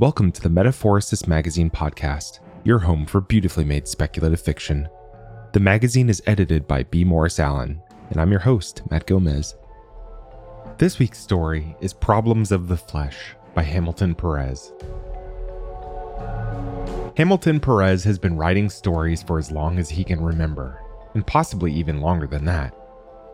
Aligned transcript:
Welcome 0.00 0.30
to 0.30 0.40
the 0.40 0.48
Metaphorosis 0.48 1.26
Magazine 1.26 1.70
podcast, 1.70 2.38
your 2.62 2.78
home 2.78 3.04
for 3.04 3.20
beautifully 3.20 3.64
made 3.64 3.88
speculative 3.88 4.40
fiction. 4.40 4.88
The 5.52 5.58
magazine 5.58 6.08
is 6.08 6.22
edited 6.24 6.68
by 6.68 6.84
B. 6.84 7.02
Morris 7.02 7.40
Allen, 7.40 7.82
and 8.10 8.20
I'm 8.20 8.30
your 8.30 8.38
host, 8.38 8.82
Matt 8.92 9.08
Gomez. 9.08 9.56
This 10.78 11.00
week's 11.00 11.18
story 11.18 11.74
is 11.80 11.92
Problems 11.92 12.52
of 12.52 12.68
the 12.68 12.76
Flesh 12.76 13.34
by 13.54 13.64
Hamilton 13.64 14.14
Perez. 14.14 14.72
Hamilton 17.16 17.58
Perez 17.58 18.04
has 18.04 18.20
been 18.20 18.36
writing 18.36 18.70
stories 18.70 19.24
for 19.24 19.36
as 19.36 19.50
long 19.50 19.80
as 19.80 19.90
he 19.90 20.04
can 20.04 20.20
remember, 20.20 20.80
and 21.14 21.26
possibly 21.26 21.72
even 21.72 22.00
longer 22.00 22.28
than 22.28 22.44
that. 22.44 22.72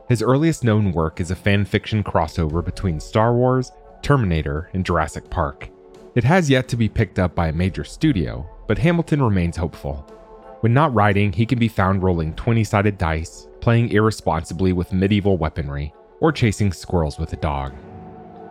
His 0.09 0.23
earliest 0.23 0.65
known 0.65 0.93
work 0.93 1.21
is 1.21 1.31
a 1.31 1.37
fan 1.37 1.67
fiction 1.67 2.03
crossover 2.03 2.65
between 2.65 3.01
Star 3.01 3.35
Wars, 3.35 3.71
Terminator, 4.01 4.71
and 4.73 4.83
Jurassic 4.83 5.29
Park. 5.29 5.69
It 6.15 6.23
has 6.23 6.49
yet 6.49 6.69
to 6.69 6.77
be 6.77 6.89
picked 6.89 7.19
up 7.19 7.35
by 7.35 7.49
a 7.49 7.53
major 7.53 7.83
studio, 7.83 8.49
but 8.69 8.79
Hamilton 8.79 9.21
remains 9.21 9.57
hopeful. 9.57 9.97
When 10.61 10.73
not 10.73 10.95
writing, 10.95 11.33
he 11.33 11.45
can 11.45 11.59
be 11.59 11.67
found 11.67 12.05
rolling 12.05 12.35
20 12.35 12.63
sided 12.63 12.99
dice, 12.99 13.49
playing 13.61 13.91
irresponsibly 13.91 14.73
with 14.73 14.93
medieval 14.93 15.37
weaponry, 15.37 15.93
or 16.21 16.31
chasing 16.31 16.73
squirrels 16.73 17.19
with 17.19 17.33
a 17.33 17.37
dog. 17.37 17.75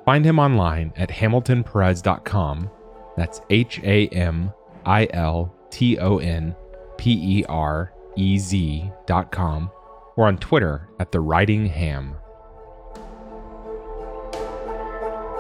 Find 0.04 0.26
him 0.26 0.40
online 0.40 0.92
at 0.98 1.10
hamiltonperez.com. 1.10 2.70
That's 3.16 3.42
H 3.50 3.80
A 3.84 4.10
M 4.10 4.52
I 4.86 5.08
L 5.14 5.56
T 5.70 5.98
O 6.00 6.18
N 6.18 6.54
P 6.98 7.40
E 7.40 7.46
R 7.48 7.94
E 8.18 8.38
Z.com, 8.40 9.72
or 10.18 10.28
on 10.28 10.38
Twitter 10.38 10.90
at 11.00 11.14
The 11.14 11.22
Writing 11.22 11.68
Ham. 11.68 12.16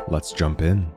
Let's 0.08 0.32
jump 0.32 0.62
in. 0.62 0.93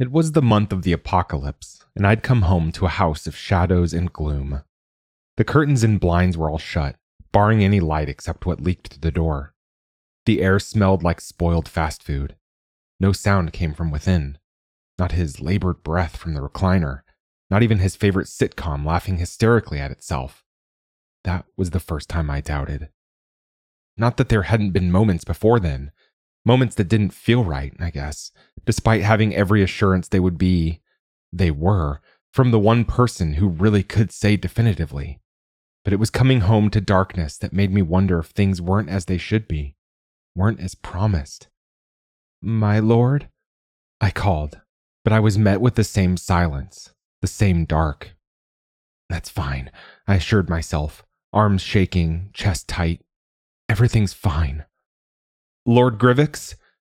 It 0.00 0.10
was 0.10 0.32
the 0.32 0.40
month 0.40 0.72
of 0.72 0.80
the 0.80 0.94
apocalypse, 0.94 1.84
and 1.94 2.06
I'd 2.06 2.22
come 2.22 2.42
home 2.42 2.72
to 2.72 2.86
a 2.86 2.88
house 2.88 3.26
of 3.26 3.36
shadows 3.36 3.92
and 3.92 4.10
gloom. 4.10 4.62
The 5.36 5.44
curtains 5.44 5.84
and 5.84 6.00
blinds 6.00 6.38
were 6.38 6.48
all 6.48 6.56
shut, 6.56 6.96
barring 7.32 7.62
any 7.62 7.80
light 7.80 8.08
except 8.08 8.46
what 8.46 8.62
leaked 8.62 8.88
through 8.88 9.00
the 9.02 9.10
door. 9.10 9.52
The 10.24 10.40
air 10.40 10.58
smelled 10.58 11.02
like 11.02 11.20
spoiled 11.20 11.68
fast 11.68 12.02
food. 12.02 12.34
No 12.98 13.12
sound 13.12 13.52
came 13.52 13.74
from 13.74 13.90
within. 13.90 14.38
Not 14.98 15.12
his 15.12 15.38
labored 15.38 15.82
breath 15.82 16.16
from 16.16 16.32
the 16.32 16.40
recliner, 16.40 17.02
not 17.50 17.62
even 17.62 17.80
his 17.80 17.94
favorite 17.94 18.28
sitcom 18.28 18.86
laughing 18.86 19.18
hysterically 19.18 19.80
at 19.80 19.90
itself. 19.90 20.42
That 21.24 21.44
was 21.58 21.70
the 21.70 21.80
first 21.80 22.08
time 22.08 22.30
I 22.30 22.40
doubted. 22.40 22.88
Not 23.98 24.16
that 24.16 24.30
there 24.30 24.44
hadn't 24.44 24.70
been 24.70 24.90
moments 24.90 25.24
before 25.24 25.60
then, 25.60 25.92
Moments 26.44 26.74
that 26.76 26.88
didn't 26.88 27.12
feel 27.12 27.44
right, 27.44 27.74
I 27.78 27.90
guess, 27.90 28.32
despite 28.64 29.02
having 29.02 29.34
every 29.34 29.62
assurance 29.62 30.08
they 30.08 30.20
would 30.20 30.38
be, 30.38 30.80
they 31.32 31.50
were, 31.50 32.00
from 32.32 32.50
the 32.50 32.58
one 32.58 32.84
person 32.84 33.34
who 33.34 33.48
really 33.48 33.82
could 33.82 34.10
say 34.10 34.36
definitively. 34.36 35.20
But 35.84 35.92
it 35.92 35.98
was 35.98 36.10
coming 36.10 36.40
home 36.40 36.70
to 36.70 36.80
darkness 36.80 37.36
that 37.38 37.52
made 37.52 37.72
me 37.72 37.82
wonder 37.82 38.18
if 38.18 38.26
things 38.26 38.60
weren't 38.60 38.88
as 38.88 39.06
they 39.06 39.18
should 39.18 39.48
be, 39.48 39.76
weren't 40.34 40.60
as 40.60 40.74
promised. 40.74 41.48
My 42.42 42.78
lord? 42.78 43.28
I 44.00 44.10
called, 44.10 44.60
but 45.04 45.12
I 45.12 45.20
was 45.20 45.36
met 45.36 45.60
with 45.60 45.74
the 45.74 45.84
same 45.84 46.16
silence, 46.16 46.92
the 47.20 47.28
same 47.28 47.64
dark. 47.66 48.14
That's 49.10 49.28
fine, 49.28 49.70
I 50.06 50.14
assured 50.14 50.48
myself, 50.48 51.04
arms 51.32 51.62
shaking, 51.62 52.30
chest 52.32 52.68
tight. 52.68 53.02
Everything's 53.68 54.14
fine. 54.14 54.64
Lord 55.70 55.98
Grivix? 55.98 56.56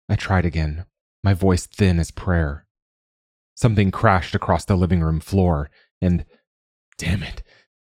I 0.08 0.14
tried 0.14 0.44
again, 0.44 0.86
my 1.24 1.34
voice 1.34 1.66
thin 1.66 1.98
as 1.98 2.12
prayer. 2.12 2.66
Something 3.56 3.90
crashed 3.90 4.32
across 4.32 4.64
the 4.64 4.76
living 4.76 5.00
room 5.00 5.18
floor, 5.18 5.70
and 6.00 6.24
damn 6.96 7.24
it, 7.24 7.42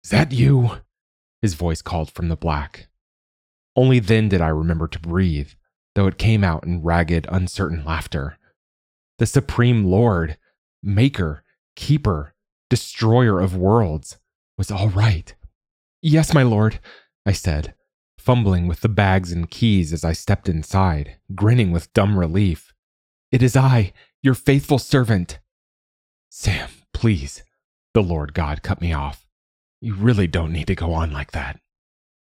is 0.03 0.09
that 0.09 0.33
you? 0.33 0.79
His 1.43 1.53
voice 1.53 1.83
called 1.83 2.11
from 2.11 2.29
the 2.29 2.37
black. 2.37 2.89
Only 3.77 3.99
then 3.99 4.31
did 4.31 4.41
I 4.41 4.49
remember 4.49 4.89
to 4.89 4.99
breathe, 4.99 5.51
though 5.95 6.07
it 6.07 6.17
came 6.17 6.43
out 6.43 6.65
in 6.65 6.83
ragged, 6.83 7.27
uncertain 7.29 7.85
laughter. 7.85 8.39
The 9.19 9.27
Supreme 9.27 9.85
Lord, 9.85 10.39
Maker, 10.83 11.45
Keeper, 11.77 12.35
Destroyer 12.71 13.41
of 13.41 13.55
worlds, 13.55 14.17
was 14.57 14.71
all 14.71 14.89
right. 14.89 15.35
Yes, 16.01 16.33
my 16.33 16.43
lord, 16.43 16.81
I 17.27 17.33
said, 17.33 17.75
fumbling 18.23 18.69
with 18.69 18.81
the 18.81 18.89
bags 18.89 19.33
and 19.33 19.51
keys 19.51 19.93
as 19.93 20.05
I 20.05 20.13
stepped 20.13 20.49
inside, 20.49 21.17
grinning 21.35 21.73
with 21.73 21.93
dumb 21.93 22.17
relief. 22.19 22.73
It 23.33 23.43
is 23.43 23.57
I, 23.57 23.93
your 24.23 24.35
faithful 24.35 24.79
servant. 24.79 25.41
Sam, 26.31 26.69
please. 26.95 27.43
The 27.95 28.03
Lord 28.03 28.33
God 28.33 28.63
cut 28.63 28.81
me 28.81 28.93
off. 28.93 29.27
You 29.81 29.95
really 29.95 30.29
don't 30.29 30.53
need 30.53 30.69
to 30.69 30.75
go 30.75 30.93
on 30.95 31.11
like 31.11 31.33
that. 31.33 31.59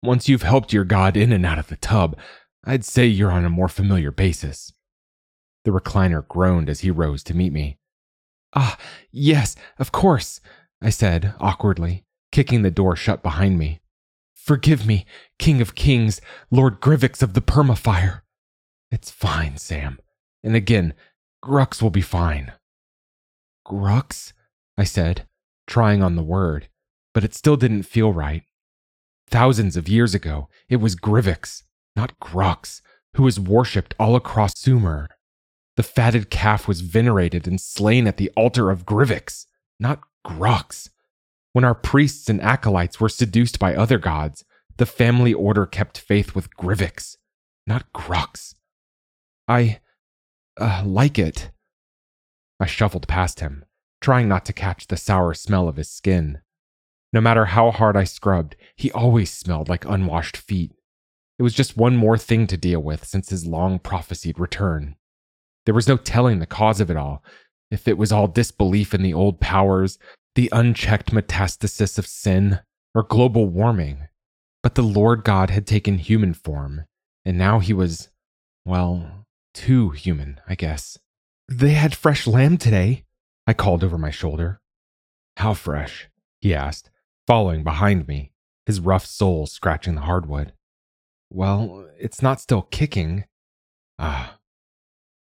Once 0.04 0.30
you've 0.30 0.44
helped 0.44 0.72
your 0.72 0.86
God 0.86 1.18
in 1.18 1.32
and 1.32 1.46
out 1.46 1.60
of 1.60 1.68
the 1.68 1.76
tub, 1.76 2.16
I'd 2.64 2.86
say 2.86 3.06
you're 3.06 3.32
on 3.32 3.44
a 3.44 3.50
more 3.50 3.68
familiar 3.68 4.12
basis. 4.12 4.72
The 5.66 5.72
recliner 5.72 6.26
groaned 6.26 6.70
as 6.70 6.82
he 6.82 6.92
rose 6.92 7.24
to 7.24 7.34
meet 7.34 7.52
me. 7.52 7.80
Ah, 8.56 8.78
yes, 9.12 9.56
of 9.78 9.92
course, 9.92 10.40
I 10.82 10.92
said 10.92 11.34
awkwardly, 11.40 12.06
kicking 12.32 12.62
the 12.62 12.72
door 12.72 12.96
shut 12.96 13.24
behind 13.24 13.58
me. 13.58 13.82
Forgive 14.44 14.86
me, 14.86 15.06
King 15.38 15.62
of 15.62 15.76
Kings, 15.76 16.22
Lord 16.50 16.82
Grivix 16.82 17.22
of 17.22 17.34
the 17.34 17.42
Permafire. 17.42 18.22
It's 18.92 19.12
fine, 19.12 19.58
Sam. 19.58 20.00
And 20.44 20.56
again, 20.56 20.94
Grux 21.44 21.82
will 21.82 21.92
be 21.92 22.02
fine. 22.02 22.54
Grux? 23.68 24.34
I 24.78 24.86
said, 24.86 25.28
trying 25.68 26.02
on 26.02 26.16
the 26.16 26.24
word, 26.24 26.70
but 27.14 27.24
it 27.24 27.36
still 27.36 27.58
didn't 27.58 27.84
feel 27.84 28.12
right. 28.12 28.44
Thousands 29.30 29.78
of 29.78 29.88
years 29.88 30.16
ago, 30.16 30.50
it 30.68 30.78
was 30.78 30.96
Grivix, 30.96 31.64
not 31.96 32.20
Grux, 32.20 32.82
who 33.16 33.24
was 33.24 33.40
worshipped 33.40 33.94
all 34.00 34.16
across 34.16 34.58
Sumer. 34.58 35.10
The 35.76 35.84
fatted 35.84 36.30
calf 36.30 36.68
was 36.68 36.82
venerated 36.82 37.48
and 37.48 37.62
slain 37.62 38.08
at 38.08 38.18
the 38.18 38.32
altar 38.36 38.72
of 38.72 38.86
Grivix, 38.86 39.46
not 39.80 40.02
Grux. 40.26 40.90
When 41.59 41.66
our 41.66 41.75
priests 41.75 42.30
and 42.30 42.42
acolytes 42.42 43.02
were 43.02 43.09
seduced 43.09 43.59
by 43.59 43.75
other 43.75 43.97
gods, 43.97 44.46
the 44.78 44.86
family 44.86 45.34
order 45.34 45.66
kept 45.66 45.97
faith 45.97 46.34
with 46.34 46.56
Grivix, 46.56 47.18
not 47.68 47.92
Grux. 47.92 48.56
I 49.46 49.81
uh, 50.56 50.84
like 50.86 51.20
it. 51.20 51.52
I 52.62 52.66
shuffled 52.66 53.09
past 53.09 53.42
him, 53.42 53.66
trying 54.00 54.30
not 54.30 54.46
to 54.46 54.53
catch 54.53 54.88
the 54.88 54.96
sour 54.96 55.34
smell 55.34 55.68
of 55.68 55.75
his 55.75 55.92
skin. 55.92 56.40
No 57.12 57.20
matter 57.20 57.44
how 57.44 57.72
hard 57.72 57.97
I 57.97 58.06
scrubbed, 58.06 58.56
he 58.78 58.90
always 58.94 59.30
smelled 59.30 59.68
like 59.68 59.84
unwashed 59.84 60.38
feet. 60.38 60.72
It 61.38 61.44
was 61.44 61.53
just 61.53 61.76
one 61.76 61.97
more 61.97 62.18
thing 62.18 62.47
to 62.47 62.56
deal 62.56 62.80
with 62.80 63.06
since 63.06 63.31
his 63.31 63.46
long 63.46 63.80
prophesied 63.80 64.40
return. 64.40 64.96
There 65.66 65.76
was 65.76 65.90
no 65.90 65.97
telling 65.97 66.40
the 66.40 66.46
cause 66.46 66.80
of 66.80 66.90
it 66.90 66.96
all, 66.96 67.22
if 67.70 67.86
it 67.86 67.97
was 67.97 68.14
all 68.14 68.28
disbelief 68.28 68.94
in 68.94 69.03
the 69.03 69.14
old 69.14 69.41
powers, 69.41 70.00
the 70.40 70.50
unchecked 70.54 71.12
metastasis 71.12 72.00
of 72.00 72.08
sin, 72.08 72.62
or 72.96 73.04
global 73.04 73.50
warming. 73.50 74.08
But 74.64 74.76
the 74.76 74.82
Lord 74.82 75.26
God 75.26 75.50
had 75.50 75.68
taken 75.68 75.98
human 75.98 76.34
form, 76.34 76.86
and 77.26 77.38
now 77.38 77.60
he 77.60 77.74
was, 77.74 78.08
well, 78.64 79.26
too 79.54 79.90
human, 79.90 80.40
I 80.48 80.56
guess. 80.56 80.98
They 81.50 81.72
had 81.72 81.94
fresh 81.94 82.26
lamb 82.26 82.58
today, 82.58 83.04
I 83.48 83.52
called 83.52 83.84
over 83.84 83.98
my 83.98 84.12
shoulder. 84.12 84.62
How 85.36 85.54
fresh? 85.54 86.08
he 86.40 86.56
asked, 86.56 86.90
following 87.28 87.66
behind 87.66 88.08
me, 88.08 88.32
his 88.66 88.80
rough 88.80 89.06
sole 89.06 89.46
scratching 89.46 89.96
the 89.96 90.08
hardwood. 90.08 90.54
Well, 91.30 91.85
it's 92.00 92.22
not 92.22 92.40
still 92.40 92.62
kicking. 92.62 93.26
Ah. 94.00 94.38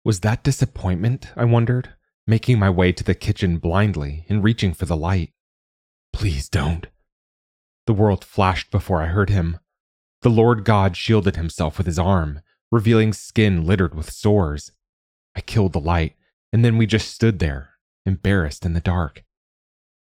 Was 0.05 0.21
that 0.21 0.45
disappointment, 0.45 1.27
I 1.35 1.45
wondered? 1.45 1.97
Making 2.33 2.59
my 2.59 2.71
way 2.71 2.91
to 2.91 3.05
the 3.05 3.15
kitchen 3.15 3.59
blindly 3.59 4.25
and 4.27 4.43
reaching 4.43 4.73
for 4.73 4.87
the 4.87 4.97
light. 4.97 5.35
Please 6.15 6.49
don't. 6.49 6.87
The 7.87 7.93
world 7.93 8.25
flashed 8.25 8.71
before 8.71 9.03
I 9.03 9.09
heard 9.09 9.29
him. 9.29 9.59
The 10.23 10.31
Lord 10.31 10.65
God 10.65 10.97
shielded 10.97 11.37
himself 11.37 11.77
with 11.77 11.87
his 11.87 11.99
arm, 11.99 12.41
revealing 12.71 13.13
skin 13.13 13.67
littered 13.67 13.95
with 13.95 14.11
sores. 14.11 14.73
I 15.37 15.43
killed 15.43 15.75
the 15.75 15.79
light, 15.79 16.15
and 16.55 16.65
then 16.65 16.79
we 16.79 16.87
just 16.87 17.15
stood 17.15 17.39
there, 17.39 17.73
embarrassed 18.07 18.65
in 18.65 18.73
the 18.73 18.81
dark. 18.81 19.25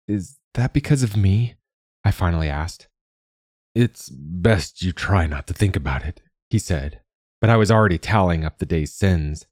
Is 0.09 0.39
that 0.55 0.73
because 0.73 1.03
of 1.03 1.19
me? 1.19 1.57
I 2.03 2.13
finally 2.13 2.49
asked. 2.49 2.89
It's 3.75 4.09
best 4.09 4.81
you 4.81 4.93
try 4.93 5.27
not 5.27 5.47
to 5.49 5.53
think 5.53 5.77
about 5.77 6.03
it, 6.03 6.23
he 6.49 6.59
said, 6.59 7.03
but 7.43 7.51
I 7.51 7.59
was 7.59 7.71
already 7.71 7.99
tallying 7.99 8.43
up 8.43 8.57
the 8.57 8.65
day's 8.65 8.95
sins. 8.95 9.45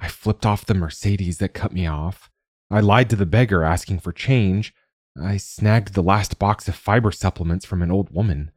I 0.00 0.08
flipped 0.08 0.46
off 0.46 0.66
the 0.66 0.74
Mercedes 0.74 1.38
that 1.38 1.54
cut 1.54 1.72
me 1.72 1.86
off. 1.86 2.30
I 2.70 2.80
lied 2.80 3.10
to 3.10 3.16
the 3.16 3.26
beggar 3.26 3.62
asking 3.62 4.00
for 4.00 4.12
change. 4.12 4.72
I 5.20 5.36
snagged 5.36 5.94
the 5.94 6.02
last 6.02 6.38
box 6.38 6.68
of 6.68 6.74
fiber 6.74 7.12
supplements 7.12 7.66
from 7.66 7.82
an 7.82 7.90
old 7.90 8.10
woman. 8.10 8.52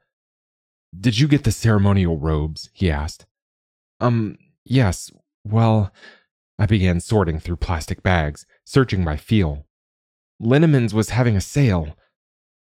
Did 0.98 1.20
you 1.20 1.28
get 1.28 1.44
the 1.44 1.52
ceremonial 1.52 2.18
robes? 2.18 2.70
he 2.74 2.90
asked. 2.90 3.26
Um, 4.00 4.38
yes, 4.64 5.12
well, 5.44 5.92
I 6.60 6.66
began 6.66 7.00
sorting 7.00 7.40
through 7.40 7.58
plastic 7.58 8.04
bags, 8.04 8.46
searching 8.66 9.04
by 9.04 9.18
feel. 9.18 9.66
Linneman's 10.40 10.94
was 10.94 11.10
having 11.10 11.36
a 11.36 11.42
sale. 11.42 11.98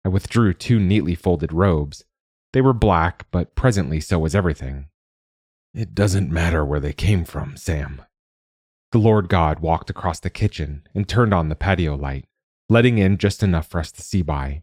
I 0.04 0.08
withdrew 0.08 0.54
two 0.54 0.78
neatly 0.78 1.14
folded 1.14 1.52
robes. 1.52 2.04
They 2.52 2.60
were 2.60 2.72
black, 2.72 3.26
but 3.30 3.54
presently 3.54 4.00
so 4.00 4.18
was 4.18 4.34
everything. 4.34 4.86
It 5.72 5.94
doesn't 5.94 6.30
matter 6.30 6.64
where 6.64 6.80
they 6.80 6.92
came 6.92 7.24
from, 7.24 7.56
Sam. 7.56 8.02
The 8.92 8.98
Lord 8.98 9.28
God 9.28 9.60
walked 9.60 9.88
across 9.88 10.18
the 10.18 10.30
kitchen 10.30 10.82
and 10.94 11.08
turned 11.08 11.32
on 11.32 11.48
the 11.48 11.54
patio 11.54 11.94
light, 11.94 12.26
letting 12.68 12.98
in 12.98 13.18
just 13.18 13.40
enough 13.40 13.68
for 13.68 13.78
us 13.78 13.92
to 13.92 14.02
see 14.02 14.20
by. 14.20 14.62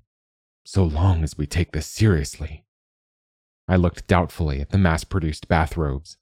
So 0.65 0.83
long 0.83 1.24
as 1.24 1.38
we 1.38 1.47
take 1.47 1.71
this 1.71 1.88
seriously. 1.88 2.65
I 3.69 3.77
looked 3.77 4.07
doubtfully 4.07 4.59
at 4.59 4.71
the 4.71 4.77
mass 4.77 5.06
produced 5.06 5.47
bathrobes. 5.47 6.18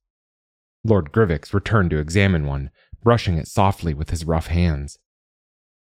Lord 0.83 1.11
Grivix 1.11 1.51
returned 1.51 1.89
to 1.91 1.97
examine 1.97 2.45
one, 2.45 2.69
brushing 3.01 3.37
it 3.39 3.47
softly 3.47 3.95
with 3.95 4.11
his 4.11 4.23
rough 4.23 4.47
hands. 4.47 4.99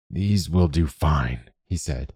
These 0.10 0.50
will 0.50 0.69
do 0.69 0.88
fine, 0.88 1.50
he 1.66 1.76
said, 1.76 2.14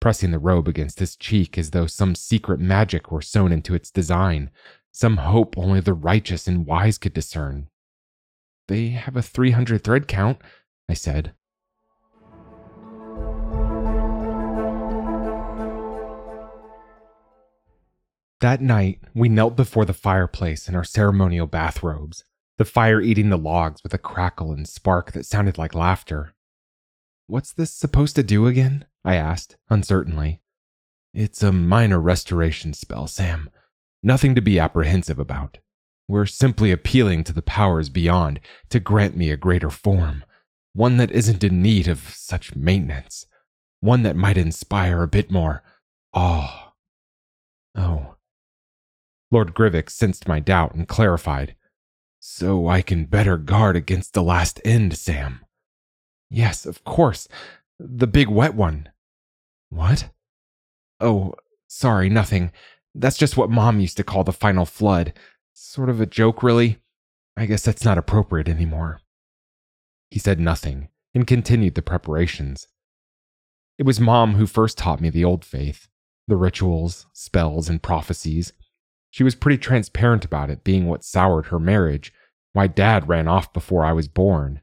pressing 0.00 0.30
the 0.30 0.38
robe 0.38 0.68
against 0.68 1.00
his 1.00 1.16
cheek 1.16 1.58
as 1.58 1.70
though 1.70 1.86
some 1.86 2.14
secret 2.14 2.60
magic 2.60 3.10
were 3.10 3.22
sewn 3.22 3.50
into 3.50 3.74
its 3.74 3.90
design, 3.90 4.50
some 4.92 5.16
hope 5.16 5.58
only 5.58 5.80
the 5.80 5.94
righteous 5.94 6.46
and 6.46 6.64
wise 6.64 6.96
could 6.96 7.14
discern. 7.14 7.68
They 8.68 8.90
have 8.90 9.16
a 9.16 9.22
300 9.22 9.82
thread 9.82 10.06
count, 10.06 10.38
I 10.88 10.94
said. 10.94 11.32
That 18.40 18.60
night, 18.60 19.00
we 19.14 19.28
knelt 19.28 19.56
before 19.56 19.84
the 19.84 19.92
fireplace 19.92 20.68
in 20.68 20.76
our 20.76 20.84
ceremonial 20.84 21.46
bathrobes, 21.46 22.22
the 22.56 22.64
fire 22.64 23.00
eating 23.00 23.30
the 23.30 23.38
logs 23.38 23.82
with 23.82 23.94
a 23.94 23.98
crackle 23.98 24.52
and 24.52 24.68
spark 24.68 25.12
that 25.12 25.26
sounded 25.26 25.58
like 25.58 25.74
laughter. 25.74 26.34
What's 27.26 27.52
this 27.52 27.72
supposed 27.72 28.14
to 28.16 28.22
do 28.22 28.46
again? 28.46 28.84
I 29.04 29.16
asked, 29.16 29.56
uncertainly. 29.70 30.40
It's 31.12 31.42
a 31.42 31.50
minor 31.50 32.00
restoration 32.00 32.74
spell, 32.74 33.08
Sam. 33.08 33.50
Nothing 34.02 34.34
to 34.34 34.40
be 34.40 34.58
apprehensive 34.58 35.18
about. 35.18 35.58
We're 36.08 36.26
simply 36.26 36.72
appealing 36.72 37.24
to 37.24 37.34
the 37.34 37.42
powers 37.42 37.90
beyond 37.90 38.40
to 38.70 38.80
grant 38.80 39.14
me 39.14 39.30
a 39.30 39.36
greater 39.36 39.68
form, 39.68 40.24
one 40.72 40.96
that 40.96 41.10
isn't 41.10 41.44
in 41.44 41.60
need 41.60 41.86
of 41.86 42.00
such 42.14 42.56
maintenance, 42.56 43.26
one 43.80 44.02
that 44.04 44.16
might 44.16 44.38
inspire 44.38 45.02
a 45.02 45.08
bit 45.08 45.30
more 45.30 45.62
awe. 46.14 46.72
Oh. 47.76 48.16
Lord 49.30 49.54
Grivix 49.54 49.90
sensed 49.90 50.26
my 50.26 50.40
doubt 50.40 50.74
and 50.74 50.88
clarified. 50.88 51.54
So 52.20 52.66
I 52.66 52.82
can 52.82 53.04
better 53.04 53.36
guard 53.36 53.76
against 53.76 54.14
the 54.14 54.22
last 54.22 54.60
end, 54.64 54.96
Sam. 54.96 55.44
Yes, 56.30 56.66
of 56.66 56.82
course. 56.84 57.28
The 57.78 58.06
big 58.06 58.28
wet 58.28 58.54
one. 58.54 58.88
What? 59.68 60.08
Oh, 61.00 61.34
sorry, 61.68 62.08
nothing. 62.08 62.50
That's 62.94 63.18
just 63.18 63.36
what 63.36 63.50
Mom 63.50 63.78
used 63.78 63.96
to 63.98 64.04
call 64.04 64.24
the 64.24 64.32
final 64.32 64.64
flood. 64.64 65.12
Sort 65.60 65.88
of 65.88 66.00
a 66.00 66.06
joke, 66.06 66.44
really. 66.44 66.78
I 67.36 67.44
guess 67.44 67.62
that's 67.62 67.84
not 67.84 67.98
appropriate 67.98 68.48
anymore. 68.48 69.00
He 70.08 70.20
said 70.20 70.38
nothing 70.38 70.88
and 71.16 71.26
continued 71.26 71.74
the 71.74 71.82
preparations. 71.82 72.68
It 73.76 73.84
was 73.84 73.98
Mom 73.98 74.36
who 74.36 74.46
first 74.46 74.78
taught 74.78 75.00
me 75.00 75.10
the 75.10 75.24
old 75.24 75.44
faith 75.44 75.88
the 76.28 76.36
rituals, 76.36 77.06
spells, 77.12 77.68
and 77.68 77.82
prophecies. 77.82 78.52
She 79.10 79.24
was 79.24 79.34
pretty 79.34 79.58
transparent 79.58 80.24
about 80.24 80.48
it 80.48 80.62
being 80.62 80.86
what 80.86 81.02
soured 81.02 81.46
her 81.46 81.58
marriage, 81.58 82.12
why 82.52 82.68
Dad 82.68 83.08
ran 83.08 83.26
off 83.26 83.52
before 83.52 83.84
I 83.84 83.92
was 83.92 84.06
born. 84.06 84.60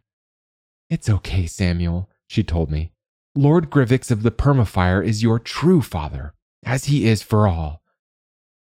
It's 0.89 1.09
okay, 1.09 1.45
Samuel, 1.45 2.09
she 2.27 2.41
told 2.41 2.71
me. 2.71 2.93
Lord 3.35 3.69
Grivix 3.69 4.11
of 4.11 4.23
the 4.23 4.31
Permafire 4.31 5.05
is 5.05 5.23
your 5.23 5.39
true 5.39 5.81
father, 5.81 6.33
as 6.63 6.85
he 6.85 7.05
is 7.05 7.21
for 7.21 7.49
all. 7.49 7.81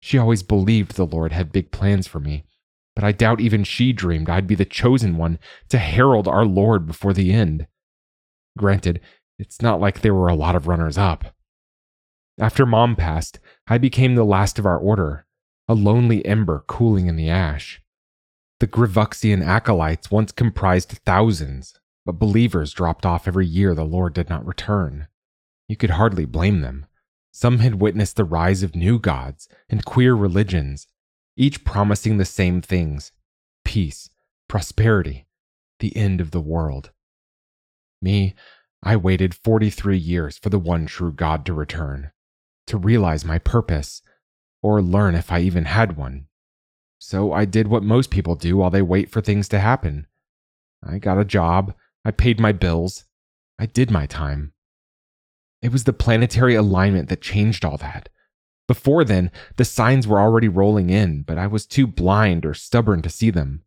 She 0.05 0.19
always 0.19 0.43
believed 0.43 0.91
the 0.91 1.03
Lord 1.07 1.31
had 1.31 1.51
big 1.51 1.71
plans 1.71 2.05
for 2.05 2.19
me, 2.19 2.45
but 2.93 3.03
I 3.03 3.11
doubt 3.11 3.41
even 3.41 3.63
she 3.63 3.91
dreamed 3.91 4.29
I'd 4.29 4.45
be 4.45 4.53
the 4.53 4.63
chosen 4.63 5.17
one 5.17 5.39
to 5.69 5.79
herald 5.79 6.27
our 6.27 6.45
Lord 6.45 6.85
before 6.85 7.11
the 7.11 7.33
end. 7.33 7.65
Granted, 8.55 9.01
it's 9.39 9.63
not 9.63 9.81
like 9.81 10.01
there 10.01 10.13
were 10.13 10.27
a 10.27 10.35
lot 10.35 10.55
of 10.55 10.67
runners 10.67 10.95
up. 10.95 11.33
After 12.37 12.67
Mom 12.67 12.95
passed, 12.95 13.39
I 13.65 13.79
became 13.79 14.13
the 14.13 14.23
last 14.23 14.59
of 14.59 14.65
our 14.67 14.77
order, 14.77 15.25
a 15.67 15.73
lonely 15.73 16.23
ember 16.23 16.63
cooling 16.67 17.07
in 17.07 17.15
the 17.15 17.31
ash. 17.31 17.81
The 18.59 18.67
Grivixian 18.67 19.43
acolytes 19.43 20.11
once 20.11 20.31
comprised 20.31 20.99
thousands, 21.03 21.79
but 22.05 22.19
believers 22.19 22.73
dropped 22.73 23.07
off 23.07 23.27
every 23.27 23.47
year 23.47 23.73
the 23.73 23.83
Lord 23.83 24.13
did 24.13 24.29
not 24.29 24.45
return. 24.45 25.07
You 25.67 25.75
could 25.75 25.89
hardly 25.89 26.25
blame 26.25 26.61
them. 26.61 26.85
Some 27.37 27.59
had 27.59 27.81
witnessed 27.81 28.15
the 28.15 28.23
rise 28.23 28.63
of 28.63 28.77
new 28.77 28.97
gods 28.97 29.49
and 29.69 29.83
queer 29.83 30.15
religions, 30.15 30.87
each 31.35 31.65
promising 31.65 32.15
the 32.15 32.23
same 32.23 32.61
things 32.61 33.11
peace, 33.65 34.09
prosperity, 34.47 35.27
the 35.81 35.93
end 35.97 36.21
of 36.21 36.31
the 36.31 36.39
world. 36.39 36.91
Me, 38.01 38.35
I 38.81 38.95
waited 38.95 39.35
43 39.35 39.97
years 39.97 40.37
for 40.37 40.47
the 40.47 40.57
one 40.57 40.85
true 40.85 41.11
God 41.11 41.45
to 41.47 41.53
return, 41.53 42.11
to 42.67 42.77
realize 42.77 43.25
my 43.25 43.37
purpose, 43.37 44.01
or 44.63 44.81
learn 44.81 45.13
if 45.13 45.29
I 45.29 45.41
even 45.41 45.65
had 45.65 45.97
one. 45.97 46.27
So 46.99 47.33
I 47.33 47.43
did 47.43 47.67
what 47.67 47.83
most 47.83 48.11
people 48.11 48.35
do 48.35 48.55
while 48.55 48.69
they 48.69 48.81
wait 48.81 49.09
for 49.09 49.19
things 49.19 49.49
to 49.49 49.59
happen. 49.59 50.07
I 50.81 50.99
got 50.99 51.19
a 51.19 51.25
job, 51.25 51.75
I 52.05 52.11
paid 52.11 52.39
my 52.39 52.53
bills, 52.53 53.03
I 53.59 53.65
did 53.65 53.91
my 53.91 54.05
time. 54.05 54.53
It 55.65 55.71
was 55.71 55.85
the 55.85 55.93
planetary 55.93 56.53
alignment 56.53 57.09
that 57.09 57.23
changed 57.23 57.65
all 57.65 57.77
that. 57.77 58.09
Before 58.67 59.03
then, 59.03 59.31
the 59.55 59.65
signs 59.65 60.07
were 60.07 60.19
already 60.19 60.47
rolling 60.47 60.91
in, 60.91 61.23
but 61.23 61.39
I 61.39 61.47
was 61.47 61.65
too 61.65 61.87
blind 61.87 62.45
or 62.45 62.53
stubborn 62.53 63.01
to 63.01 63.09
see 63.09 63.31
them. 63.31 63.63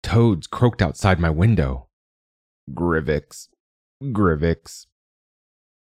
Toads 0.00 0.46
croaked 0.46 0.80
outside 0.80 1.18
my 1.18 1.28
window. 1.28 1.88
Grivix, 2.70 3.48
Grivix. 4.00 4.86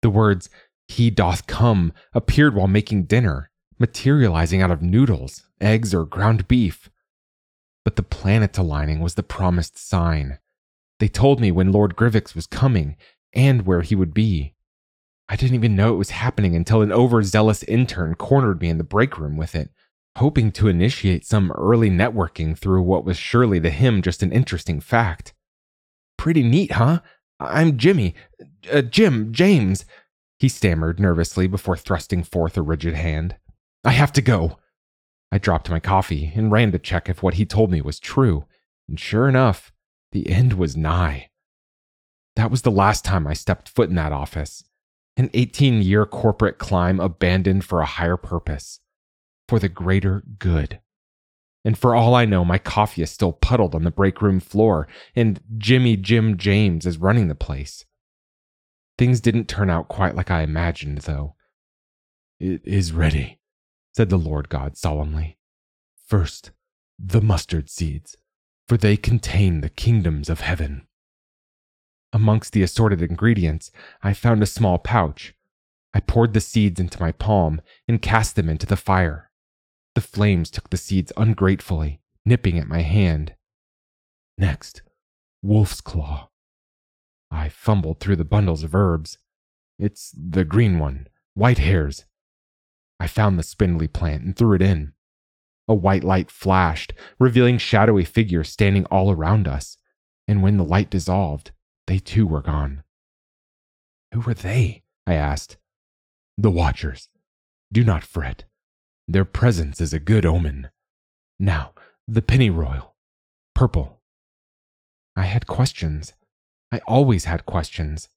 The 0.02 0.10
words, 0.10 0.50
he 0.86 1.10
doth 1.10 1.48
come, 1.48 1.92
appeared 2.12 2.54
while 2.54 2.68
making 2.68 3.06
dinner, 3.06 3.50
materializing 3.76 4.62
out 4.62 4.70
of 4.70 4.82
noodles, 4.82 5.48
eggs, 5.60 5.92
or 5.92 6.04
ground 6.04 6.46
beef. 6.46 6.88
But 7.84 7.96
the 7.96 8.04
planet 8.04 8.56
aligning 8.56 9.00
was 9.00 9.16
the 9.16 9.24
promised 9.24 9.78
sign. 9.78 10.38
They 11.00 11.08
told 11.08 11.40
me 11.40 11.50
when 11.50 11.72
Lord 11.72 11.96
Grivix 11.96 12.36
was 12.36 12.46
coming 12.46 12.94
and 13.32 13.66
where 13.66 13.82
he 13.82 13.96
would 13.96 14.14
be. 14.14 14.53
I 15.28 15.36
didn't 15.36 15.54
even 15.54 15.74
know 15.74 15.94
it 15.94 15.98
was 15.98 16.10
happening 16.10 16.54
until 16.54 16.82
an 16.82 16.92
overzealous 16.92 17.62
intern 17.62 18.14
cornered 18.14 18.60
me 18.60 18.68
in 18.68 18.78
the 18.78 18.84
break 18.84 19.18
room 19.18 19.36
with 19.36 19.54
it, 19.54 19.70
hoping 20.16 20.52
to 20.52 20.68
initiate 20.68 21.24
some 21.24 21.50
early 21.52 21.88
networking 21.90 22.56
through 22.56 22.82
what 22.82 23.04
was 23.04 23.16
surely 23.16 23.58
to 23.60 23.70
him 23.70 24.02
just 24.02 24.22
an 24.22 24.32
interesting 24.32 24.80
fact. 24.80 25.32
Pretty 26.18 26.42
neat, 26.42 26.72
huh? 26.72 27.00
I'm 27.40 27.78
Jimmy. 27.78 28.14
Uh, 28.70 28.82
Jim, 28.82 29.32
James. 29.32 29.86
He 30.38 30.48
stammered 30.48 31.00
nervously 31.00 31.46
before 31.46 31.76
thrusting 31.76 32.22
forth 32.22 32.56
a 32.58 32.62
rigid 32.62 32.94
hand. 32.94 33.36
I 33.82 33.92
have 33.92 34.12
to 34.14 34.22
go. 34.22 34.58
I 35.32 35.38
dropped 35.38 35.70
my 35.70 35.80
coffee 35.80 36.32
and 36.34 36.52
ran 36.52 36.70
to 36.72 36.78
check 36.78 37.08
if 37.08 37.22
what 37.22 37.34
he 37.34 37.46
told 37.46 37.70
me 37.70 37.80
was 37.80 37.98
true, 37.98 38.44
and 38.88 39.00
sure 39.00 39.28
enough, 39.28 39.72
the 40.12 40.28
end 40.30 40.52
was 40.52 40.76
nigh. 40.76 41.30
That 42.36 42.50
was 42.50 42.62
the 42.62 42.70
last 42.70 43.04
time 43.04 43.26
I 43.26 43.32
stepped 43.32 43.68
foot 43.68 43.88
in 43.88 43.96
that 43.96 44.12
office 44.12 44.64
an 45.16 45.30
18 45.32 45.82
year 45.82 46.06
corporate 46.06 46.58
climb 46.58 47.00
abandoned 47.00 47.64
for 47.64 47.80
a 47.80 47.86
higher 47.86 48.16
purpose, 48.16 48.80
for 49.48 49.58
the 49.58 49.68
greater 49.68 50.22
good. 50.38 50.80
And 51.64 51.78
for 51.78 51.94
all 51.94 52.14
I 52.14 52.26
know, 52.26 52.44
my 52.44 52.58
coffee 52.58 53.02
is 53.02 53.10
still 53.10 53.32
puddled 53.32 53.74
on 53.74 53.84
the 53.84 53.90
break 53.90 54.20
room 54.20 54.38
floor, 54.38 54.86
and 55.16 55.40
Jimmy 55.56 55.96
Jim 55.96 56.36
James 56.36 56.84
is 56.84 56.98
running 56.98 57.28
the 57.28 57.34
place. 57.34 57.86
Things 58.98 59.20
didn't 59.20 59.48
turn 59.48 59.70
out 59.70 59.88
quite 59.88 60.14
like 60.14 60.30
I 60.30 60.42
imagined, 60.42 60.98
though. 60.98 61.34
It 62.38 62.60
is 62.64 62.92
ready, 62.92 63.40
said 63.96 64.10
the 64.10 64.18
Lord 64.18 64.48
God 64.48 64.76
solemnly. 64.76 65.38
First, 66.06 66.50
the 66.98 67.22
mustard 67.22 67.70
seeds, 67.70 68.16
for 68.68 68.76
they 68.76 68.96
contain 68.96 69.60
the 69.60 69.70
kingdoms 69.70 70.28
of 70.28 70.40
heaven. 70.40 70.86
Amongst 72.14 72.52
the 72.52 72.62
assorted 72.62 73.02
ingredients, 73.02 73.72
I 74.00 74.12
found 74.12 74.40
a 74.40 74.46
small 74.46 74.78
pouch. 74.78 75.34
I 75.92 75.98
poured 75.98 76.32
the 76.32 76.40
seeds 76.40 76.78
into 76.78 77.00
my 77.00 77.10
palm 77.10 77.60
and 77.88 78.00
cast 78.00 78.36
them 78.36 78.48
into 78.48 78.66
the 78.66 78.76
fire. 78.76 79.32
The 79.96 80.00
flames 80.00 80.48
took 80.48 80.70
the 80.70 80.76
seeds 80.76 81.12
ungratefully, 81.16 82.00
nipping 82.24 82.56
at 82.56 82.68
my 82.68 82.82
hand. 82.82 83.34
Next, 84.38 84.82
wolf's 85.42 85.80
claw. 85.80 86.30
I 87.32 87.48
fumbled 87.48 87.98
through 87.98 88.16
the 88.16 88.24
bundles 88.24 88.62
of 88.62 88.76
herbs. 88.76 89.18
It's 89.76 90.14
the 90.16 90.44
green 90.44 90.78
one, 90.78 91.08
white 91.34 91.58
hairs. 91.58 92.04
I 93.00 93.08
found 93.08 93.40
the 93.40 93.42
spindly 93.42 93.88
plant 93.88 94.22
and 94.22 94.36
threw 94.36 94.54
it 94.54 94.62
in. 94.62 94.92
A 95.66 95.74
white 95.74 96.04
light 96.04 96.30
flashed, 96.30 96.92
revealing 97.18 97.58
shadowy 97.58 98.04
figures 98.04 98.50
standing 98.50 98.84
all 98.86 99.10
around 99.10 99.48
us. 99.48 99.78
And 100.28 100.44
when 100.44 100.58
the 100.58 100.64
light 100.64 100.90
dissolved, 100.90 101.50
they 101.86 101.98
too 101.98 102.26
were 102.26 102.42
gone. 102.42 102.82
Who 104.12 104.20
were 104.20 104.34
they? 104.34 104.82
I 105.06 105.14
asked. 105.14 105.56
The 106.38 106.50
Watchers. 106.50 107.08
Do 107.72 107.84
not 107.84 108.04
fret. 108.04 108.44
Their 109.06 109.24
presence 109.24 109.80
is 109.80 109.92
a 109.92 109.98
good 110.00 110.24
omen. 110.24 110.70
Now, 111.38 111.72
the 112.08 112.22
pennyroyal. 112.22 112.94
Purple. 113.54 114.00
I 115.16 115.24
had 115.24 115.46
questions. 115.46 116.14
I 116.72 116.80
always 116.86 117.24
had 117.24 117.46
questions. 117.46 118.08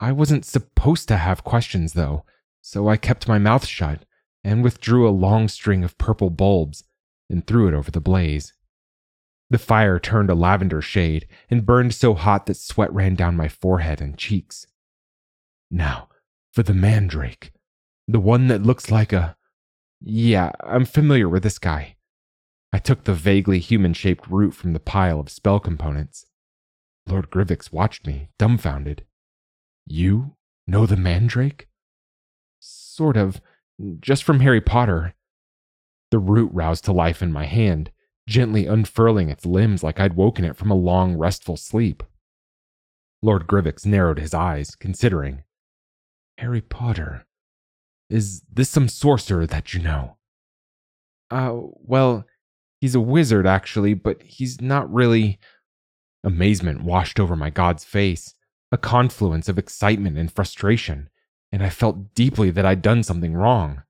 I 0.00 0.12
wasn't 0.12 0.44
supposed 0.44 1.08
to 1.08 1.16
have 1.16 1.44
questions, 1.44 1.92
though, 1.92 2.24
so 2.60 2.88
I 2.88 2.96
kept 2.96 3.28
my 3.28 3.38
mouth 3.38 3.66
shut 3.66 4.04
and 4.42 4.62
withdrew 4.62 5.08
a 5.08 5.10
long 5.10 5.48
string 5.48 5.84
of 5.84 5.98
purple 5.98 6.30
bulbs 6.30 6.84
and 7.30 7.46
threw 7.46 7.68
it 7.68 7.74
over 7.74 7.90
the 7.90 8.00
blaze. 8.00 8.52
The 9.50 9.58
fire 9.58 9.98
turned 9.98 10.30
a 10.30 10.34
lavender 10.34 10.80
shade 10.80 11.28
and 11.50 11.66
burned 11.66 11.94
so 11.94 12.14
hot 12.14 12.46
that 12.46 12.56
sweat 12.56 12.92
ran 12.92 13.14
down 13.14 13.36
my 13.36 13.48
forehead 13.48 14.00
and 14.00 14.16
cheeks. 14.16 14.66
Now, 15.70 16.08
for 16.52 16.62
the 16.62 16.74
mandrake. 16.74 17.52
The 18.06 18.20
one 18.20 18.48
that 18.48 18.62
looks 18.62 18.90
like 18.90 19.12
a. 19.12 19.36
Yeah, 20.00 20.52
I'm 20.60 20.84
familiar 20.84 21.28
with 21.28 21.42
this 21.42 21.58
guy. 21.58 21.96
I 22.72 22.78
took 22.78 23.04
the 23.04 23.14
vaguely 23.14 23.58
human 23.58 23.92
shaped 23.92 24.26
root 24.28 24.52
from 24.54 24.72
the 24.72 24.80
pile 24.80 25.20
of 25.20 25.30
spell 25.30 25.60
components. 25.60 26.26
Lord 27.06 27.30
Grivix 27.30 27.72
watched 27.72 28.06
me, 28.06 28.28
dumbfounded. 28.38 29.04
You 29.86 30.36
know 30.66 30.86
the 30.86 30.96
mandrake? 30.96 31.68
Sort 32.60 33.16
of 33.16 33.40
just 34.00 34.24
from 34.24 34.40
Harry 34.40 34.60
Potter. 34.60 35.14
The 36.10 36.18
root 36.18 36.50
roused 36.52 36.84
to 36.84 36.92
life 36.92 37.22
in 37.22 37.32
my 37.32 37.46
hand, 37.46 37.90
gently 38.26 38.66
unfurling 38.66 39.28
its 39.28 39.44
limbs 39.46 39.82
like 39.82 40.00
I'd 40.00 40.14
woken 40.14 40.44
it 40.44 40.56
from 40.56 40.70
a 40.70 40.76
long, 40.76 41.16
restful 41.16 41.56
sleep. 41.56 42.02
Lord 43.22 43.46
Grivix 43.46 43.86
narrowed 43.86 44.18
his 44.18 44.34
eyes, 44.34 44.74
considering. 44.74 45.44
Harry 46.38 46.60
Potter. 46.60 47.26
Is 48.10 48.42
this 48.52 48.68
some 48.68 48.88
sorcerer 48.88 49.46
that 49.46 49.72
you 49.72 49.80
know? 49.80 50.16
Uh, 51.30 51.54
well, 51.54 52.24
he's 52.80 52.94
a 52.94 53.00
wizard, 53.00 53.46
actually, 53.46 53.94
but 53.94 54.22
he's 54.22 54.60
not 54.60 54.92
really. 54.92 55.38
Amazement 56.22 56.82
washed 56.82 57.20
over 57.20 57.36
my 57.36 57.50
god's 57.50 57.84
face, 57.84 58.34
a 58.72 58.78
confluence 58.78 59.48
of 59.48 59.58
excitement 59.58 60.16
and 60.16 60.32
frustration 60.32 61.10
and 61.54 61.62
I 61.62 61.70
felt 61.70 62.14
deeply 62.16 62.50
that 62.50 62.66
I'd 62.66 62.82
done 62.82 63.04
something 63.04 63.32
wrong. 63.32 63.84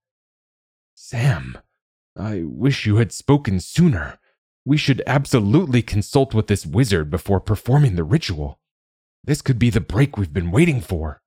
Sam, 0.94 1.56
I 2.14 2.42
wish 2.44 2.84
you 2.84 2.96
had 2.96 3.10
spoken 3.10 3.58
sooner. 3.58 4.18
We 4.64 4.76
should 4.76 5.02
absolutely 5.06 5.82
consult 5.82 6.34
with 6.34 6.46
this 6.46 6.64
wizard 6.64 7.10
before 7.10 7.40
performing 7.40 7.96
the 7.96 8.04
ritual. 8.04 8.58
This 9.22 9.42
could 9.42 9.58
be 9.58 9.70
the 9.70 9.80
break 9.80 10.16
we've 10.16 10.32
been 10.32 10.50
waiting 10.50 10.80
for. 10.80 11.22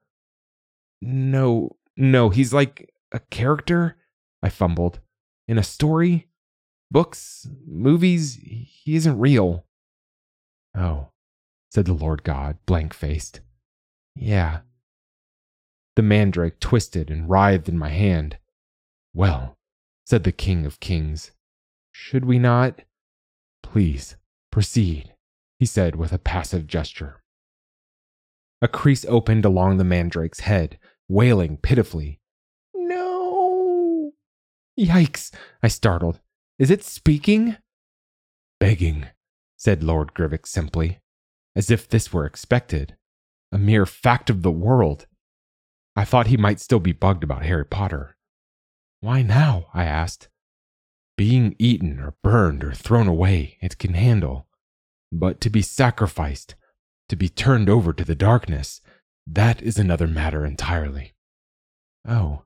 No, 1.01 1.75
no, 1.95 2.29
he's 2.29 2.53
like 2.53 2.89
a 3.11 3.19
character, 3.19 3.97
I 4.41 4.49
fumbled. 4.49 4.99
In 5.47 5.57
a 5.57 5.63
story? 5.63 6.27
Books? 6.89 7.47
Movies? 7.65 8.39
He 8.41 8.95
isn't 8.95 9.19
real. 9.19 9.65
Oh, 10.75 11.09
said 11.71 11.85
the 11.85 11.93
Lord 11.93 12.23
God, 12.23 12.57
blank 12.65 12.93
faced. 12.93 13.41
Yeah, 14.15 14.61
the 15.97 16.03
mandrake 16.03 16.59
twisted 16.59 17.09
and 17.09 17.27
writhed 17.27 17.67
in 17.67 17.75
my 17.75 17.89
hand. 17.89 18.37
Well, 19.15 19.57
said 20.05 20.23
the 20.23 20.31
King 20.31 20.63
of 20.63 20.79
Kings, 20.79 21.31
should 21.91 22.23
we 22.23 22.37
not? 22.37 22.83
Please, 23.71 24.15
proceed, 24.49 25.13
he 25.59 25.65
said 25.65 25.97
with 25.97 26.13
a 26.13 26.17
passive 26.17 26.67
gesture. 26.67 27.21
A 28.61 28.67
crease 28.67 29.05
opened 29.05 29.43
along 29.43 29.77
the 29.77 29.83
mandrake's 29.83 30.39
head, 30.39 30.79
wailing 31.09 31.57
pitifully. 31.57 32.21
No! 32.73 34.13
Yikes, 34.79 35.33
I 35.61 35.67
startled. 35.67 36.21
Is 36.57 36.71
it 36.71 36.81
speaking? 36.81 37.57
Begging, 38.59 39.07
said 39.57 39.83
Lord 39.83 40.13
Grivix 40.13 40.47
simply, 40.47 40.99
as 41.53 41.69
if 41.69 41.89
this 41.89 42.13
were 42.13 42.25
expected, 42.25 42.95
a 43.51 43.57
mere 43.57 43.85
fact 43.85 44.29
of 44.29 44.43
the 44.43 44.51
world. 44.51 45.07
I 45.93 46.05
thought 46.05 46.27
he 46.27 46.37
might 46.37 46.61
still 46.61 46.79
be 46.79 46.93
bugged 46.93 47.23
about 47.23 47.43
Harry 47.43 47.65
Potter. 47.65 48.15
Why 49.01 49.23
now? 49.23 49.67
I 49.73 49.83
asked. 49.83 50.29
Being 51.17 51.55
eaten 51.57 51.99
or 51.99 52.15
burned 52.23 52.63
or 52.63 52.73
thrown 52.73 53.07
away, 53.07 53.57
it 53.59 53.79
can 53.79 53.95
handle. 53.95 54.47
But 55.11 55.41
to 55.41 55.49
be 55.49 55.63
sacrificed, 55.63 56.55
to 57.09 57.15
be 57.15 57.27
turned 57.27 57.69
over 57.69 57.91
to 57.91 58.05
the 58.05 58.15
darkness, 58.15 58.81
that 59.25 59.61
is 59.61 59.77
another 59.77 60.07
matter 60.07 60.45
entirely. 60.45 61.13
Oh, 62.07 62.43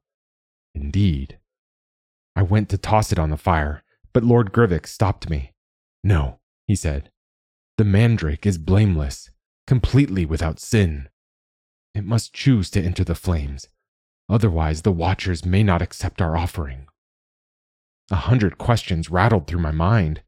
indeed. 0.74 1.38
I 2.36 2.44
went 2.44 2.70
to 2.70 2.78
toss 2.78 3.12
it 3.12 3.20
on 3.20 3.30
the 3.30 3.38
fire, 3.38 3.84
but 4.14 4.24
Lord 4.24 4.54
Grivix 4.54 4.88
stopped 4.88 5.30
me. 5.30 5.54
No, 6.04 6.40
he 6.66 6.76
said. 6.76 7.12
The 7.78 7.84
mandrake 7.84 8.46
is 8.46 8.58
blameless, 8.58 9.32
completely 9.68 10.26
without 10.26 10.60
sin. 10.60 11.10
It 11.94 12.06
must 12.06 12.34
choose 12.34 12.70
to 12.72 12.82
enter 12.82 13.04
the 13.04 13.16
flames. 13.16 13.68
Otherwise, 14.30 14.84
the 14.84 14.94
Watchers 14.94 15.44
may 15.44 15.62
not 15.62 15.82
accept 15.82 16.22
our 16.22 16.38
offering. 16.38 16.88
A 18.12 18.16
hundred 18.16 18.58
questions 18.58 19.10
rattled 19.10 19.48
through 19.48 19.62
my 19.62 19.72
mind. 19.72 20.22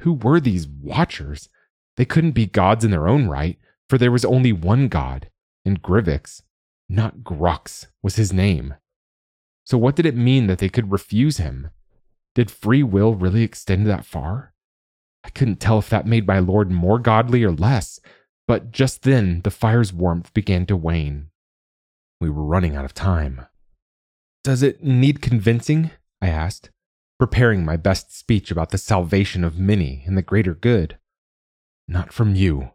Who 0.00 0.12
were 0.12 0.38
these 0.38 0.68
Watchers? 0.68 1.48
They 1.96 2.04
couldn't 2.04 2.32
be 2.32 2.46
gods 2.46 2.84
in 2.84 2.90
their 2.90 3.08
own 3.08 3.26
right, 3.26 3.58
for 3.88 3.96
there 3.96 4.12
was 4.12 4.24
only 4.24 4.52
one 4.52 4.88
god, 4.88 5.30
and 5.64 5.82
Grivix, 5.82 6.42
not 6.88 7.18
Grux, 7.20 7.86
was 8.02 8.16
his 8.16 8.32
name. 8.32 8.74
So, 9.64 9.78
what 9.78 9.96
did 9.96 10.04
it 10.04 10.16
mean 10.16 10.46
that 10.46 10.58
they 10.58 10.68
could 10.68 10.92
refuse 10.92 11.38
him? 11.38 11.70
Did 12.34 12.50
free 12.50 12.82
will 12.82 13.14
really 13.14 13.42
extend 13.42 13.86
that 13.86 14.04
far? 14.04 14.52
I 15.24 15.30
couldn't 15.30 15.60
tell 15.60 15.78
if 15.78 15.88
that 15.88 16.06
made 16.06 16.26
my 16.26 16.38
lord 16.38 16.70
more 16.70 16.98
godly 16.98 17.44
or 17.44 17.52
less, 17.52 18.00
but 18.46 18.72
just 18.72 19.02
then, 19.02 19.40
the 19.42 19.50
fire's 19.50 19.92
warmth 19.92 20.34
began 20.34 20.66
to 20.66 20.76
wane. 20.76 21.28
We 22.20 22.28
were 22.28 22.44
running 22.44 22.76
out 22.76 22.84
of 22.84 22.92
time. 22.92 23.46
Does 24.44 24.62
it 24.62 24.82
need 24.82 25.22
convincing? 25.22 25.92
I 26.20 26.28
asked, 26.28 26.70
preparing 27.22 27.64
my 27.64 27.76
best 27.76 28.12
speech 28.12 28.50
about 28.50 28.70
the 28.70 28.76
salvation 28.76 29.44
of 29.44 29.56
many 29.56 30.02
and 30.08 30.18
the 30.18 30.22
greater 30.22 30.56
good. 30.56 30.98
Not 31.86 32.12
from 32.12 32.34
you. 32.34 32.72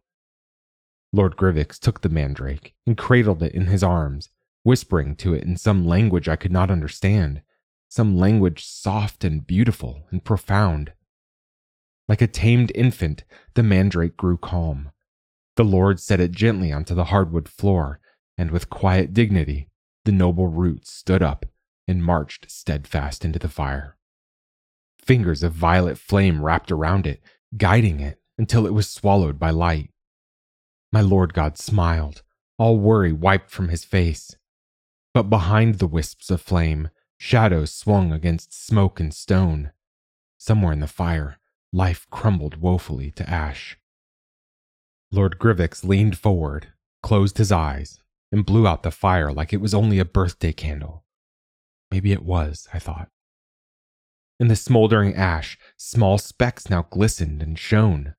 Lord 1.12 1.36
Grivix 1.36 1.78
took 1.78 2.00
the 2.00 2.08
mandrake 2.08 2.74
and 2.86 2.98
cradled 2.98 3.44
it 3.44 3.54
in 3.54 3.66
his 3.66 3.84
arms, 3.84 4.30
whispering 4.64 5.18
to 5.18 5.34
it 5.34 5.44
in 5.44 5.58
some 5.58 5.86
language 5.86 6.30
I 6.30 6.38
could 6.38 6.54
not 6.54 6.72
understand, 6.72 7.42
some 7.90 8.18
language 8.18 8.64
soft 8.64 9.26
and 9.26 9.46
beautiful 9.46 10.06
and 10.12 10.24
profound. 10.24 10.94
Like 12.08 12.22
a 12.22 12.26
tamed 12.28 12.72
infant, 12.74 13.26
the 13.54 13.64
mandrake 13.64 14.16
grew 14.16 14.38
calm, 14.38 14.92
the 15.58 15.66
Lord 15.66 16.00
set 16.00 16.22
it 16.22 16.32
gently 16.32 16.72
onto 16.72 16.96
the 16.96 17.12
hardwood 17.12 17.50
floor, 17.50 18.00
and 18.38 18.52
with 18.52 18.70
quiet 18.70 19.14
dignity, 19.14 19.68
the 20.06 20.14
noble 20.14 20.48
roots 20.48 20.90
stood 20.90 21.22
up 21.22 21.46
and 21.86 22.02
marched 22.02 22.50
steadfast 22.50 23.26
into 23.26 23.40
the 23.40 23.50
fire. 23.50 23.97
Fingers 25.08 25.42
of 25.42 25.54
violet 25.54 25.98
flame 25.98 26.44
wrapped 26.44 26.70
around 26.70 27.08
it, 27.08 27.22
guiding 27.56 28.02
it 28.02 28.20
until 28.38 28.68
it 28.68 28.74
was 28.74 28.90
swallowed 28.90 29.40
by 29.40 29.50
light. 29.52 29.90
My 30.92 31.00
Lord 31.00 31.34
God 31.34 31.58
smiled, 31.58 32.24
all 32.58 32.78
worry 32.78 33.14
wiped 33.14 33.50
from 33.50 33.70
his 33.70 33.86
face. 33.86 34.36
But 35.14 35.30
behind 35.30 35.76
the 35.76 35.88
wisps 35.88 36.30
of 36.30 36.42
flame, 36.42 36.90
shadows 37.18 37.74
swung 37.74 38.12
against 38.12 38.54
smoke 38.54 39.00
and 39.00 39.14
stone. 39.14 39.72
Somewhere 40.38 40.74
in 40.74 40.82
the 40.82 40.88
fire, 40.88 41.40
life 41.72 42.06
crumbled 42.10 42.58
woefully 42.58 43.10
to 43.12 43.30
ash. 43.30 43.78
Lord 45.10 45.40
Grivix 45.40 45.86
leaned 45.86 46.18
forward, 46.18 46.74
closed 47.02 47.38
his 47.38 47.52
eyes, 47.52 48.02
and 48.30 48.46
blew 48.46 48.68
out 48.68 48.84
the 48.84 48.92
fire 48.92 49.32
like 49.32 49.54
it 49.54 49.62
was 49.62 49.74
only 49.74 50.00
a 50.00 50.06
birthday 50.06 50.52
candle. 50.52 51.06
Maybe 51.90 52.12
it 52.12 52.24
was, 52.24 52.68
I 52.74 52.80
thought. 52.80 53.10
In 54.40 54.50
the 54.50 54.56
smoldering 54.56 55.16
ash, 55.16 55.58
small 55.78 56.18
specks 56.18 56.70
now 56.70 56.84
glistened 56.84 57.42
and 57.42 57.58
shone. 57.58 58.16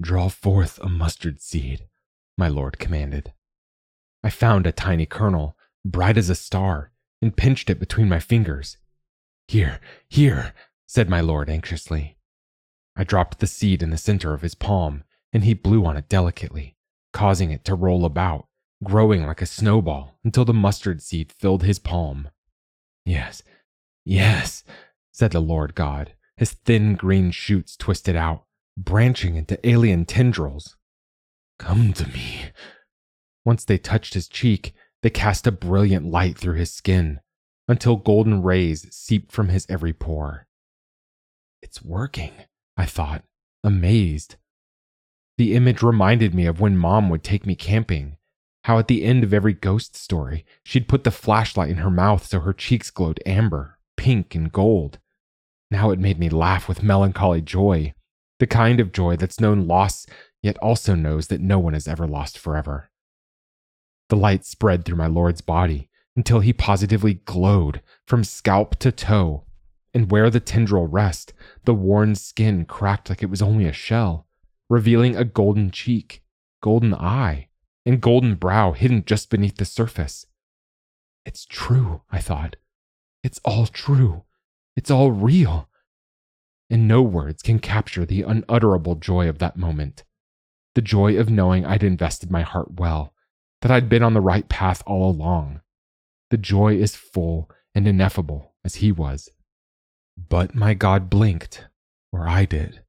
Draw 0.00 0.28
forth 0.28 0.80
a 0.80 0.88
mustard 0.88 1.40
seed, 1.40 1.86
my 2.36 2.48
lord 2.48 2.78
commanded. 2.78 3.32
I 4.24 4.30
found 4.30 4.66
a 4.66 4.72
tiny 4.72 5.06
kernel, 5.06 5.56
bright 5.84 6.16
as 6.16 6.28
a 6.28 6.34
star, 6.34 6.90
and 7.20 7.36
pinched 7.36 7.70
it 7.70 7.78
between 7.78 8.08
my 8.08 8.18
fingers. 8.18 8.78
Here, 9.46 9.80
here, 10.08 10.54
said 10.86 11.08
my 11.08 11.20
lord 11.20 11.48
anxiously. 11.48 12.16
I 12.96 13.04
dropped 13.04 13.38
the 13.38 13.46
seed 13.46 13.82
in 13.82 13.90
the 13.90 13.98
center 13.98 14.34
of 14.34 14.42
his 14.42 14.54
palm 14.54 15.04
and 15.32 15.44
he 15.44 15.54
blew 15.54 15.84
on 15.86 15.96
it 15.96 16.08
delicately, 16.08 16.76
causing 17.12 17.50
it 17.50 17.64
to 17.64 17.74
roll 17.74 18.04
about, 18.04 18.46
growing 18.84 19.24
like 19.24 19.40
a 19.40 19.46
snowball 19.46 20.18
until 20.24 20.44
the 20.44 20.52
mustard 20.52 21.00
seed 21.00 21.32
filled 21.32 21.62
his 21.62 21.78
palm. 21.78 22.28
Yes, 23.04 23.42
yes, 24.04 24.62
said 25.12 25.30
the 25.32 25.40
Lord 25.40 25.74
God, 25.74 26.14
his 26.36 26.52
thin 26.52 26.96
green 26.96 27.30
shoots 27.30 27.76
twisted 27.76 28.16
out, 28.16 28.44
branching 28.76 29.36
into 29.36 29.64
alien 29.68 30.04
tendrils. 30.06 30.76
Come 31.58 31.92
to 31.92 32.08
me. 32.08 32.46
Once 33.44 33.64
they 33.64 33.78
touched 33.78 34.14
his 34.14 34.28
cheek, 34.28 34.74
they 35.02 35.10
cast 35.10 35.46
a 35.46 35.52
brilliant 35.52 36.06
light 36.06 36.38
through 36.38 36.54
his 36.54 36.72
skin 36.72 37.20
until 37.68 37.96
golden 37.96 38.42
rays 38.42 38.86
seeped 38.94 39.30
from 39.30 39.48
his 39.48 39.66
every 39.68 39.92
pore. 39.92 40.46
It's 41.60 41.82
working, 41.82 42.32
I 42.76 42.86
thought, 42.86 43.22
amazed. 43.62 44.36
The 45.38 45.54
image 45.54 45.82
reminded 45.82 46.34
me 46.34 46.46
of 46.46 46.60
when 46.60 46.76
mom 46.76 47.08
would 47.10 47.22
take 47.22 47.46
me 47.46 47.54
camping, 47.54 48.16
how 48.64 48.78
at 48.78 48.88
the 48.88 49.04
end 49.04 49.24
of 49.24 49.34
every 49.34 49.52
ghost 49.52 49.96
story, 49.96 50.44
she'd 50.64 50.88
put 50.88 51.04
the 51.04 51.10
flashlight 51.10 51.70
in 51.70 51.78
her 51.78 51.90
mouth 51.90 52.26
so 52.26 52.40
her 52.40 52.52
cheeks 52.52 52.90
glowed 52.90 53.20
amber, 53.26 53.78
pink, 53.96 54.34
and 54.34 54.52
gold. 54.52 54.98
Now 55.72 55.90
it 55.90 55.98
made 55.98 56.18
me 56.18 56.28
laugh 56.28 56.68
with 56.68 56.82
melancholy 56.82 57.40
joy, 57.40 57.94
the 58.38 58.46
kind 58.46 58.78
of 58.78 58.92
joy 58.92 59.16
that's 59.16 59.40
known 59.40 59.66
loss, 59.66 60.04
yet 60.42 60.58
also 60.58 60.94
knows 60.94 61.28
that 61.28 61.40
no 61.40 61.58
one 61.58 61.74
is 61.74 61.88
ever 61.88 62.06
lost 62.06 62.38
forever. 62.38 62.90
The 64.10 64.16
light 64.16 64.44
spread 64.44 64.84
through 64.84 64.98
my 64.98 65.06
Lord's 65.06 65.40
body 65.40 65.88
until 66.14 66.40
he 66.40 66.52
positively 66.52 67.14
glowed 67.14 67.80
from 68.06 68.22
scalp 68.22 68.76
to 68.80 68.92
toe, 68.92 69.44
and 69.94 70.10
where 70.10 70.28
the 70.28 70.40
tendril 70.40 70.88
rest, 70.88 71.32
the 71.64 71.72
worn 71.72 72.16
skin 72.16 72.66
cracked 72.66 73.08
like 73.08 73.22
it 73.22 73.30
was 73.30 73.40
only 73.40 73.64
a 73.64 73.72
shell, 73.72 74.26
revealing 74.68 75.16
a 75.16 75.24
golden 75.24 75.70
cheek, 75.70 76.22
golden 76.62 76.92
eye, 76.92 77.48
and 77.86 78.02
golden 78.02 78.34
brow 78.34 78.72
hidden 78.72 79.06
just 79.06 79.30
beneath 79.30 79.56
the 79.56 79.64
surface. 79.64 80.26
It's 81.24 81.46
true, 81.46 82.02
I 82.10 82.20
thought. 82.20 82.56
It's 83.24 83.40
all 83.42 83.66
true. 83.66 84.24
It's 84.76 84.90
all 84.90 85.12
real. 85.12 85.68
And 86.70 86.88
no 86.88 87.02
words 87.02 87.42
can 87.42 87.58
capture 87.58 88.06
the 88.06 88.22
unutterable 88.22 88.94
joy 88.96 89.28
of 89.28 89.38
that 89.38 89.56
moment. 89.56 90.04
The 90.74 90.82
joy 90.82 91.18
of 91.18 91.28
knowing 91.28 91.66
I'd 91.66 91.82
invested 91.82 92.30
my 92.30 92.42
heart 92.42 92.74
well 92.78 93.12
that 93.60 93.70
I'd 93.70 93.88
been 93.88 94.02
on 94.02 94.14
the 94.14 94.20
right 94.20 94.48
path 94.48 94.82
all 94.86 95.10
along. 95.10 95.60
The 96.30 96.38
joy 96.38 96.76
is 96.76 96.96
full 96.96 97.50
and 97.74 97.86
ineffable 97.86 98.54
as 98.64 98.76
he 98.76 98.90
was. 98.90 99.28
But 100.16 100.54
my 100.54 100.74
God 100.74 101.08
blinked, 101.10 101.66
or 102.12 102.28
I 102.28 102.44
did. 102.44 102.82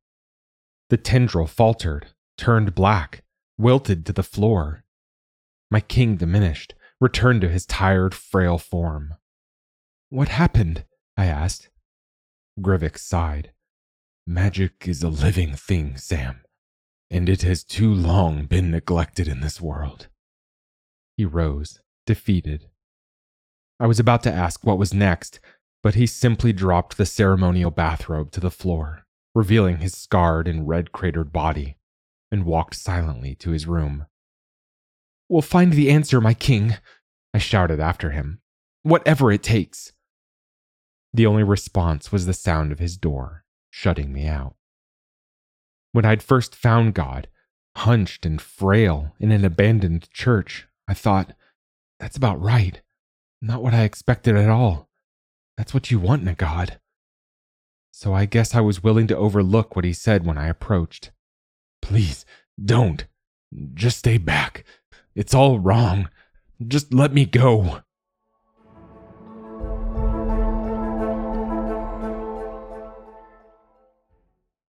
The 0.89 0.97
tendril 0.97 1.47
faltered, 1.47 2.07
turned 2.37 2.75
black, 2.75 3.23
wilted 3.57 4.05
to 4.05 4.13
the 4.13 4.23
floor. 4.23 4.83
My 5.69 5.79
king 5.79 6.17
diminished, 6.17 6.73
returned 6.99 7.41
to 7.41 7.49
his 7.49 7.65
tired, 7.65 8.13
frail 8.13 8.57
form. 8.57 9.15
What 10.09 10.29
happened? 10.29 10.85
I 11.17 11.25
asked. 11.25 11.69
Grivix 12.59 12.99
sighed. 12.99 13.51
Magic 14.27 14.87
is 14.87 15.01
a 15.03 15.09
living 15.09 15.55
thing, 15.55 15.97
Sam, 15.97 16.41
and 17.09 17.27
it 17.27 17.41
has 17.41 17.63
too 17.63 17.93
long 17.93 18.45
been 18.45 18.71
neglected 18.71 19.27
in 19.27 19.41
this 19.41 19.59
world. 19.59 20.07
He 21.17 21.25
rose, 21.25 21.79
defeated. 22.05 22.69
I 23.79 23.87
was 23.87 23.99
about 23.99 24.23
to 24.23 24.31
ask 24.31 24.63
what 24.63 24.77
was 24.77 24.93
next, 24.93 25.39
but 25.81 25.95
he 25.95 26.05
simply 26.05 26.53
dropped 26.53 26.97
the 26.97 27.05
ceremonial 27.05 27.71
bathrobe 27.71 28.31
to 28.31 28.39
the 28.39 28.51
floor, 28.51 29.05
revealing 29.33 29.77
his 29.77 29.93
scarred 29.95 30.47
and 30.47 30.67
red 30.67 30.91
cratered 30.91 31.33
body, 31.33 31.77
and 32.31 32.45
walked 32.45 32.75
silently 32.75 33.35
to 33.35 33.51
his 33.51 33.67
room. 33.67 34.05
We'll 35.27 35.41
find 35.41 35.73
the 35.73 35.89
answer, 35.89 36.21
my 36.21 36.33
king, 36.33 36.77
I 37.33 37.39
shouted 37.39 37.79
after 37.79 38.11
him. 38.11 38.41
Whatever 38.83 39.31
it 39.31 39.41
takes. 39.41 39.92
The 41.13 41.25
only 41.25 41.43
response 41.43 42.11
was 42.11 42.25
the 42.25 42.33
sound 42.33 42.71
of 42.71 42.79
his 42.79 42.97
door, 42.97 43.45
shutting 43.69 44.11
me 44.11 44.25
out. 44.25 44.55
When 45.91 46.05
I'd 46.05 46.23
first 46.23 46.55
found 46.55 46.95
God, 46.95 47.27
hunched 47.75 48.25
and 48.25 48.41
frail 48.41 49.13
in 49.19 49.31
an 49.31 49.45
abandoned 49.45 50.09
church, 50.11 50.67
I 50.87 50.95
thought, 50.95 51.33
that's 51.99 52.17
about 52.17 52.41
right. 52.41 52.81
Not 53.41 53.61
what 53.61 53.73
I 53.73 53.83
expected 53.83 54.35
at 54.35 54.49
all. 54.49 54.89
That's 55.55 55.73
what 55.73 55.91
you 55.91 55.99
want 55.99 56.23
in 56.23 56.27
a 56.27 56.33
god. 56.33 56.79
So 57.91 58.11
I 58.13 58.25
guess 58.25 58.55
I 58.55 58.61
was 58.61 58.81
willing 58.81 59.05
to 59.07 59.17
overlook 59.17 59.75
what 59.75 59.85
he 59.85 59.93
said 59.93 60.25
when 60.25 60.37
I 60.37 60.47
approached. 60.47 61.11
Please, 61.81 62.25
don't. 62.63 63.05
Just 63.75 63.99
stay 63.99 64.17
back. 64.17 64.65
It's 65.13 65.35
all 65.35 65.59
wrong. 65.59 66.09
Just 66.67 66.91
let 66.91 67.13
me 67.13 67.25
go. 67.25 67.82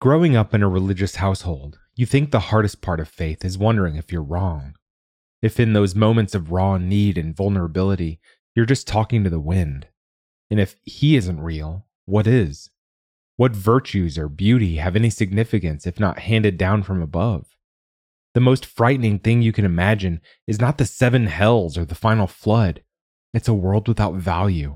Growing 0.06 0.36
up 0.36 0.54
in 0.54 0.62
a 0.62 0.70
religious 0.70 1.16
household, 1.16 1.80
you 1.96 2.06
think 2.06 2.30
the 2.30 2.52
hardest 2.52 2.80
part 2.80 3.00
of 3.00 3.08
faith 3.08 3.44
is 3.44 3.58
wondering 3.58 3.96
if 3.96 4.12
you're 4.12 4.22
wrong. 4.22 4.76
If 5.42 5.60
in 5.60 5.74
those 5.74 5.96
moments 5.96 6.36
of 6.36 6.52
raw 6.52 6.78
need 6.78 7.18
and 7.18 7.36
vulnerability, 7.36 8.20
you're 8.54 8.68
just 8.68 8.88
talking 8.88 9.24
to 9.24 9.32
the 9.32 9.40
wind. 9.40 9.88
And 10.52 10.60
if 10.60 10.76
he 10.84 11.16
isn't 11.16 11.42
real, 11.42 11.88
what 12.06 12.28
is? 12.28 12.70
What 13.38 13.56
virtues 13.56 14.16
or 14.20 14.30
beauty 14.30 14.76
have 14.76 14.96
any 14.96 15.10
significance 15.10 15.88
if 15.88 16.00
not 16.00 16.20
handed 16.20 16.56
down 16.56 16.84
from 16.84 17.02
above? 17.02 17.48
The 18.36 18.42
most 18.42 18.64
frightening 18.64 19.18
thing 19.18 19.42
you 19.42 19.52
can 19.52 19.66
imagine 19.66 20.22
is 20.46 20.62
not 20.62 20.78
the 20.78 20.86
seven 20.86 21.26
hells 21.26 21.80
or 21.80 21.84
the 21.84 21.96
final 21.96 22.28
flood, 22.28 22.84
it's 23.34 23.48
a 23.48 23.56
world 23.56 23.88
without 23.88 24.14
value. 24.14 24.76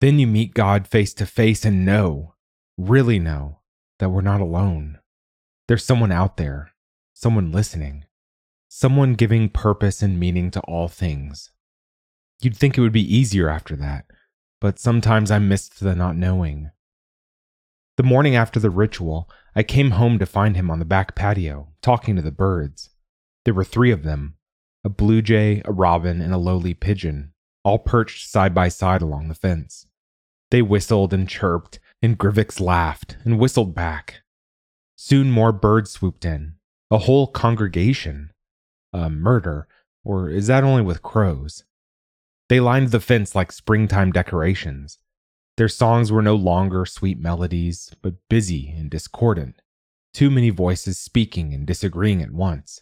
Then 0.00 0.18
you 0.18 0.26
meet 0.26 0.52
God 0.52 0.88
face 0.88 1.14
to 1.14 1.26
face 1.26 1.64
and 1.64 1.86
know, 1.86 2.34
really 2.76 3.20
know, 3.20 3.59
that 4.00 4.10
we're 4.10 4.20
not 4.20 4.40
alone. 4.40 4.98
There's 5.68 5.84
someone 5.84 6.12
out 6.12 6.36
there, 6.36 6.72
someone 7.14 7.52
listening 7.52 8.04
someone 8.72 9.14
giving 9.14 9.48
purpose 9.48 10.00
and 10.00 10.18
meaning 10.18 10.48
to 10.48 10.60
all 10.60 10.86
things. 10.86 11.50
You'd 12.40 12.56
think 12.56 12.78
it 12.78 12.80
would 12.80 12.92
be 12.92 13.14
easier 13.14 13.48
after 13.48 13.74
that, 13.76 14.06
but 14.60 14.78
sometimes 14.78 15.30
I 15.30 15.40
missed 15.40 15.80
the 15.80 15.96
not 15.96 16.16
knowing. 16.16 16.70
The 17.96 18.04
morning 18.04 18.36
after 18.36 18.60
the 18.60 18.70
ritual, 18.70 19.28
I 19.56 19.64
came 19.64 19.90
home 19.90 20.20
to 20.20 20.24
find 20.24 20.56
him 20.56 20.70
on 20.70 20.78
the 20.78 20.84
back 20.84 21.16
patio, 21.16 21.72
talking 21.82 22.14
to 22.14 22.22
the 22.22 22.30
birds. 22.30 22.90
There 23.44 23.52
were 23.52 23.64
three 23.64 23.90
of 23.90 24.04
them 24.04 24.36
a 24.84 24.88
blue 24.88 25.20
jay, 25.20 25.60
a 25.66 25.72
robin, 25.72 26.22
and 26.22 26.32
a 26.32 26.38
lowly 26.38 26.72
pigeon, 26.72 27.34
all 27.64 27.78
perched 27.78 28.30
side 28.30 28.54
by 28.54 28.68
side 28.68 29.02
along 29.02 29.28
the 29.28 29.34
fence. 29.34 29.86
They 30.50 30.62
whistled 30.62 31.12
and 31.12 31.28
chirped, 31.28 31.80
and 32.02 32.18
Grivix 32.18 32.60
laughed 32.60 33.16
and 33.24 33.38
whistled 33.38 33.74
back. 33.74 34.22
Soon 34.96 35.30
more 35.30 35.52
birds 35.52 35.90
swooped 35.90 36.24
in, 36.24 36.54
a 36.90 36.98
whole 36.98 37.26
congregation 37.26 38.30
a 38.92 39.08
murder, 39.08 39.68
or 40.04 40.28
is 40.28 40.48
that 40.48 40.64
only 40.64 40.82
with 40.82 41.02
crows? 41.02 41.64
They 42.48 42.60
lined 42.60 42.88
the 42.88 43.00
fence 43.00 43.34
like 43.34 43.52
springtime 43.52 44.12
decorations. 44.12 44.98
Their 45.56 45.68
songs 45.68 46.10
were 46.10 46.22
no 46.22 46.34
longer 46.34 46.84
sweet 46.86 47.18
melodies, 47.18 47.94
but 48.02 48.28
busy 48.28 48.74
and 48.76 48.90
discordant, 48.90 49.62
too 50.12 50.30
many 50.30 50.50
voices 50.50 50.98
speaking 50.98 51.54
and 51.54 51.66
disagreeing 51.66 52.22
at 52.22 52.32
once. 52.32 52.80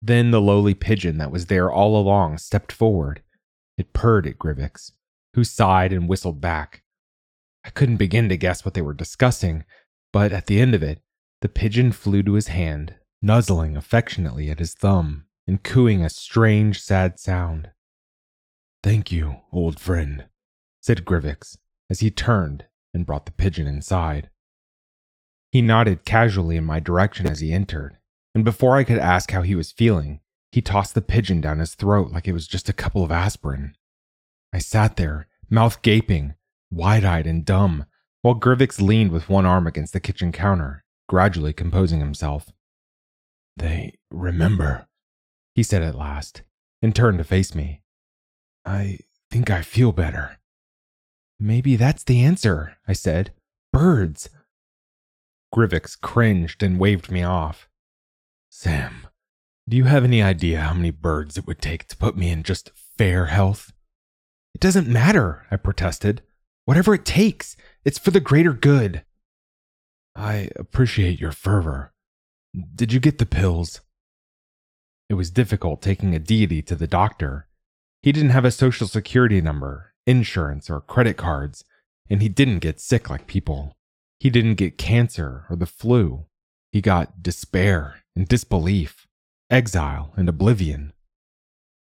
Then 0.00 0.30
the 0.30 0.40
lowly 0.40 0.74
pigeon 0.74 1.18
that 1.18 1.30
was 1.30 1.46
there 1.46 1.70
all 1.70 1.96
along 1.96 2.38
stepped 2.38 2.72
forward. 2.72 3.22
It 3.76 3.92
purred 3.92 4.26
at 4.26 4.38
Grivix, 4.38 4.92
who 5.34 5.44
sighed 5.44 5.92
and 5.92 6.08
whistled 6.08 6.40
back. 6.40 6.82
I 7.64 7.70
couldn't 7.70 7.96
begin 7.96 8.28
to 8.28 8.36
guess 8.36 8.64
what 8.64 8.74
they 8.74 8.82
were 8.82 8.94
discussing, 8.94 9.64
but 10.12 10.32
at 10.32 10.46
the 10.46 10.60
end 10.60 10.74
of 10.74 10.82
it, 10.82 11.02
the 11.40 11.48
pigeon 11.48 11.92
flew 11.92 12.22
to 12.22 12.34
his 12.34 12.48
hand 12.48 12.96
nuzzling 13.22 13.76
affectionately 13.76 14.50
at 14.50 14.58
his 14.58 14.74
thumb 14.74 15.24
and 15.46 15.62
cooing 15.62 16.04
a 16.04 16.10
strange, 16.10 16.80
sad 16.80 17.18
sound. 17.18 17.70
Thank 18.82 19.12
you, 19.12 19.36
old 19.52 19.78
friend, 19.78 20.26
said 20.80 21.04
Grivix 21.04 21.56
as 21.88 22.00
he 22.00 22.10
turned 22.10 22.66
and 22.92 23.06
brought 23.06 23.26
the 23.26 23.32
pigeon 23.32 23.66
inside. 23.66 24.28
He 25.52 25.62
nodded 25.62 26.04
casually 26.04 26.56
in 26.56 26.64
my 26.64 26.80
direction 26.80 27.26
as 27.26 27.40
he 27.40 27.52
entered, 27.52 27.98
and 28.34 28.44
before 28.44 28.76
I 28.76 28.84
could 28.84 28.98
ask 28.98 29.30
how 29.30 29.42
he 29.42 29.54
was 29.54 29.70
feeling, 29.72 30.20
he 30.50 30.60
tossed 30.60 30.94
the 30.94 31.02
pigeon 31.02 31.40
down 31.40 31.60
his 31.60 31.74
throat 31.74 32.10
like 32.10 32.26
it 32.26 32.32
was 32.32 32.48
just 32.48 32.68
a 32.68 32.74
couple 32.74 33.04
of 33.04 33.12
aspirin. 33.12 33.76
I 34.52 34.58
sat 34.58 34.96
there, 34.96 35.28
mouth 35.48 35.80
gaping, 35.82 36.34
wide 36.72 37.04
eyed 37.04 37.26
and 37.26 37.44
dumb, 37.44 37.84
while 38.22 38.34
Grivix 38.34 38.80
leaned 38.80 39.12
with 39.12 39.28
one 39.28 39.46
arm 39.46 39.66
against 39.66 39.92
the 39.92 40.00
kitchen 40.00 40.32
counter, 40.32 40.84
gradually 41.08 41.52
composing 41.52 42.00
himself. 42.00 42.50
They 43.56 43.98
remember, 44.10 44.86
he 45.54 45.62
said 45.62 45.82
at 45.82 45.94
last, 45.94 46.42
and 46.80 46.94
turned 46.94 47.18
to 47.18 47.24
face 47.24 47.54
me. 47.54 47.82
I 48.64 49.00
think 49.30 49.50
I 49.50 49.62
feel 49.62 49.92
better. 49.92 50.38
Maybe 51.38 51.76
that's 51.76 52.04
the 52.04 52.22
answer, 52.24 52.76
I 52.86 52.92
said. 52.92 53.32
Birds. 53.72 54.30
Grivix 55.54 56.00
cringed 56.00 56.62
and 56.62 56.78
waved 56.78 57.10
me 57.10 57.22
off. 57.22 57.68
Sam, 58.48 59.06
do 59.68 59.76
you 59.76 59.84
have 59.84 60.04
any 60.04 60.22
idea 60.22 60.60
how 60.60 60.74
many 60.74 60.90
birds 60.90 61.36
it 61.36 61.46
would 61.46 61.60
take 61.60 61.86
to 61.88 61.96
put 61.96 62.16
me 62.16 62.30
in 62.30 62.42
just 62.42 62.70
fair 62.74 63.26
health? 63.26 63.72
It 64.54 64.60
doesn't 64.60 64.88
matter, 64.88 65.46
I 65.50 65.56
protested. 65.56 66.22
Whatever 66.64 66.94
it 66.94 67.04
takes, 67.04 67.56
It's 67.84 67.98
for 67.98 68.12
the 68.12 68.20
greater 68.20 68.52
good. 68.52 69.04
I 70.14 70.50
appreciate 70.54 71.18
your 71.18 71.32
fervor. 71.32 71.92
Did 72.74 72.92
you 72.92 73.00
get 73.00 73.18
the 73.18 73.26
pills? 73.26 73.80
It 75.08 75.14
was 75.14 75.30
difficult 75.30 75.82
taking 75.82 76.14
a 76.14 76.20
deity 76.20 76.62
to 76.62 76.76
the 76.76 76.86
doctor. 76.86 77.48
He 78.02 78.12
didn't 78.12 78.30
have 78.30 78.44
a 78.44 78.52
social 78.52 78.86
security 78.86 79.40
number, 79.40 79.94
insurance, 80.06 80.70
or 80.70 80.80
credit 80.80 81.16
cards, 81.16 81.64
and 82.08 82.22
he 82.22 82.28
didn't 82.28 82.60
get 82.60 82.80
sick 82.80 83.10
like 83.10 83.26
people. 83.26 83.76
He 84.20 84.30
didn't 84.30 84.54
get 84.54 84.78
cancer 84.78 85.44
or 85.50 85.56
the 85.56 85.66
flu. 85.66 86.26
He 86.70 86.80
got 86.80 87.22
despair 87.22 87.96
and 88.14 88.28
disbelief, 88.28 89.08
exile 89.50 90.12
and 90.16 90.28
oblivion. 90.28 90.92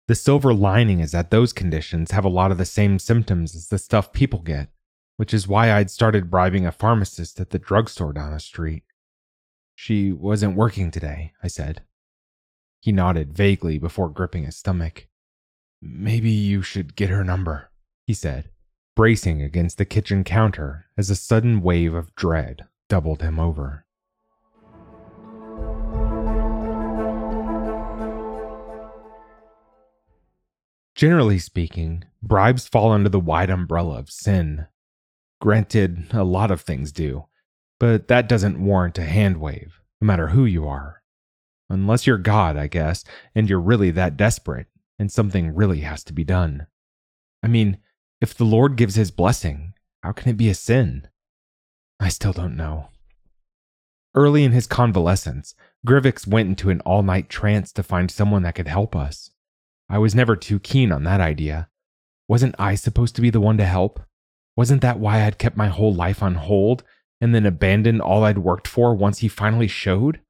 The 0.08 0.15
silver 0.15 0.54
lining 0.54 1.00
is 1.00 1.12
that 1.13 1.32
those 1.32 1.52
conditions 1.52 2.12
have 2.12 2.26
a 2.26 2.30
lot 2.30 2.52
of 2.52 2.60
the 2.60 2.65
same 2.65 3.00
symptoms 3.00 3.56
as 3.56 3.70
the 3.70 3.80
stuff 3.80 4.13
people 4.13 4.39
get, 4.39 4.70
which 5.18 5.34
is 5.34 5.48
why 5.48 5.72
I'd 5.72 5.89
started 5.89 6.30
bribing 6.30 6.65
a 6.65 6.72
pharmacist 6.72 7.39
at 7.39 7.50
the 7.50 7.58
drugstore 7.58 8.13
down 8.13 8.32
the 8.32 8.39
street. 8.39 8.84
She 9.74 10.12
wasn't 10.12 10.56
working 10.56 10.91
today, 10.91 11.34
I 11.41 11.48
said. 11.48 11.82
He 12.82 12.91
nodded 12.91 13.34
vaguely 13.34 13.80
before 13.80 14.10
gripping 14.10 14.44
his 14.44 14.56
stomach. 14.56 15.08
Maybe 15.82 16.30
you 16.30 16.62
should 16.62 16.96
get 16.96 17.10
her 17.10 17.24
number, 17.24 17.72
he 18.06 18.13
said, 18.13 18.52
bracing 18.96 19.41
against 19.41 19.80
the 19.80 19.86
kitchen 19.86 20.24
counter 20.24 20.86
as 20.96 21.10
a 21.10 21.15
sudden 21.15 21.62
wave 21.62 21.96
of 21.96 22.13
dread 22.15 22.68
doubled 22.89 23.24
him 23.24 23.39
over. 23.39 23.85
Generally 30.96 31.40
speaking, 31.40 32.06
bribes 32.24 32.70
fall 32.70 32.94
under 32.94 33.10
the 33.10 33.20
wide 33.20 33.50
umbrella 33.50 34.00
of 34.00 34.10
sin. 34.10 34.68
Granted, 35.42 36.08
a 36.12 36.24
lot 36.24 36.52
of 36.52 36.62
things 36.62 36.94
do, 36.94 37.26
but 37.80 38.08
that 38.08 38.30
doesn't 38.30 38.64
warrant 38.64 38.98
a 38.98 39.04
hand 39.04 39.38
wave, 39.38 39.82
no 40.00 40.06
matter 40.06 40.30
who 40.30 40.46
you 40.46 40.66
are. 40.66 41.04
Unless 41.70 42.08
you're 42.08 42.18
God, 42.18 42.56
I 42.56 42.68
guess, 42.68 43.04
and 43.34 43.50
you're 43.50 43.60
really 43.60 43.92
that 43.92 44.16
desperate, 44.16 44.68
and 44.98 45.12
something 45.12 45.54
really 45.54 45.82
has 45.82 46.02
to 46.06 46.14
be 46.14 46.24
done. 46.24 46.68
I 47.44 47.48
mean, 47.48 47.80
if 48.22 48.34
the 48.34 48.46
Lord 48.46 48.78
gives 48.78 48.96
his 48.96 49.12
blessing, 49.12 49.74
how 50.02 50.14
can 50.14 50.30
it 50.30 50.38
be 50.38 50.48
a 50.50 50.56
sin? 50.56 51.10
I 52.00 52.08
still 52.08 52.34
don't 52.34 52.56
know. 52.56 52.88
Early 54.14 54.46
in 54.46 54.54
his 54.54 54.66
convalescence, 54.66 55.56
Grivix 55.86 56.26
went 56.26 56.48
into 56.48 56.70
an 56.70 56.80
all 56.82 57.04
night 57.04 57.28
trance 57.28 57.74
to 57.74 57.84
find 57.84 58.10
someone 58.10 58.44
that 58.44 58.56
could 58.56 58.70
help 58.70 58.96
us. 58.96 59.32
I 59.89 59.98
was 59.98 60.15
never 60.15 60.36
too 60.36 60.60
keen 60.60 60.91
on 60.91 61.04
that 61.04 61.21
idea. 61.21 61.69
Wasn't 62.28 62.56
I 62.58 62.76
supposed 62.76 63.15
to 63.15 63.21
be 63.21 63.30
the 63.30 63.41
one 63.41 63.58
to 63.58 63.65
help? 63.65 64.00
Wasn't 64.56 64.82
that 64.82 65.00
why 65.00 65.24
I'd 65.24 65.38
kept 65.38 65.58
my 65.58 65.67
whole 65.67 65.93
life 65.93 66.24
on 66.24 66.36
hold 66.36 66.84
and 67.21 67.36
then 67.36 67.45
abandoned 67.45 68.02
all 68.02 68.24
I'd 68.24 68.39
worked 68.39 68.67
for 68.67 68.95
once 68.95 69.19
he 69.19 69.28
finally 69.28 69.67
showed? 69.67 70.21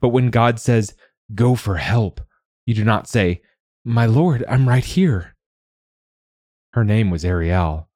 But 0.00 0.10
when 0.10 0.30
God 0.30 0.60
says, 0.60 0.94
go 1.34 1.54
for 1.54 1.76
help, 1.76 2.20
you 2.66 2.74
do 2.74 2.84
not 2.84 3.08
say, 3.08 3.42
My 3.84 4.06
Lord, 4.06 4.44
I'm 4.48 4.68
right 4.68 4.84
here. 4.84 5.34
Her 6.72 6.84
name 6.84 7.10
was 7.10 7.24
Ariel. 7.24 7.88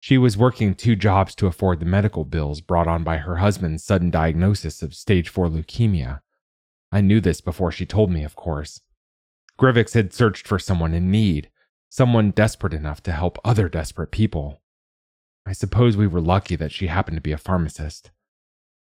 She 0.00 0.18
was 0.18 0.36
working 0.36 0.74
two 0.74 0.96
jobs 0.96 1.34
to 1.36 1.46
afford 1.46 1.80
the 1.80 1.86
medical 1.86 2.24
bills 2.24 2.60
brought 2.60 2.88
on 2.88 3.04
by 3.04 3.18
her 3.18 3.36
husband's 3.36 3.84
sudden 3.84 4.10
diagnosis 4.10 4.82
of 4.82 4.94
stage 4.94 5.28
4 5.28 5.48
leukemia. 5.48 6.20
I 6.90 7.00
knew 7.00 7.20
this 7.20 7.40
before 7.40 7.72
she 7.72 7.86
told 7.86 8.10
me, 8.10 8.24
of 8.24 8.36
course. 8.36 8.80
Grivix 9.62 9.94
had 9.94 10.12
searched 10.12 10.48
for 10.48 10.58
someone 10.58 10.92
in 10.92 11.08
need, 11.08 11.48
someone 11.88 12.32
desperate 12.32 12.74
enough 12.74 13.00
to 13.04 13.12
help 13.12 13.38
other 13.44 13.68
desperate 13.68 14.10
people. 14.10 14.60
I 15.46 15.52
suppose 15.52 15.96
we 15.96 16.08
were 16.08 16.20
lucky 16.20 16.56
that 16.56 16.72
she 16.72 16.88
happened 16.88 17.16
to 17.16 17.20
be 17.22 17.30
a 17.30 17.38
pharmacist. 17.38 18.10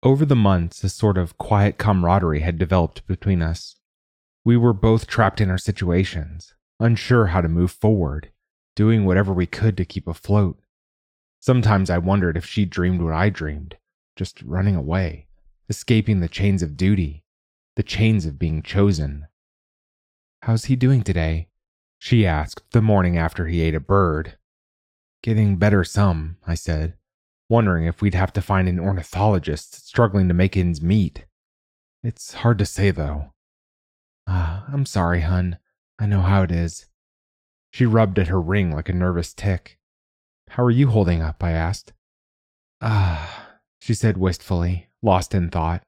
Over 0.04 0.24
the 0.24 0.36
months, 0.36 0.84
a 0.84 0.90
sort 0.90 1.18
of 1.18 1.40
quiet 1.40 1.80
camaraderie 1.80 2.42
had 2.42 2.60
developed 2.60 3.08
between 3.08 3.42
us. 3.42 3.78
We 4.46 4.56
were 4.56 4.74
both 4.74 5.08
trapped 5.08 5.42
in 5.42 5.50
our 5.50 5.58
situations, 5.58 6.54
unsure 6.80 7.28
how 7.28 7.42
to 7.42 7.50
move 7.50 7.72
forward, 7.72 8.32
doing 8.76 9.04
whatever 9.04 9.34
we 9.34 9.48
could 9.48 9.78
to 9.78 9.86
keep 9.86 10.08
afloat. 10.08 10.60
Sometimes 11.40 11.90
I 11.90 11.98
wondered 11.98 12.38
if 12.38 12.46
she 12.46 12.66
dreamed 12.66 13.02
what 13.02 13.14
I 13.14 13.30
dreamed, 13.30 13.78
just 14.16 14.44
running 14.44 14.76
away, 14.76 15.26
escaping 15.70 16.20
the 16.20 16.30
chains 16.30 16.62
of 16.62 16.78
duty, 16.78 17.24
the 17.76 17.84
chains 17.84 18.28
of 18.28 18.38
being 18.38 18.62
chosen. 18.62 19.26
How's 20.48 20.64
he 20.64 20.78
doing 20.78 21.02
today? 21.02 21.50
She 22.00 22.26
asked 22.26 22.72
the 22.72 22.82
morning 22.82 23.18
after 23.18 23.48
he 23.48 23.60
ate 23.60 23.76
a 23.76 23.82
bird. 23.82 24.38
Getting 25.22 25.58
better 25.58 25.84
some, 25.84 26.38
I 26.48 26.56
said, 26.56 26.94
wondering 27.50 27.86
if 27.86 28.02
we'd 28.02 28.14
have 28.14 28.32
to 28.32 28.42
find 28.42 28.70
an 28.70 28.80
ornithologist 28.80 29.86
struggling 29.86 30.30
to 30.30 30.34
make 30.34 30.56
ends 30.56 30.82
meet. 30.82 31.26
It's 32.02 32.34
hard 32.36 32.60
to 32.60 32.66
say, 32.66 32.92
though. 32.92 33.34
Ah, 34.26 34.64
I'm 34.72 34.86
sorry, 34.86 35.20
hun. 35.20 35.58
I 36.00 36.06
know 36.06 36.22
how 36.22 36.44
it 36.44 36.52
is. 36.52 36.86
She 37.74 37.86
rubbed 37.86 38.18
at 38.18 38.30
her 38.30 38.40
ring 38.40 38.72
like 38.72 38.88
a 38.88 38.94
nervous 38.94 39.34
tick. 39.34 39.78
How 40.52 40.64
are 40.64 40.72
you 40.72 40.88
holding 40.88 41.22
up? 41.22 41.44
I 41.44 41.52
asked. 41.52 41.92
Ah, 42.80 43.50
she 43.82 43.94
said 43.94 44.16
wistfully, 44.16 44.88
lost 45.02 45.36
in 45.36 45.50
thought. 45.50 45.84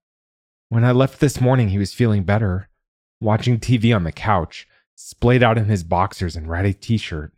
When 0.68 0.84
I 0.84 0.92
left 0.92 1.22
this 1.22 1.40
morning, 1.40 1.70
he 1.70 1.78
was 1.78 1.94
feeling 1.94 2.24
better 2.24 2.69
watching 3.20 3.60
TV 3.60 3.96
on 3.96 4.04
the 4.04 4.12
couch, 4.12 4.68
splayed 4.96 5.44
out 5.44 5.58
in 5.58 5.66
his 5.66 5.84
boxers 5.84 6.36
and 6.36 6.50
ratty 6.50 6.74
t 6.74 6.98
shirt. 6.98 7.34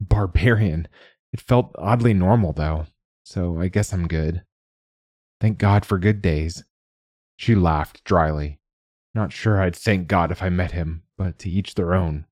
Barbarian. 0.00 0.88
It 1.32 1.40
felt 1.40 1.74
oddly 1.78 2.14
normal, 2.14 2.52
though, 2.52 2.86
so 3.24 3.58
I 3.60 3.68
guess 3.68 3.92
I'm 3.92 4.06
good. 4.06 4.42
Thank 5.40 5.58
God 5.58 5.84
for 5.84 5.98
good 5.98 6.22
days. 6.22 6.64
She 7.36 7.54
laughed 7.54 8.04
dryly. 8.04 8.60
Not 9.14 9.32
sure 9.32 9.60
I'd 9.60 9.76
thank 9.76 10.08
God 10.08 10.30
if 10.30 10.42
I 10.42 10.48
met 10.48 10.72
him, 10.72 11.02
but 11.16 11.38
to 11.40 11.50
each 11.50 11.74
their 11.74 11.94
own. 11.94 12.26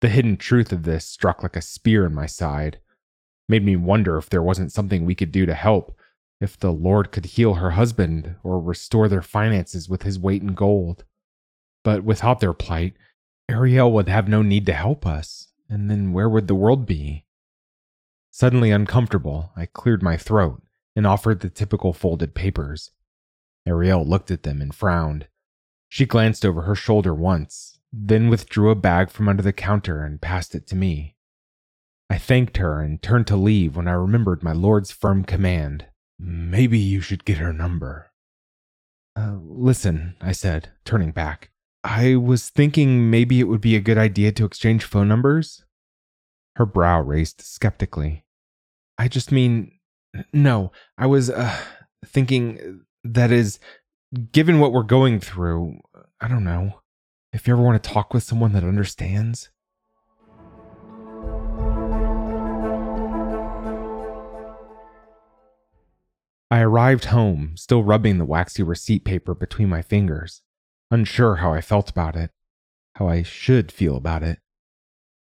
The 0.00 0.08
hidden 0.08 0.36
truth 0.36 0.72
of 0.72 0.84
this 0.84 1.06
struck 1.06 1.42
like 1.42 1.56
a 1.56 1.62
spear 1.62 2.06
in 2.06 2.14
my 2.14 2.26
side, 2.26 2.80
made 3.48 3.64
me 3.64 3.76
wonder 3.76 4.16
if 4.16 4.28
there 4.28 4.42
wasn't 4.42 4.72
something 4.72 5.04
we 5.04 5.14
could 5.14 5.32
do 5.32 5.46
to 5.46 5.54
help, 5.54 5.98
if 6.40 6.58
the 6.58 6.72
Lord 6.72 7.10
could 7.10 7.24
heal 7.24 7.54
her 7.54 7.72
husband 7.72 8.36
or 8.44 8.60
restore 8.60 9.08
their 9.08 9.22
finances 9.22 9.88
with 9.88 10.02
his 10.02 10.18
weight 10.18 10.42
in 10.42 10.54
gold. 10.54 11.04
But 11.88 12.04
without 12.04 12.40
their 12.40 12.52
plight, 12.52 12.92
Ariel 13.48 13.90
would 13.92 14.10
have 14.10 14.28
no 14.28 14.42
need 14.42 14.66
to 14.66 14.74
help 14.74 15.06
us, 15.06 15.48
and 15.70 15.90
then 15.90 16.12
where 16.12 16.28
would 16.28 16.46
the 16.46 16.54
world 16.54 16.84
be? 16.84 17.24
Suddenly 18.30 18.70
uncomfortable, 18.70 19.52
I 19.56 19.64
cleared 19.64 20.02
my 20.02 20.18
throat 20.18 20.62
and 20.94 21.06
offered 21.06 21.40
the 21.40 21.48
typical 21.48 21.94
folded 21.94 22.34
papers. 22.34 22.90
Ariel 23.66 24.06
looked 24.06 24.30
at 24.30 24.42
them 24.42 24.60
and 24.60 24.74
frowned. 24.74 25.28
She 25.88 26.04
glanced 26.04 26.44
over 26.44 26.60
her 26.60 26.74
shoulder 26.74 27.14
once, 27.14 27.78
then 27.90 28.28
withdrew 28.28 28.68
a 28.68 28.74
bag 28.74 29.08
from 29.08 29.26
under 29.26 29.42
the 29.42 29.54
counter 29.54 30.04
and 30.04 30.20
passed 30.20 30.54
it 30.54 30.66
to 30.66 30.76
me. 30.76 31.16
I 32.10 32.18
thanked 32.18 32.58
her 32.58 32.82
and 32.82 33.00
turned 33.00 33.28
to 33.28 33.36
leave 33.36 33.76
when 33.76 33.88
I 33.88 33.92
remembered 33.92 34.42
my 34.42 34.52
lord's 34.52 34.90
firm 34.90 35.24
command. 35.24 35.86
Maybe 36.18 36.78
you 36.78 37.00
should 37.00 37.24
get 37.24 37.38
her 37.38 37.54
number. 37.54 38.10
Uh, 39.16 39.38
listen, 39.42 40.16
I 40.20 40.32
said, 40.32 40.68
turning 40.84 41.12
back. 41.12 41.50
I 41.84 42.16
was 42.16 42.48
thinking 42.48 43.08
maybe 43.08 43.38
it 43.38 43.44
would 43.44 43.60
be 43.60 43.76
a 43.76 43.80
good 43.80 43.98
idea 43.98 44.32
to 44.32 44.44
exchange 44.44 44.84
phone 44.84 45.08
numbers. 45.08 45.64
Her 46.56 46.66
brow 46.66 47.00
raised 47.00 47.40
skeptically. 47.40 48.24
I 48.98 49.06
just 49.06 49.30
mean, 49.30 49.78
no, 50.32 50.72
I 50.96 51.06
was 51.06 51.30
uh, 51.30 51.56
thinking, 52.04 52.80
that 53.04 53.30
is, 53.30 53.60
given 54.32 54.58
what 54.58 54.72
we're 54.72 54.82
going 54.82 55.20
through, 55.20 55.78
I 56.20 56.26
don't 56.26 56.42
know, 56.42 56.80
if 57.32 57.46
you 57.46 57.54
ever 57.54 57.62
want 57.62 57.80
to 57.80 57.90
talk 57.90 58.12
with 58.12 58.24
someone 58.24 58.52
that 58.54 58.64
understands. 58.64 59.50
I 66.50 66.60
arrived 66.60 67.04
home, 67.04 67.52
still 67.56 67.84
rubbing 67.84 68.18
the 68.18 68.24
waxy 68.24 68.64
receipt 68.64 69.04
paper 69.04 69.34
between 69.34 69.68
my 69.68 69.82
fingers 69.82 70.42
unsure 70.90 71.36
how 71.36 71.52
I 71.52 71.60
felt 71.60 71.90
about 71.90 72.16
it, 72.16 72.30
how 72.94 73.08
I 73.08 73.22
should 73.22 73.70
feel 73.70 73.96
about 73.96 74.22
it. 74.22 74.38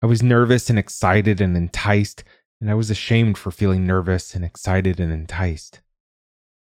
I 0.02 0.06
was 0.06 0.22
nervous 0.22 0.70
and 0.70 0.78
excited 0.78 1.40
and 1.40 1.56
enticed, 1.56 2.24
and 2.60 2.70
I 2.70 2.74
was 2.74 2.90
ashamed 2.90 3.36
for 3.36 3.50
feeling 3.50 3.86
nervous 3.86 4.34
and 4.34 4.44
excited 4.44 4.98
and 5.00 5.12
enticed. 5.12 5.80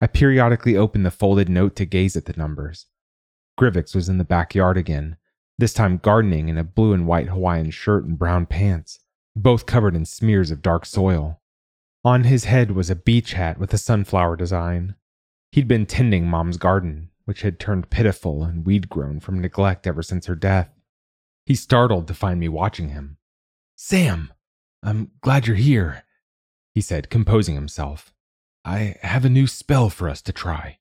I 0.02 0.08
periodically 0.08 0.78
opened 0.78 1.06
the 1.06 1.12
folded 1.12 1.50
note 1.50 1.76
to 1.78 1.86
gaze 1.86 2.16
at 2.16 2.26
the 2.26 2.34
numbers. 2.38 2.86
Grivix 3.60 3.96
was 3.96 4.10
in 4.10 4.18
the 4.18 4.24
backyard 4.24 4.78
again, 4.78 5.18
this 5.60 5.74
time 5.74 5.98
gardening 5.98 6.50
in 6.50 6.58
a 6.58 6.64
blue 6.64 6.94
and 6.94 7.08
white 7.08 7.30
Hawaiian 7.30 7.72
shirt 7.72 8.06
and 8.06 8.18
brown 8.18 8.46
pants, 8.46 9.00
both 9.36 9.66
covered 9.66 9.96
in 9.96 10.06
smears 10.06 10.52
of 10.52 10.62
dark 10.62 10.86
soil. 10.86 11.42
On 12.06 12.26
his 12.26 12.46
head 12.46 12.72
was 12.72 12.90
a 12.90 12.96
beach 12.96 13.34
hat 13.34 13.60
with 13.60 13.74
a 13.74 13.78
sunflower 13.78 14.36
design. 14.36 14.96
He'd 15.52 15.68
been 15.68 15.88
tending 15.88 16.28
Mom's 16.28 16.58
garden, 16.58 17.10
which 17.28 17.42
had 17.42 17.60
turned 17.60 17.90
pitiful 17.90 18.42
and 18.42 18.66
weed 18.66 18.88
grown 18.88 19.20
from 19.20 19.42
neglect 19.42 19.86
ever 19.86 20.02
since 20.02 20.28
her 20.28 20.36
death. 20.36 20.70
He 21.46 21.56
startled 21.56 22.08
to 22.08 22.14
find 22.14 22.40
me 22.40 22.48
watching 22.48 22.88
him. 22.88 23.18
Sam, 23.76 24.32
I'm 24.82 25.12
glad 25.20 25.46
you're 25.46 25.58
here. 25.58 26.06
he 26.74 26.80
said, 26.80 27.10
composing 27.10 27.56
himself. 27.56 28.14
I 28.64 28.96
have 29.02 29.26
a 29.26 29.30
new 29.30 29.46
spell 29.46 29.90
for 29.90 30.08
us 30.08 30.22
to 30.22 30.32
try. 30.32 30.78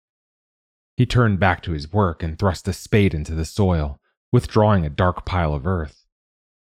He 0.96 1.04
turned 1.04 1.40
back 1.40 1.62
to 1.62 1.72
his 1.72 1.92
work 1.92 2.22
and 2.22 2.38
thrust 2.38 2.68
a 2.68 2.72
spade 2.72 3.12
into 3.12 3.34
the 3.34 3.44
soil, 3.44 3.98
withdrawing 4.30 4.86
a 4.86 4.90
dark 4.90 5.26
pile 5.26 5.52
of 5.52 5.66
earth. 5.66 6.06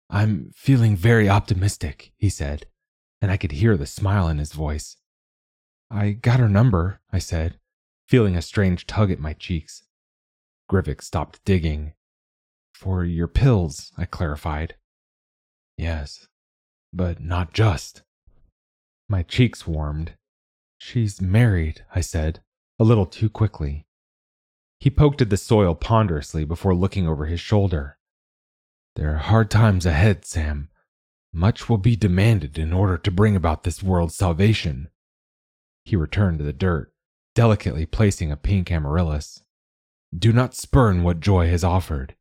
I'm 0.10 0.50
feeling 0.56 0.96
very 0.96 1.30
optimistic, 1.30 2.12
he 2.18 2.30
said, 2.30 2.66
and 3.22 3.32
I 3.32 3.38
could 3.38 3.52
hear 3.52 3.78
the 3.78 3.86
smile 3.86 4.28
in 4.30 4.40
his 4.40 4.54
voice. 4.54 4.98
I 5.92 6.14
got 6.14 6.40
her 6.40 6.50
number, 6.50 7.02
I 7.14 7.20
said, 7.20 7.60
feeling 8.08 8.36
a 8.36 8.42
strange 8.42 8.86
tug 8.86 9.12
at 9.12 9.20
my 9.20 9.34
cheeks. 9.34 9.84
Grivix 10.70 11.04
stopped 11.04 11.44
digging. 11.46 11.94
For 12.74 13.04
your 13.04 13.28
pills, 13.28 13.92
I 13.98 14.06
clarified. 14.06 14.76
Yes, 15.78 16.28
but 16.94 17.22
not 17.22 17.54
just. 17.54 18.04
My 19.08 19.24
cheeks 19.24 19.68
warmed. 19.68 20.14
She's 20.78 21.22
married, 21.22 21.86
I 21.94 22.02
said, 22.02 22.42
a 22.80 22.84
little 22.84 23.06
too 23.06 23.30
quickly. 23.30 23.86
He 24.80 24.90
poked 24.90 25.22
at 25.22 25.30
the 25.30 25.38
soil 25.38 25.74
ponderously 25.74 26.46
before 26.46 26.76
looking 26.76 27.08
over 27.08 27.26
his 27.26 27.40
shoulder. 27.40 27.98
There 28.96 29.14
are 29.14 29.20
hard 29.20 29.50
times 29.50 29.86
ahead, 29.86 30.26
Sam. 30.26 30.70
Much 31.34 31.68
will 31.68 31.78
be 31.78 31.96
demanded 31.96 32.58
in 32.58 32.72
order 32.72 32.98
to 32.98 33.12
bring 33.12 33.36
about 33.36 33.64
this 33.64 33.84
world's 33.84 34.16
salvation. 34.16 34.90
He 35.84 35.96
returned 35.96 36.40
to 36.40 36.46
the 36.46 36.54
dirt, 36.54 36.94
delicately 37.36 37.86
placing 37.86 38.32
a 38.32 38.38
pink 38.38 38.72
amaryllis. 38.72 39.44
Do 40.18 40.34
not 40.34 40.56
spurn 40.56 41.04
what 41.04 41.20
joy 41.20 41.50
has 41.50 41.64
offered. 41.64 42.16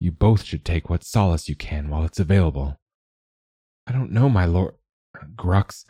You 0.00 0.10
both 0.10 0.42
should 0.42 0.64
take 0.64 0.90
what 0.90 1.04
solace 1.04 1.48
you 1.48 1.54
can 1.54 1.88
while 1.88 2.04
it's 2.04 2.18
available. 2.18 2.80
I 3.86 3.92
don't 3.92 4.10
know, 4.10 4.28
my 4.28 4.46
lord. 4.46 4.74
Grux, 5.36 5.84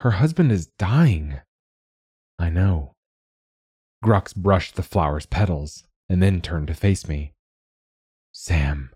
her 0.00 0.12
husband 0.12 0.52
is 0.52 0.66
dying. 0.66 1.40
I 2.38 2.50
know. 2.50 2.94
Grux 4.04 4.34
brushed 4.34 4.74
the 4.74 4.82
flower's 4.82 5.26
petals 5.26 5.84
and 6.08 6.22
then 6.22 6.40
turned 6.40 6.66
to 6.66 6.74
face 6.74 7.06
me. 7.06 7.32
Sam, 8.32 8.90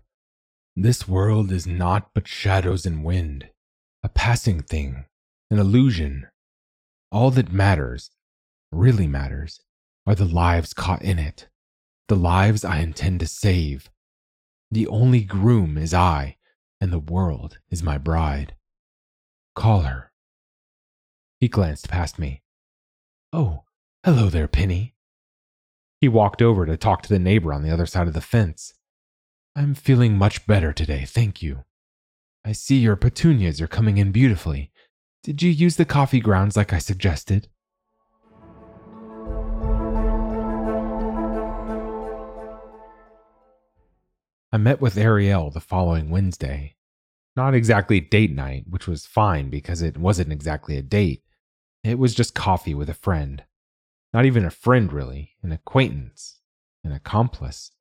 this 0.75 1.07
world 1.07 1.51
is 1.51 1.65
naught 1.65 2.09
but 2.13 2.27
shadows 2.27 2.85
and 2.85 3.03
wind, 3.03 3.49
a 4.03 4.09
passing 4.09 4.61
thing, 4.61 5.05
an 5.49 5.59
illusion. 5.59 6.27
All 7.11 7.31
that 7.31 7.53
matters, 7.53 8.11
really 8.71 9.07
matters, 9.07 9.61
are 10.05 10.15
the 10.15 10.25
lives 10.25 10.73
caught 10.73 11.01
in 11.01 11.19
it, 11.19 11.47
the 12.07 12.15
lives 12.15 12.63
I 12.63 12.79
intend 12.79 13.19
to 13.19 13.27
save. 13.27 13.89
The 14.71 14.87
only 14.87 15.21
groom 15.21 15.77
is 15.77 15.93
I, 15.93 16.37
and 16.79 16.91
the 16.91 16.99
world 16.99 17.59
is 17.69 17.83
my 17.83 17.97
bride. 17.97 18.55
Call 19.55 19.81
her. 19.81 20.11
He 21.39 21.47
glanced 21.47 21.89
past 21.89 22.19
me. 22.19 22.41
Oh, 23.33 23.63
hello 24.03 24.29
there, 24.29 24.47
Penny. 24.47 24.95
He 25.99 26.07
walked 26.07 26.41
over 26.41 26.65
to 26.65 26.77
talk 26.77 27.01
to 27.03 27.09
the 27.09 27.19
neighbor 27.19 27.51
on 27.51 27.63
the 27.63 27.71
other 27.71 27.85
side 27.85 28.07
of 28.07 28.13
the 28.13 28.21
fence. 28.21 28.73
I'm 29.55 29.73
feeling 29.73 30.17
much 30.17 30.45
better 30.45 30.71
today, 30.71 31.05
thank 31.05 31.41
you. 31.41 31.63
I 32.45 32.51
see 32.51 32.77
your 32.77 32.95
petunias 32.95 33.59
are 33.59 33.67
coming 33.67 33.97
in 33.97 34.11
beautifully. 34.11 34.71
Did 35.23 35.41
you 35.41 35.49
use 35.49 35.75
the 35.75 35.85
coffee 35.85 36.19
grounds 36.19 36.55
like 36.55 36.71
I 36.71 36.77
suggested? 36.77 37.49
I 44.49 44.55
met 44.55 44.79
with 44.79 44.97
Ariel 44.97 45.51
the 45.51 45.59
following 45.59 46.09
Wednesday. 46.09 46.75
Not 47.35 47.53
exactly 47.53 47.99
date 47.99 48.33
night, 48.33 48.63
which 48.69 48.87
was 48.87 49.05
fine 49.05 49.49
because 49.49 49.81
it 49.81 49.97
wasn't 49.97 50.31
exactly 50.31 50.77
a 50.77 50.81
date. 50.81 51.21
It 51.83 51.99
was 51.99 52.15
just 52.15 52.33
coffee 52.33 52.73
with 52.73 52.89
a 52.89 52.93
friend. 52.93 53.43
Not 54.13 54.23
even 54.25 54.45
a 54.45 54.49
friend, 54.49 54.91
really, 54.91 55.31
an 55.43 55.51
acquaintance, 55.51 56.39
an 56.85 56.93
accomplice. 56.93 57.71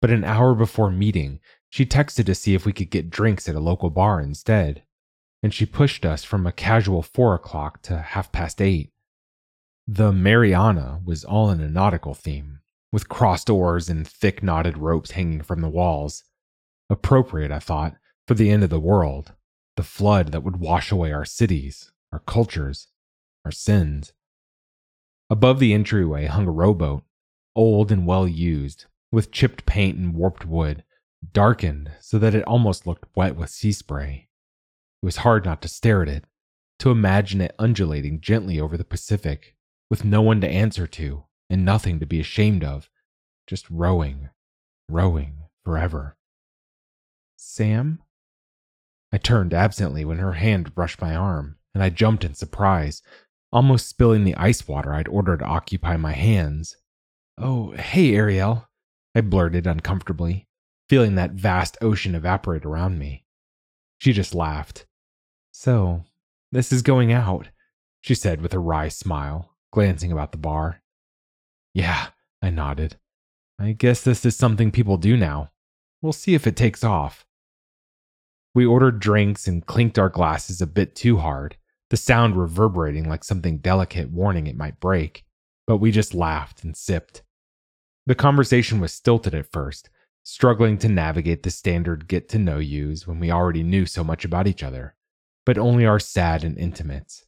But 0.00 0.10
an 0.10 0.24
hour 0.24 0.54
before 0.54 0.90
meeting, 0.90 1.40
she 1.68 1.84
texted 1.84 2.24
to 2.24 2.34
see 2.34 2.54
if 2.54 2.64
we 2.64 2.72
could 2.72 2.90
get 2.90 3.10
drinks 3.10 3.46
at 3.46 3.54
a 3.54 3.60
local 3.60 3.90
bar 3.90 4.18
instead, 4.18 4.84
and 5.42 5.52
she 5.52 5.66
pushed 5.66 6.06
us 6.06 6.24
from 6.24 6.46
a 6.46 6.52
casual 6.52 7.02
four 7.02 7.34
o'clock 7.34 7.82
to 7.82 7.98
half 7.98 8.32
past 8.32 8.62
eight. 8.62 8.92
The 9.86 10.10
Mariana 10.10 11.02
was 11.04 11.22
all 11.22 11.50
in 11.50 11.60
a 11.60 11.68
nautical 11.68 12.14
theme, 12.14 12.60
with 12.92 13.08
crossed 13.08 13.48
oars 13.48 13.88
and 13.88 14.06
thick 14.06 14.42
knotted 14.42 14.76
ropes 14.76 15.12
hanging 15.12 15.42
from 15.42 15.62
the 15.62 15.68
walls. 15.68 16.24
Appropriate, 16.90 17.50
I 17.50 17.58
thought, 17.58 17.96
for 18.28 18.34
the 18.34 18.50
end 18.50 18.62
of 18.62 18.70
the 18.70 18.78
world, 18.78 19.32
the 19.76 19.82
flood 19.82 20.30
that 20.32 20.42
would 20.42 20.58
wash 20.58 20.92
away 20.92 21.10
our 21.10 21.24
cities, 21.24 21.90
our 22.12 22.20
cultures, 22.20 22.88
our 23.44 23.50
sins. 23.50 24.12
Above 25.30 25.58
the 25.58 25.72
entryway 25.72 26.26
hung 26.26 26.46
a 26.46 26.50
rowboat, 26.50 27.02
old 27.56 27.90
and 27.90 28.06
well 28.06 28.28
used, 28.28 28.84
with 29.10 29.32
chipped 29.32 29.64
paint 29.64 29.96
and 29.96 30.14
warped 30.14 30.44
wood, 30.44 30.84
darkened 31.32 31.90
so 32.00 32.18
that 32.18 32.34
it 32.34 32.44
almost 32.44 32.86
looked 32.86 33.16
wet 33.16 33.36
with 33.36 33.48
sea 33.48 33.72
spray. 33.72 34.28
It 35.02 35.06
was 35.06 35.18
hard 35.18 35.44
not 35.46 35.62
to 35.62 35.68
stare 35.68 36.02
at 36.02 36.08
it, 36.08 36.24
to 36.80 36.90
imagine 36.90 37.40
it 37.40 37.54
undulating 37.58 38.20
gently 38.20 38.60
over 38.60 38.76
the 38.76 38.84
Pacific, 38.84 39.56
with 39.88 40.04
no 40.04 40.20
one 40.20 40.40
to 40.42 40.48
answer 40.48 40.86
to 40.86 41.24
and 41.52 41.66
nothing 41.66 42.00
to 42.00 42.06
be 42.06 42.18
ashamed 42.18 42.64
of, 42.64 42.88
just 43.46 43.68
rowing, 43.68 44.30
rowing 44.88 45.34
forever. 45.62 46.16
Sam? 47.36 48.02
I 49.12 49.18
turned 49.18 49.52
absently 49.52 50.02
when 50.06 50.16
her 50.16 50.32
hand 50.32 50.74
brushed 50.74 51.02
my 51.02 51.14
arm, 51.14 51.58
and 51.74 51.82
I 51.82 51.90
jumped 51.90 52.24
in 52.24 52.32
surprise, 52.32 53.02
almost 53.52 53.86
spilling 53.86 54.24
the 54.24 54.36
ice 54.36 54.66
water 54.66 54.94
I'd 54.94 55.08
ordered 55.08 55.40
to 55.40 55.44
occupy 55.44 55.98
my 55.98 56.12
hands. 56.12 56.78
Oh, 57.36 57.72
hey, 57.72 58.14
Ariel, 58.14 58.66
I 59.14 59.20
blurted 59.20 59.66
uncomfortably, 59.66 60.48
feeling 60.88 61.16
that 61.16 61.32
vast 61.32 61.76
ocean 61.82 62.14
evaporate 62.14 62.64
around 62.64 62.98
me. 62.98 63.26
She 63.98 64.14
just 64.14 64.34
laughed. 64.34 64.86
So, 65.50 66.04
this 66.50 66.72
is 66.72 66.80
going 66.80 67.12
out, 67.12 67.50
she 68.00 68.14
said 68.14 68.40
with 68.40 68.54
a 68.54 68.58
wry 68.58 68.88
smile, 68.88 69.54
glancing 69.70 70.12
about 70.12 70.32
the 70.32 70.38
bar. 70.38 70.81
Yeah, 71.74 72.08
I 72.40 72.50
nodded. 72.50 72.96
I 73.58 73.72
guess 73.72 74.02
this 74.02 74.24
is 74.26 74.36
something 74.36 74.70
people 74.70 74.96
do 74.96 75.16
now. 75.16 75.50
We'll 76.00 76.12
see 76.12 76.34
if 76.34 76.46
it 76.46 76.56
takes 76.56 76.82
off. 76.82 77.24
We 78.54 78.66
ordered 78.66 79.00
drinks 79.00 79.46
and 79.46 79.64
clinked 79.64 79.98
our 79.98 80.10
glasses 80.10 80.60
a 80.60 80.66
bit 80.66 80.94
too 80.94 81.18
hard, 81.18 81.56
the 81.90 81.96
sound 81.96 82.36
reverberating 82.36 83.08
like 83.08 83.24
something 83.24 83.58
delicate 83.58 84.10
warning 84.10 84.46
it 84.46 84.56
might 84.56 84.80
break, 84.80 85.24
but 85.66 85.78
we 85.78 85.90
just 85.90 86.14
laughed 86.14 86.64
and 86.64 86.76
sipped. 86.76 87.22
The 88.06 88.14
conversation 88.14 88.80
was 88.80 88.92
stilted 88.92 89.34
at 89.34 89.50
first, 89.50 89.88
struggling 90.24 90.76
to 90.78 90.88
navigate 90.88 91.42
the 91.42 91.50
standard 91.50 92.08
get 92.08 92.28
to 92.30 92.38
know 92.38 92.58
yous 92.58 93.06
when 93.06 93.20
we 93.20 93.30
already 93.30 93.62
knew 93.62 93.86
so 93.86 94.04
much 94.04 94.24
about 94.24 94.46
each 94.46 94.62
other, 94.62 94.94
but 95.46 95.56
only 95.56 95.86
our 95.86 96.00
sad 96.00 96.44
and 96.44 96.58
intimates. 96.58 97.24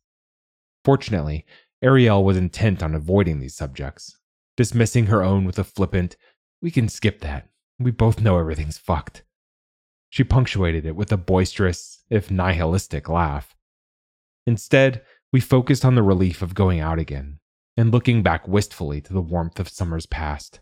Fortunately, 0.84 1.46
Ariel 1.80 2.24
was 2.24 2.36
intent 2.36 2.82
on 2.82 2.94
avoiding 2.94 3.40
these 3.40 3.54
subjects, 3.54 4.18
dismissing 4.56 5.06
her 5.06 5.22
own 5.22 5.44
with 5.44 5.58
a 5.58 5.64
flippant, 5.64 6.16
We 6.62 6.70
can 6.70 6.88
skip 6.88 7.20
that. 7.20 7.48
We 7.78 7.90
both 7.90 8.20
know 8.20 8.38
everything's 8.38 8.78
fucked. 8.78 9.24
She 10.08 10.24
punctuated 10.24 10.86
it 10.86 10.96
with 10.96 11.12
a 11.12 11.16
boisterous, 11.16 12.04
if 12.08 12.30
nihilistic, 12.30 13.08
laugh. 13.08 13.54
Instead, 14.46 15.02
we 15.32 15.40
focused 15.40 15.84
on 15.84 15.94
the 15.94 16.02
relief 16.02 16.40
of 16.40 16.54
going 16.54 16.80
out 16.80 16.98
again 16.98 17.40
and 17.76 17.90
looking 17.90 18.22
back 18.22 18.46
wistfully 18.46 19.00
to 19.00 19.12
the 19.12 19.20
warmth 19.20 19.58
of 19.58 19.68
summers 19.68 20.06
past. 20.06 20.60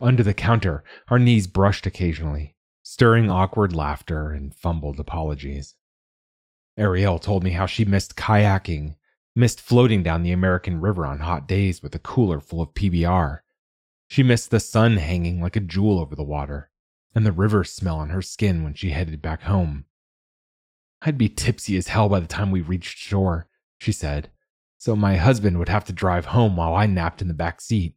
Under 0.00 0.22
the 0.22 0.34
counter, 0.34 0.84
our 1.08 1.18
knees 1.18 1.46
brushed 1.46 1.86
occasionally, 1.86 2.54
stirring 2.82 3.30
awkward 3.30 3.74
laughter 3.74 4.30
and 4.30 4.54
fumbled 4.54 5.00
apologies. 5.00 5.74
Ariel 6.76 7.18
told 7.18 7.44
me 7.44 7.50
how 7.50 7.66
she 7.66 7.84
missed 7.84 8.16
kayaking, 8.16 8.94
missed 9.34 9.60
floating 9.60 10.02
down 10.02 10.22
the 10.22 10.32
American 10.32 10.80
River 10.80 11.06
on 11.06 11.20
hot 11.20 11.48
days 11.48 11.82
with 11.82 11.94
a 11.94 11.98
cooler 11.98 12.40
full 12.40 12.60
of 12.60 12.74
PBR. 12.74 13.40
She 14.08 14.22
missed 14.22 14.50
the 14.50 14.60
sun 14.60 14.98
hanging 14.98 15.40
like 15.40 15.56
a 15.56 15.60
jewel 15.60 15.98
over 15.98 16.14
the 16.14 16.22
water, 16.22 16.70
and 17.14 17.24
the 17.24 17.32
river 17.32 17.64
smell 17.64 17.96
on 17.96 18.10
her 18.10 18.22
skin 18.22 18.62
when 18.62 18.74
she 18.74 18.90
headed 18.90 19.22
back 19.22 19.42
home. 19.42 19.86
I'd 21.00 21.18
be 21.18 21.28
tipsy 21.28 21.76
as 21.76 21.88
hell 21.88 22.08
by 22.08 22.20
the 22.20 22.26
time 22.26 22.50
we 22.50 22.60
reached 22.60 22.98
shore, 22.98 23.48
she 23.78 23.90
said, 23.90 24.30
so 24.78 24.94
my 24.94 25.16
husband 25.16 25.58
would 25.58 25.68
have 25.68 25.84
to 25.84 25.92
drive 25.92 26.26
home 26.26 26.56
while 26.56 26.74
I 26.74 26.86
napped 26.86 27.22
in 27.22 27.28
the 27.28 27.34
back 27.34 27.60
seat. 27.60 27.94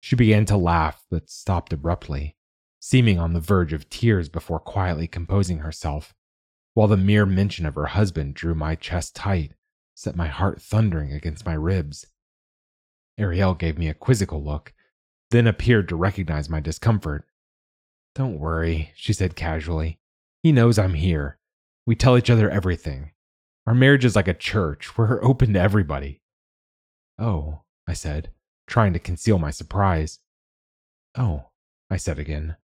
She 0.00 0.14
began 0.14 0.44
to 0.46 0.56
laugh, 0.56 1.04
but 1.10 1.30
stopped 1.30 1.72
abruptly, 1.72 2.36
seeming 2.80 3.18
on 3.18 3.32
the 3.32 3.40
verge 3.40 3.72
of 3.72 3.88
tears 3.90 4.28
before 4.28 4.60
quietly 4.60 5.08
composing 5.08 5.58
herself, 5.58 6.14
while 6.74 6.86
the 6.86 6.96
mere 6.96 7.26
mention 7.26 7.66
of 7.66 7.74
her 7.74 7.86
husband 7.86 8.34
drew 8.34 8.54
my 8.54 8.76
chest 8.76 9.16
tight, 9.16 9.54
set 9.98 10.14
my 10.14 10.28
heart 10.28 10.62
thundering 10.62 11.12
against 11.12 11.44
my 11.44 11.54
ribs. 11.54 12.06
Ariel 13.18 13.54
gave 13.54 13.76
me 13.76 13.88
a 13.88 13.94
quizzical 13.94 14.40
look, 14.40 14.72
then 15.32 15.48
appeared 15.48 15.88
to 15.88 15.96
recognize 15.96 16.48
my 16.48 16.60
discomfort. 16.60 17.24
Don't 18.14 18.38
worry, 18.38 18.92
she 18.94 19.12
said 19.12 19.34
casually. 19.34 19.98
He 20.40 20.52
knows 20.52 20.78
I'm 20.78 20.94
here. 20.94 21.40
We 21.84 21.96
tell 21.96 22.16
each 22.16 22.30
other 22.30 22.48
everything. 22.48 23.10
Our 23.66 23.74
marriage 23.74 24.04
is 24.04 24.14
like 24.14 24.28
a 24.28 24.34
church. 24.34 24.96
We're 24.96 25.20
open 25.20 25.54
to 25.54 25.60
everybody. 25.60 26.22
Oh, 27.18 27.62
I 27.88 27.94
said, 27.94 28.30
trying 28.68 28.92
to 28.92 29.00
conceal 29.00 29.40
my 29.40 29.50
surprise. 29.50 30.20
Oh, 31.16 31.46
I 31.90 31.96
said 31.96 32.20
again. 32.20 32.54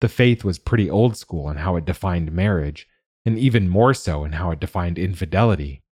The 0.00 0.08
faith 0.08 0.42
was 0.42 0.58
pretty 0.58 0.90
old 0.90 1.16
school 1.16 1.48
in 1.48 1.58
how 1.58 1.76
it 1.76 1.84
defined 1.84 2.32
marriage, 2.32 2.88
and 3.24 3.38
even 3.38 3.68
more 3.68 3.94
so 3.94 4.24
in 4.24 4.32
how 4.32 4.50
it 4.50 4.58
defined 4.58 4.98
infidelity. 4.98 5.84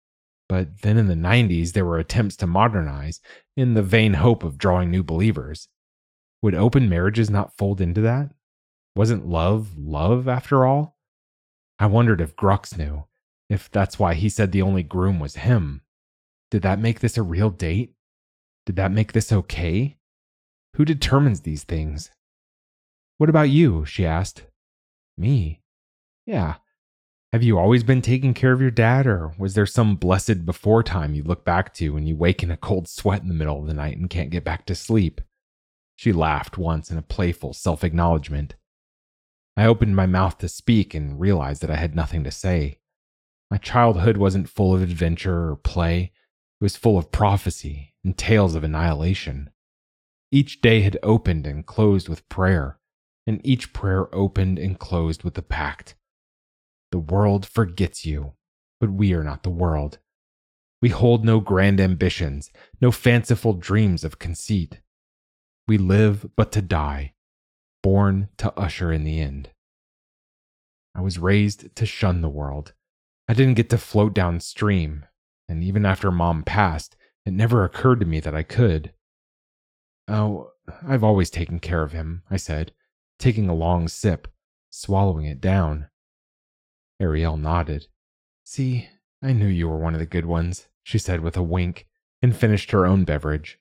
But 0.50 0.82
then 0.82 0.98
in 0.98 1.08
the 1.08 1.14
90s, 1.14 1.74
there 1.74 1.86
were 1.86 2.00
attempts 2.00 2.36
to 2.38 2.48
modernize 2.48 3.20
in 3.56 3.74
the 3.74 3.84
vain 3.84 4.14
hope 4.14 4.44
of 4.44 4.58
drawing 4.58 4.90
new 4.90 5.04
believers. 5.04 5.68
Would 6.42 6.56
open 6.56 6.88
marriages 6.88 7.30
not 7.30 7.58
fold 7.58 7.82
into 7.82 8.02
that? 8.02 8.32
Wasn't 8.96 9.28
love 9.28 9.78
love 9.78 10.28
after 10.28 10.66
all? 10.66 10.98
I 11.80 11.88
wondered 11.88 12.22
if 12.22 12.36
Grux 12.36 12.78
knew, 12.78 13.06
if 13.50 13.70
that's 13.70 14.00
why 14.00 14.14
he 14.14 14.30
said 14.30 14.52
the 14.52 14.62
only 14.62 14.84
groom 14.84 15.20
was 15.20 15.36
him. 15.36 15.82
Did 16.50 16.62
that 16.62 16.80
make 16.80 17.02
this 17.02 17.18
a 17.18 17.24
real 17.24 17.50
date? 17.50 17.94
Did 18.66 18.76
that 18.78 18.92
make 18.92 19.14
this 19.14 19.32
okay? 19.32 19.98
Who 20.76 20.86
determines 20.86 21.42
these 21.42 21.64
things? 21.64 22.12
What 23.18 23.30
about 23.30 23.50
you? 23.50 23.86
she 23.86 24.06
asked. 24.06 24.46
Me? 25.18 25.62
Yeah. 26.26 26.56
Have 27.38 27.44
you 27.44 27.60
always 27.60 27.84
been 27.84 28.02
taking 28.02 28.34
care 28.34 28.52
of 28.52 28.62
your 28.62 28.72
dad, 28.72 29.06
or 29.06 29.32
was 29.38 29.54
there 29.54 29.68
some 29.68 29.96
blessed 29.96 30.44
before 30.44 30.82
time 30.82 31.14
you 31.14 31.22
look 31.22 31.46
back 31.46 31.72
to 31.76 31.94
when 31.94 32.08
you 32.08 32.16
wake 32.16 32.42
in 32.42 32.50
a 32.50 32.58
cold 32.58 32.88
sweat 32.88 33.22
in 33.22 33.28
the 33.28 33.36
middle 33.36 33.60
of 33.60 33.68
the 33.68 33.76
night 33.76 33.96
and 33.96 34.10
can't 34.10 34.32
get 34.32 34.44
back 34.44 34.66
to 34.66 34.74
sleep? 34.74 35.22
She 35.96 36.12
laughed 36.12 36.58
once 36.58 36.90
in 36.90 36.98
a 36.98 37.04
playful 37.04 37.54
self 37.54 37.84
acknowledgement. 37.84 38.56
I 39.56 39.68
opened 39.68 39.96
my 39.96 40.08
mouth 40.08 40.40
to 40.40 40.48
speak 40.50 40.96
and 40.96 41.20
realized 41.20 41.62
that 41.62 41.70
I 41.70 41.76
had 41.76 41.96
nothing 41.96 42.24
to 42.24 42.32
say. 42.32 42.80
My 43.52 43.58
childhood 43.58 44.18
wasn't 44.18 44.50
full 44.50 44.74
of 44.74 44.82
adventure 44.82 45.52
or 45.52 45.58
play, 45.58 46.12
it 46.60 46.64
was 46.64 46.76
full 46.76 46.98
of 46.98 47.12
prophecy 47.12 47.94
and 48.04 48.18
tales 48.18 48.56
of 48.56 48.64
annihilation. 48.64 49.52
Each 50.32 50.60
day 50.60 50.82
had 50.82 50.98
opened 51.04 51.46
and 51.46 51.68
closed 51.68 52.10
with 52.10 52.28
prayer, 52.30 52.80
and 53.28 53.40
each 53.46 53.74
prayer 53.74 54.08
opened 54.12 54.58
and 54.58 54.80
closed 54.80 55.24
with 55.24 55.36
the 55.36 55.44
pact. 55.44 55.94
The 56.98 57.14
world 57.14 57.46
forgets 57.46 58.08
you, 58.08 58.34
but 58.80 58.90
we 58.90 59.14
are 59.14 59.24
not 59.24 59.44
the 59.44 59.52
world. 59.52 60.00
We 60.82 60.90
hold 60.90 61.24
no 61.24 61.40
grand 61.40 61.80
ambitions, 61.80 62.50
no 62.82 62.92
fanciful 62.92 63.54
dreams 63.54 64.04
of 64.04 64.18
conceit. 64.18 64.82
We 65.68 65.78
live 65.78 66.28
but 66.36 66.52
to 66.54 66.62
die, 66.64 67.14
born 67.84 68.30
to 68.38 68.52
usher 68.58 68.92
in 68.92 69.04
the 69.04 69.20
end. 69.20 69.52
I 70.96 71.02
was 71.02 71.20
raised 71.20 71.76
to 71.76 71.86
shun 71.86 72.22
the 72.22 72.30
world. 72.30 72.74
I 73.28 73.36
didn't 73.36 73.58
get 73.58 73.70
to 73.70 73.78
float 73.78 74.16
downstream, 74.16 75.06
and 75.48 75.64
even 75.64 75.86
after 75.86 76.10
mom 76.10 76.42
passed, 76.42 76.96
it 77.28 77.32
never 77.32 77.64
occurred 77.64 78.00
to 78.00 78.08
me 78.08 78.20
that 78.22 78.34
I 78.34 78.42
could. 78.42 78.92
Oh, 80.08 80.50
I've 80.82 81.04
always 81.04 81.30
taken 81.30 81.60
care 81.60 81.84
of 81.84 81.92
him, 81.92 82.24
I 82.32 82.38
said, 82.38 82.72
taking 83.20 83.50
a 83.50 83.54
long 83.54 83.88
sip, 83.88 84.28
swallowing 84.72 85.28
it 85.28 85.40
down. 85.40 85.90
Ariel 87.00 87.38
nodded. 87.38 87.88
See, 88.44 88.90
I 89.22 89.34
knew 89.34 89.48
you 89.48 89.68
were 89.68 89.78
one 89.78 89.94
of 89.94 90.00
the 90.00 90.06
good 90.06 90.26
ones, 90.26 90.68
she 90.84 90.98
said 90.98 91.22
with 91.22 91.38
a 91.38 91.44
wink, 91.44 91.88
and 92.22 92.36
finished 92.36 92.72
her 92.72 92.86
own 92.86 93.04
beverage. 93.04 93.60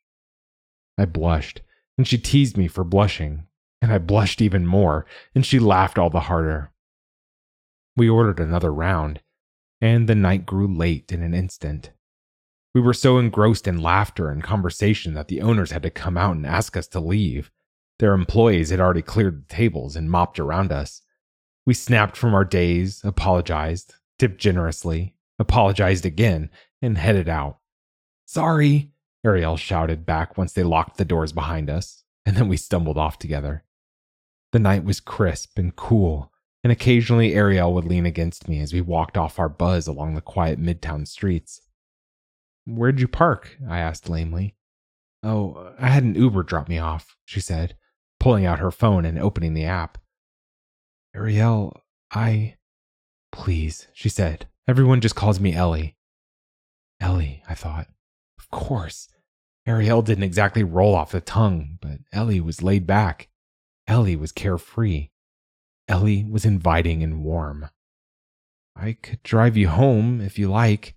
I 0.99 1.05
blushed, 1.05 1.63
and 1.99 2.07
she 2.07 2.19
teased 2.19 2.57
me 2.57 2.69
for 2.69 2.85
blushing, 2.85 3.47
and 3.83 3.93
I 3.93 3.99
blushed 3.99 4.41
even 4.41 4.67
more, 4.67 5.07
and 5.35 5.45
she 5.45 5.59
laughed 5.59 5.99
all 5.99 6.11
the 6.11 6.21
harder. 6.21 6.73
We 7.97 8.09
ordered 8.09 8.41
another 8.41 8.73
round, 8.73 9.21
and 9.81 10.09
the 10.09 10.15
night 10.15 10.47
grew 10.47 10.67
late 10.67 11.13
in 11.13 11.23
an 11.23 11.35
instant. 11.35 11.93
We 12.75 12.81
were 12.81 12.95
so 12.95 13.19
engrossed 13.19 13.67
in 13.67 13.81
laughter 13.81 14.29
and 14.29 14.43
conversation 14.43 15.15
that 15.15 15.29
the 15.29 15.41
owners 15.41 15.71
had 15.71 15.83
to 15.83 15.91
come 15.91 16.19
out 16.19 16.37
and 16.37 16.47
ask 16.47 16.77
us 16.77 16.87
to 16.89 17.01
leave. 17.01 17.51
Their 17.99 18.13
employees 18.13 18.71
had 18.71 18.81
already 18.81 19.03
cleared 19.03 19.43
the 19.43 19.55
tables 19.55 19.97
and 19.97 20.11
mopped 20.11 20.39
around 20.39 20.73
us. 20.73 21.01
We 21.67 21.75
snapped 21.75 22.17
from 22.17 22.33
our 22.33 22.45
daze, 22.45 23.03
apologized, 23.05 23.95
tipped 24.19 24.39
generously, 24.39 25.17
apologized 25.39 26.07
again, 26.07 26.49
and 26.81 26.97
headed 26.97 27.29
out. 27.29 27.59
Sorry, 28.25 28.93
Ariel 29.25 29.57
shouted 29.57 30.07
back 30.07 30.39
once 30.39 30.53
they 30.53 30.63
locked 30.63 30.97
the 30.97 31.05
doors 31.05 31.33
behind 31.33 31.69
us, 31.69 32.05
and 32.25 32.37
then 32.37 32.49
we 32.49 32.57
stumbled 32.57 32.97
off 32.97 33.19
together. 33.19 33.65
The 34.53 34.61
night 34.61 34.85
was 34.85 35.01
crisp 35.01 35.59
and 35.59 35.75
cool, 35.75 36.33
and 36.63 36.73
occasionally 36.73 37.35
Ariel 37.35 37.75
would 37.75 37.85
lean 37.85 38.07
against 38.07 38.49
me 38.49 38.61
as 38.61 38.73
we 38.73 38.81
walked 38.81 39.19
off 39.19 39.39
our 39.39 39.49
buzz 39.49 39.89
along 39.89 40.15
the 40.15 40.21
quiet 40.21 40.63
midtown 40.63 41.07
streets. 41.07 41.61
Where'd 42.65 43.01
you 43.01 43.09
park? 43.09 43.57
I 43.69 43.79
asked 43.79 44.09
lamely. 44.09 44.55
Oh, 45.23 45.73
I 45.79 45.89
had 45.89 46.05
an 46.05 46.15
Uber 46.15 46.45
drop 46.45 46.69
me 46.69 46.79
off, 46.79 47.17
she 47.25 47.41
said, 47.41 47.77
pulling 48.21 48.47
out 48.47 48.61
her 48.61 48.71
phone 48.71 49.05
and 49.05 49.19
opening 49.19 49.55
the 49.55 49.65
app. 49.65 49.99
Ariel, 51.17 51.83
I. 52.11 52.57
Please, 53.33 53.87
she 53.95 54.11
said. 54.11 54.47
Everyone 54.69 55.01
just 55.01 55.15
calls 55.15 55.41
me 55.41 55.55
Ellie. 55.55 55.97
Ellie, 57.01 57.43
I 57.49 57.55
thought. 57.55 57.89
Of 58.39 58.51
course. 58.51 59.09
Ariel 59.67 60.03
didn't 60.03 60.25
exactly 60.25 60.63
roll 60.63 60.95
off 60.95 61.13
the 61.13 61.21
tongue, 61.23 61.79
but 61.81 62.01
Ellie 62.13 62.41
was 62.41 62.63
laid 62.63 62.87
back. 62.87 63.29
Ellie 63.89 64.15
was 64.15 64.31
carefree. 64.31 65.09
Ellie 65.89 66.25
was 66.25 66.45
inviting 66.45 67.03
and 67.03 67.25
warm. 67.25 67.71
I 68.77 68.93
could 68.93 69.23
drive 69.23 69.57
you 69.57 69.69
home 69.69 70.21
if 70.21 70.39
you 70.39 70.51
like. 70.51 70.97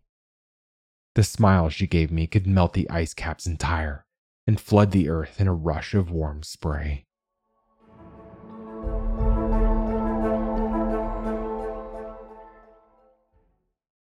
The 1.16 1.24
smile 1.24 1.70
she 1.70 1.88
gave 1.88 2.12
me 2.12 2.28
could 2.28 2.46
melt 2.46 2.74
the 2.74 2.90
ice 2.90 3.14
caps 3.14 3.46
entire 3.46 4.06
and 4.46 4.60
flood 4.60 4.92
the 4.92 5.08
earth 5.08 5.40
in 5.40 5.48
a 5.48 5.54
rush 5.54 5.94
of 5.94 6.12
warm 6.12 6.44
spray. 6.44 7.06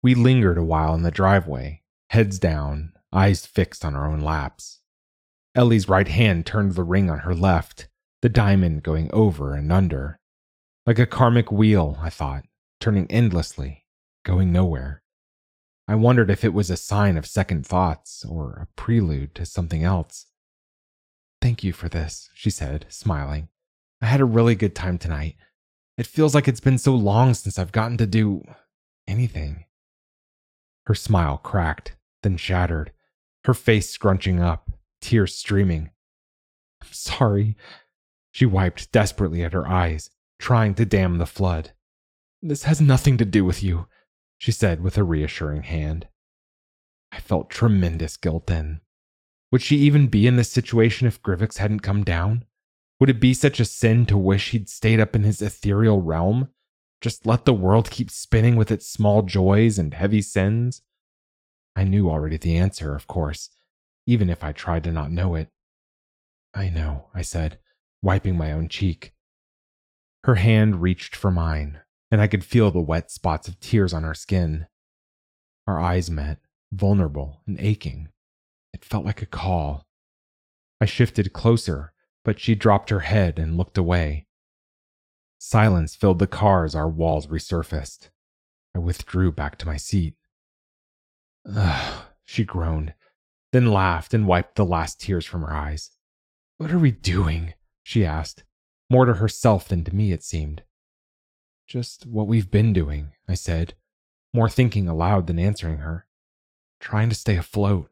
We 0.05 0.15
lingered 0.15 0.59
a 0.59 0.63
while 0.63 0.95
in 0.95 1.03
the 1.03 1.11
driveway, 1.11 1.81
heads 2.11 2.39
down, 2.39 2.93
eyes 3.11 3.47
fixed 3.47 3.87
on 3.87 3.97
our 3.97 4.07
own 4.07 4.21
laps. 4.21 4.81
Ellie's 5.55 5.89
right 5.89 6.07
hand 6.07 6.45
turned 6.45 6.73
the 6.73 6.83
ring 6.83 7.09
on 7.09 7.21
her 7.21 7.35
left, 7.35 7.89
the 8.21 8.29
diamond 8.29 8.83
going 8.83 9.09
over 9.15 9.55
and 9.55 9.73
under. 9.73 10.21
Like 10.85 10.99
a 10.99 11.07
karmic 11.07 11.51
wheel, 11.51 11.97
I 12.03 12.11
thought, 12.11 12.45
turning 12.81 13.11
endlessly, 13.11 13.87
going 14.27 14.53
nowhere. 14.53 15.03
I 15.89 15.95
wondered 15.95 16.29
if 16.29 16.45
it 16.45 16.53
was 16.53 16.69
a 16.69 16.77
sign 16.77 17.17
of 17.17 17.25
second 17.25 17.67
thoughts 17.67 18.27
or 18.27 18.59
a 18.61 18.69
prelude 18.77 19.35
to 19.37 19.47
something 19.47 19.85
else. 19.85 20.27
Thank 21.41 21.65
you 21.65 21.73
for 21.73 21.89
this, 21.89 22.29
she 22.35 22.51
said, 22.51 22.85
smiling. 22.91 23.49
I 24.03 24.07
had 24.09 24.21
a 24.21 24.27
really 24.27 24.55
good 24.55 24.75
time 24.75 24.99
tonight. 24.99 25.37
It 25.97 26.07
feels 26.07 26.35
like 26.35 26.47
it's 26.47 26.61
been 26.61 26.77
so 26.77 26.95
long 26.95 27.33
since 27.33 27.59
I've 27.59 27.73
gotten 27.73 27.97
to 27.97 28.07
do 28.07 28.43
anything. 29.09 29.64
Her 30.87 30.95
smile 30.95 31.39
cracked, 31.39 31.97
then 32.23 32.37
shattered, 32.37 32.93
her 33.45 33.55
face 33.55 33.91
scrunching 33.91 34.41
up, 34.41 34.71
tears 35.01 35.37
streaming. 35.37 35.91
I'm 36.83 36.93
sorry. 36.93 37.57
She 38.33 38.47
wiped 38.47 38.93
desperately 38.93 39.43
at 39.43 39.53
her 39.53 39.67
eyes, 39.67 40.11
trying 40.39 40.75
to 40.75 40.85
dam 40.85 41.19
the 41.19 41.27
flood. 41.27 41.73
This 42.43 42.65
has 42.65 42.81
nothing 42.81 43.17
to 43.19 43.25
do 43.25 43.45
with 43.45 43.63
you, 43.63 43.87
she 44.39 44.53
said 44.53 44.83
with 44.83 44.99
a 44.99 45.05
reassuring 45.05 45.63
hand. 45.63 46.09
I 47.13 47.21
felt 47.21 47.49
tremendous 47.49 48.17
guilt 48.17 48.47
then. 48.47 48.81
Would 49.53 49.63
she 49.63 49.77
even 49.77 50.09
be 50.09 50.27
in 50.27 50.37
this 50.37 50.51
situation 50.51 51.07
if 51.07 51.23
Grivix 51.23 51.59
hadn't 51.59 51.81
come 51.81 52.03
down? 52.03 52.45
Would 52.99 53.09
it 53.09 53.21
be 53.21 53.35
such 53.35 53.61
a 53.61 53.65
sin 53.65 54.05
to 54.07 54.19
wish 54.19 54.51
he'd 54.51 54.69
stayed 54.69 55.01
up 55.01 55.15
in 55.15 55.23
his 55.23 55.41
ethereal 55.41 56.03
realm? 56.03 56.49
Just 57.01 57.27
let 57.27 57.45
the 57.45 57.53
world 57.53 57.91
keep 57.91 58.11
spinning 58.11 58.57
with 58.57 58.71
its 58.71 58.89
small 58.89 59.23
joys 59.23 59.79
and 59.79 59.93
heavy 59.93 60.23
sins? 60.23 60.83
I 61.77 61.85
knew 61.85 62.09
already 62.09 62.37
the 62.37 62.57
answer, 62.57 62.95
of 62.95 63.07
course, 63.07 63.51
even 64.07 64.31
if 64.31 64.43
I 64.43 64.53
tried 64.53 64.85
to 64.85 64.93
not 64.93 65.11
know 65.11 65.35
it. 65.35 65.49
I 66.55 66.69
know, 66.69 67.09
I 67.15 67.23
said, 67.23 67.59
wiping 68.01 68.37
my 68.37 68.53
own 68.53 68.69
cheek. 68.69 69.13
Her 70.25 70.37
hand 70.37 70.81
reached 70.81 71.17
for 71.17 71.31
mine, 71.31 71.81
and 72.11 72.21
I 72.21 72.29
could 72.29 72.45
feel 72.45 72.71
the 72.71 72.81
wet 72.81 73.11
spots 73.11 73.49
of 73.49 73.61
tears 73.61 73.93
on 73.93 74.05
her 74.05 74.15
skin. 74.15 74.67
Our 75.67 75.81
eyes 75.81 76.11
met, 76.11 76.39
vulnerable 76.73 77.43
and 77.47 77.59
aching. 77.61 78.09
It 78.73 78.85
felt 78.85 79.05
like 79.05 79.21
a 79.21 79.27
call. 79.27 79.87
I 80.81 80.87
shifted 80.87 81.33
closer, 81.33 81.93
but 82.25 82.39
she 82.39 82.55
dropped 82.55 82.91
her 82.91 83.01
head 83.01 83.39
and 83.39 83.57
looked 83.57 83.79
away. 83.79 84.27
Silence 85.47 85.95
filled 85.95 86.21
the 86.21 86.27
car 86.27 86.65
as 86.65 86.75
our 86.75 86.89
walls 86.89 87.27
resurfaced. 87.27 88.09
I 88.75 88.79
withdrew 88.79 89.31
back 89.31 89.59
to 89.59 89.67
my 89.67 89.77
seat. 89.77 90.15
Ugh, 91.45 92.07
she 92.25 92.45
groaned, 92.45 92.95
then 93.53 93.71
laughed 93.71 94.15
and 94.15 94.27
wiped 94.27 94.55
the 94.55 94.65
last 94.65 94.99
tears 94.99 95.27
from 95.27 95.43
her 95.43 95.53
eyes. 95.53 95.91
What 96.57 96.73
are 96.73 96.79
we 96.79 96.93
doing? 96.93 97.53
she 97.83 98.07
asked, 98.07 98.43
more 98.89 99.05
to 99.05 99.13
herself 99.13 99.69
than 99.69 99.85
to 99.85 99.95
me, 99.95 100.13
it 100.13 100.25
seemed. 100.25 100.63
Just 101.67 102.07
what 102.07 102.27
we've 102.27 102.51
been 102.51 102.73
doing, 102.73 103.13
I 103.29 103.35
said, 103.35 103.75
more 104.33 104.49
thinking 104.49 104.89
aloud 104.89 105.27
than 105.27 105.39
answering 105.39 105.79
her, 105.79 106.07
trying 106.81 107.11
to 107.11 107.15
stay 107.15 107.37
afloat. 107.37 107.91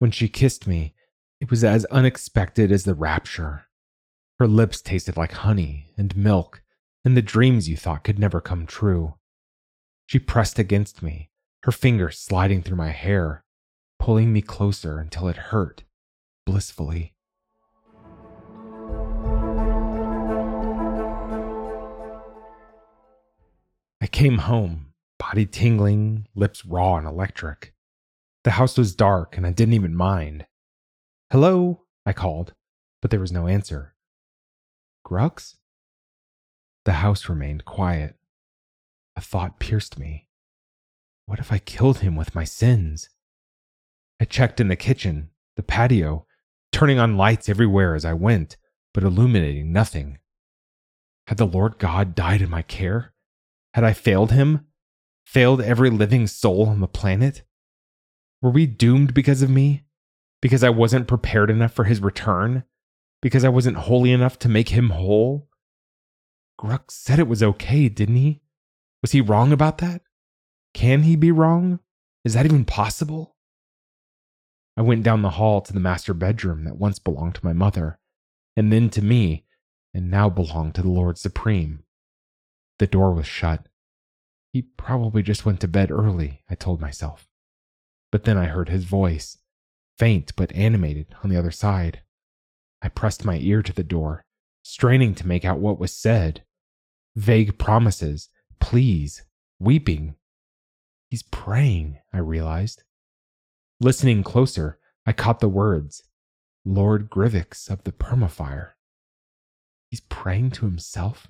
When 0.00 0.10
she 0.10 0.28
kissed 0.28 0.66
me, 0.66 0.94
it 1.40 1.48
was 1.48 1.62
as 1.62 1.84
unexpected 1.86 2.72
as 2.72 2.82
the 2.82 2.96
rapture. 2.96 3.66
Her 4.38 4.46
lips 4.48 4.80
tasted 4.80 5.16
like 5.16 5.32
honey 5.32 5.92
and 5.96 6.16
milk 6.16 6.62
and 7.04 7.16
the 7.16 7.22
dreams 7.22 7.68
you 7.68 7.76
thought 7.76 8.04
could 8.04 8.18
never 8.18 8.40
come 8.40 8.66
true. 8.66 9.14
She 10.06 10.18
pressed 10.18 10.58
against 10.58 11.02
me, 11.02 11.30
her 11.64 11.72
fingers 11.72 12.18
sliding 12.18 12.62
through 12.62 12.76
my 12.76 12.90
hair, 12.90 13.44
pulling 13.98 14.32
me 14.32 14.42
closer 14.42 14.98
until 14.98 15.28
it 15.28 15.36
hurt, 15.36 15.84
blissfully. 16.46 17.14
I 24.00 24.06
came 24.10 24.38
home, 24.38 24.92
body 25.18 25.46
tingling, 25.46 26.26
lips 26.34 26.64
raw 26.64 26.96
and 26.96 27.06
electric. 27.06 27.72
The 28.44 28.52
house 28.52 28.76
was 28.76 28.94
dark 28.94 29.36
and 29.36 29.46
I 29.46 29.52
didn't 29.52 29.74
even 29.74 29.94
mind. 29.94 30.46
Hello, 31.30 31.84
I 32.04 32.12
called, 32.12 32.54
but 33.00 33.10
there 33.10 33.20
was 33.20 33.32
no 33.32 33.46
answer. 33.46 33.91
Grux? 35.12 35.56
The 36.86 36.94
house 36.94 37.28
remained 37.28 37.66
quiet. 37.66 38.16
A 39.14 39.20
thought 39.20 39.60
pierced 39.60 39.98
me. 39.98 40.26
What 41.26 41.38
if 41.38 41.52
I 41.52 41.58
killed 41.58 41.98
him 41.98 42.16
with 42.16 42.34
my 42.34 42.44
sins? 42.44 43.10
I 44.18 44.24
checked 44.24 44.58
in 44.58 44.68
the 44.68 44.76
kitchen, 44.76 45.28
the 45.54 45.62
patio, 45.62 46.26
turning 46.72 46.98
on 46.98 47.18
lights 47.18 47.50
everywhere 47.50 47.94
as 47.94 48.06
I 48.06 48.14
went, 48.14 48.56
but 48.94 49.04
illuminating 49.04 49.70
nothing. 49.70 50.16
Had 51.26 51.36
the 51.36 51.46
Lord 51.46 51.78
God 51.78 52.14
died 52.14 52.40
in 52.40 52.48
my 52.48 52.62
care? 52.62 53.12
Had 53.74 53.84
I 53.84 53.92
failed 53.92 54.32
him? 54.32 54.66
Failed 55.26 55.60
every 55.60 55.90
living 55.90 56.26
soul 56.26 56.70
on 56.70 56.80
the 56.80 56.88
planet? 56.88 57.42
Were 58.40 58.50
we 58.50 58.64
doomed 58.64 59.12
because 59.12 59.42
of 59.42 59.50
me? 59.50 59.84
Because 60.40 60.64
I 60.64 60.70
wasn't 60.70 61.06
prepared 61.06 61.50
enough 61.50 61.74
for 61.74 61.84
his 61.84 62.00
return? 62.00 62.64
Because 63.22 63.44
I 63.44 63.48
wasn't 63.48 63.76
holy 63.78 64.12
enough 64.12 64.38
to 64.40 64.48
make 64.48 64.70
him 64.70 64.90
whole? 64.90 65.48
Grux 66.60 66.90
said 66.90 67.18
it 67.18 67.28
was 67.28 67.42
okay, 67.42 67.88
didn't 67.88 68.16
he? 68.16 68.42
Was 69.00 69.12
he 69.12 69.20
wrong 69.20 69.52
about 69.52 69.78
that? 69.78 70.02
Can 70.74 71.02
he 71.04 71.16
be 71.16 71.30
wrong? 71.30 71.80
Is 72.24 72.34
that 72.34 72.44
even 72.44 72.64
possible? 72.64 73.36
I 74.76 74.82
went 74.82 75.02
down 75.02 75.22
the 75.22 75.30
hall 75.30 75.60
to 75.60 75.72
the 75.72 75.80
master 75.80 76.14
bedroom 76.14 76.64
that 76.64 76.78
once 76.78 76.98
belonged 76.98 77.34
to 77.36 77.44
my 77.44 77.52
mother, 77.52 77.98
and 78.56 78.72
then 78.72 78.90
to 78.90 79.02
me, 79.02 79.44
and 79.92 80.10
now 80.10 80.30
belonged 80.30 80.74
to 80.76 80.82
the 80.82 80.90
Lord 80.90 81.18
Supreme. 81.18 81.84
The 82.78 82.86
door 82.86 83.12
was 83.12 83.26
shut. 83.26 83.66
He 84.52 84.62
probably 84.62 85.22
just 85.22 85.44
went 85.44 85.60
to 85.60 85.68
bed 85.68 85.90
early, 85.90 86.42
I 86.48 86.54
told 86.54 86.80
myself. 86.80 87.28
But 88.10 88.24
then 88.24 88.38
I 88.38 88.46
heard 88.46 88.68
his 88.68 88.84
voice, 88.84 89.38
faint 89.98 90.34
but 90.36 90.52
animated, 90.52 91.14
on 91.22 91.30
the 91.30 91.36
other 91.36 91.50
side. 91.50 92.02
I 92.82 92.88
pressed 92.88 93.24
my 93.24 93.38
ear 93.38 93.62
to 93.62 93.72
the 93.72 93.84
door, 93.84 94.24
straining 94.62 95.14
to 95.16 95.26
make 95.26 95.44
out 95.44 95.60
what 95.60 95.78
was 95.78 95.94
said. 95.94 96.42
Vague 97.14 97.58
promises, 97.58 98.28
pleas, 98.60 99.22
weeping. 99.60 100.16
He's 101.08 101.22
praying, 101.22 101.98
I 102.12 102.18
realized. 102.18 102.82
Listening 103.80 104.22
closer, 104.22 104.78
I 105.06 105.12
caught 105.12 105.40
the 105.40 105.48
words 105.48 106.02
Lord 106.64 107.10
Grivix 107.10 107.68
of 107.70 107.84
the 107.84 107.92
Permafire. 107.92 108.70
He's 109.90 110.00
praying 110.00 110.52
to 110.52 110.66
himself? 110.66 111.28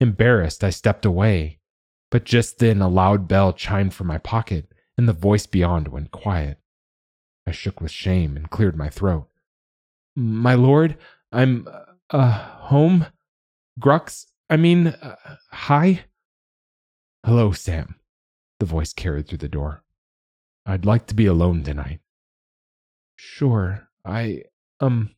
Embarrassed, 0.00 0.62
I 0.64 0.70
stepped 0.70 1.04
away, 1.04 1.60
but 2.10 2.24
just 2.24 2.58
then 2.58 2.82
a 2.82 2.88
loud 2.88 3.26
bell 3.28 3.52
chimed 3.52 3.94
from 3.94 4.08
my 4.08 4.18
pocket 4.18 4.72
and 4.98 5.08
the 5.08 5.12
voice 5.12 5.46
beyond 5.46 5.88
went 5.88 6.10
quiet. 6.10 6.58
I 7.46 7.52
shook 7.52 7.80
with 7.80 7.90
shame 7.90 8.36
and 8.36 8.50
cleared 8.50 8.76
my 8.76 8.88
throat. 8.88 9.28
My 10.14 10.54
lord, 10.54 10.98
I'm, 11.30 11.66
uh, 12.10 12.38
home? 12.68 13.06
Grux, 13.80 14.26
I 14.50 14.56
mean, 14.56 14.88
uh, 14.88 15.16
hi? 15.50 16.04
Hello, 17.24 17.52
Sam. 17.52 17.96
The 18.60 18.66
voice 18.66 18.92
carried 18.92 19.28
through 19.28 19.38
the 19.38 19.48
door. 19.48 19.82
I'd 20.66 20.84
like 20.84 21.06
to 21.06 21.14
be 21.14 21.26
alone 21.26 21.64
tonight. 21.64 22.00
Sure. 23.16 23.88
I, 24.04 24.44
um, 24.80 25.14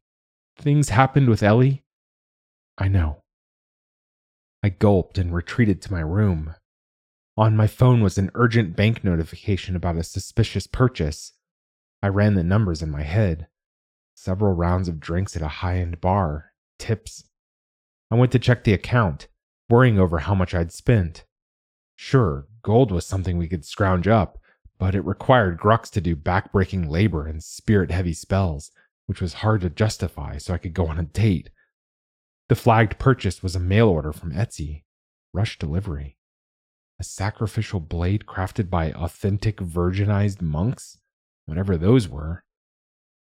things 0.56 0.90
happened 0.90 1.28
with 1.28 1.42
Ellie? 1.42 1.84
I 2.78 2.88
know. 2.88 3.22
I 4.62 4.68
gulped 4.68 5.18
and 5.18 5.34
retreated 5.34 5.82
to 5.82 5.92
my 5.92 6.00
room. 6.00 6.54
On 7.36 7.56
my 7.56 7.66
phone 7.66 8.00
was 8.02 8.16
an 8.16 8.30
urgent 8.34 8.76
bank 8.76 9.02
notification 9.02 9.74
about 9.74 9.96
a 9.96 10.04
suspicious 10.04 10.66
purchase. 10.66 11.32
I 12.02 12.08
ran 12.08 12.34
the 12.34 12.44
numbers 12.44 12.80
in 12.80 12.90
my 12.90 13.02
head. 13.02 13.48
Several 14.14 14.52
rounds 14.52 14.88
of 14.88 15.00
drinks 15.00 15.36
at 15.36 15.42
a 15.42 15.48
high 15.48 15.78
end 15.78 16.00
bar, 16.00 16.52
tips, 16.78 17.24
I 18.14 18.16
went 18.16 18.30
to 18.30 18.38
check 18.38 18.62
the 18.62 18.72
account, 18.72 19.26
worrying 19.68 19.98
over 19.98 20.20
how 20.20 20.36
much 20.36 20.54
I'd 20.54 20.70
spent. 20.70 21.24
Sure, 21.96 22.46
gold 22.62 22.92
was 22.92 23.04
something 23.04 23.38
we 23.38 23.48
could 23.48 23.64
scrounge 23.64 24.06
up, 24.06 24.38
but 24.78 24.94
it 24.94 25.04
required 25.04 25.58
Grux 25.58 25.90
to 25.90 26.00
do 26.00 26.14
backbreaking 26.14 26.88
labor 26.88 27.26
and 27.26 27.42
spirit 27.42 27.90
heavy 27.90 28.12
spells, 28.12 28.70
which 29.06 29.20
was 29.20 29.34
hard 29.34 29.62
to 29.62 29.68
justify 29.70 30.38
so 30.38 30.54
I 30.54 30.58
could 30.58 30.74
go 30.74 30.86
on 30.86 30.98
a 30.98 31.02
date. 31.02 31.50
The 32.48 32.54
flagged 32.54 33.00
purchase 33.00 33.42
was 33.42 33.56
a 33.56 33.60
mail 33.60 33.88
order 33.88 34.12
from 34.12 34.32
Etsy, 34.32 34.84
rush 35.32 35.58
delivery. 35.58 36.16
A 37.00 37.04
sacrificial 37.04 37.80
blade 37.80 38.26
crafted 38.26 38.70
by 38.70 38.92
authentic 38.92 39.56
virginized 39.56 40.40
monks, 40.40 40.98
whatever 41.46 41.76
those 41.76 42.08
were. 42.08 42.43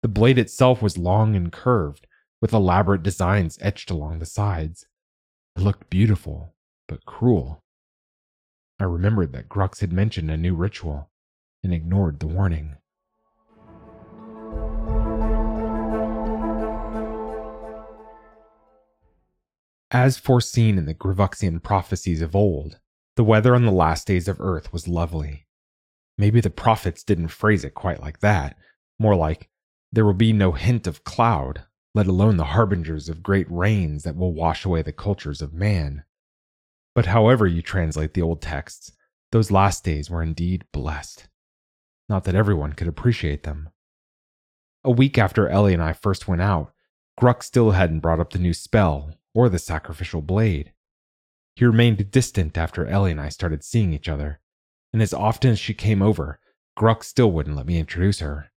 The 0.03 0.09
blade 0.09 0.39
itself 0.39 0.81
was 0.81 0.97
long 0.97 1.37
and 1.37 1.53
curved, 1.53 2.07
with 2.41 2.55
elaborate 2.55 3.03
designs 3.03 3.59
etched 3.61 3.91
along 3.91 4.19
the 4.19 4.27
sides. 4.27 4.87
It 5.57 5.61
looked 5.61 5.91
beautiful, 5.91 6.55
but 6.89 7.05
cruel. 7.05 7.63
I 8.79 8.85
remembered 8.85 9.35
that 9.35 9.51
Grux 9.51 9.81
had 9.81 9.93
mentioned 9.93 10.31
a 10.31 10.39
new 10.39 10.55
ritual 10.55 11.11
and 11.63 11.75
ignored 11.75 12.21
the 12.21 12.27
warning. 12.27 12.77
As 19.91 20.17
foreseen 20.17 20.79
in 20.79 20.87
the 20.87 20.95
Grivixian 20.95 21.63
prophecies 21.63 22.23
of 22.23 22.35
old, 22.35 22.79
the 23.17 23.25
weather 23.25 23.55
on 23.55 23.67
the 23.67 23.71
last 23.71 24.07
days 24.07 24.29
of 24.29 24.41
Earth 24.41 24.73
was 24.73 24.89
lovely. 24.89 25.47
Maybe 26.17 26.41
the 26.41 26.49
prophets 26.49 27.03
didn't 27.03 27.29
phrase 27.29 27.65
it 27.65 27.75
quite 27.75 28.01
like 28.01 28.21
that, 28.21 28.57
more 28.99 29.15
like, 29.15 29.50
there 29.93 30.05
will 30.05 30.14
be 30.14 30.32
no 30.32 30.53
hint 30.53 30.86
of 30.86 31.05
cloud, 31.05 31.64
let 31.95 32.07
alone 32.07 32.36
the 32.36 32.45
harbingers 32.45 33.09
of 33.09 33.22
great 33.22 33.51
rains 33.51 34.05
that 34.05 34.16
will 34.16 34.32
wash 34.32 34.64
away 34.64 34.82
the 34.82 34.93
cultures 34.93 35.43
of 35.43 35.53
man. 35.53 36.05
But 36.95 37.07
however 37.07 37.47
you 37.47 37.62
translate 37.62 38.14
the 38.14 38.22
old 38.22 38.41
texts, 38.41 38.93
those 39.32 39.51
last 39.51 39.84
days 39.84 40.11
were 40.11 40.22
indeed 40.22 40.64
blessed. 40.72 41.28
Not 42.09 42.24
that 42.24 42.34
everyone 42.34 42.72
could 42.72 42.88
appreciate 42.88 43.45
them. 43.45 43.70
A 44.82 44.91
week 44.91 45.18
after 45.18 45.49
Ellie 45.49 45.74
and 45.74 45.82
I 45.82 45.93
first 45.93 46.26
went 46.26 46.43
out, 46.43 46.72
Grux 47.20 47.45
still 47.45 47.72
hadn't 47.72 48.01
brought 48.01 48.20
up 48.20 48.30
the 48.30 48.38
new 48.38 48.55
spell 48.55 49.12
or 49.34 49.49
the 49.49 49.59
sacrificial 49.59 50.22
blade. 50.22 50.72
He 51.55 51.64
remained 51.64 52.11
distant 52.11 52.57
after 52.57 52.86
Ellie 52.86 53.11
and 53.11 53.20
I 53.20 53.28
started 53.28 53.62
seeing 53.62 53.93
each 53.93 54.09
other, 54.09 54.41
and 54.93 55.03
as 55.03 55.12
often 55.12 55.51
as 55.51 55.59
she 55.61 55.74
came 55.74 56.01
over, 56.01 56.41
Grux 56.78 57.05
still 57.05 57.30
wouldn't 57.30 57.57
let 57.57 57.66
me 57.66 57.78
introduce 57.78 58.20
her. 58.20 58.50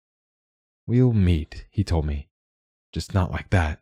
We'll 0.86 1.12
meet, 1.12 1.66
he 1.70 1.84
told 1.84 2.06
me, 2.06 2.28
just 2.92 3.14
not 3.14 3.30
like 3.30 3.50
that. 3.50 3.80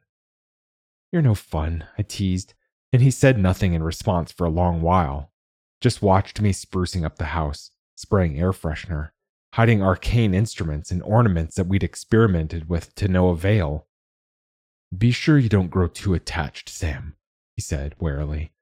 You're 1.13 1.23
no 1.23 1.35
fun, 1.35 1.85
I 1.99 2.03
teased, 2.03 2.55
and 2.93 3.03
he 3.03 3.11
said 3.11 3.39
nothing 3.39 3.73
in 3.73 3.83
response 3.83 4.31
for 4.33 4.45
a 4.45 4.51
long 4.51 4.83
while. 4.83 5.33
Just 5.81 6.03
watched 6.03 6.41
me 6.41 6.53
sprucing 6.53 7.05
up 7.05 7.17
the 7.17 7.27
house, 7.27 7.71
spraying 7.97 8.39
air 8.39 8.53
freshener, 8.53 9.11
hiding 9.55 9.83
arcane 9.83 10.35
instruments 10.35 10.91
and 10.91 11.03
ornaments 11.03 11.57
that 11.57 11.67
we'd 11.67 11.83
experimented 11.83 12.69
with 12.69 12.95
to 12.97 13.09
no 13.09 13.31
avail. 13.31 13.87
Be 14.97 15.11
sure 15.11 15.39
you 15.39 15.49
don't 15.49 15.71
grow 15.71 15.87
too 15.87 16.15
attached, 16.15 16.69
Sam, 16.69 17.17
he 17.57 17.63
said 17.63 17.95
warily. 17.99 18.53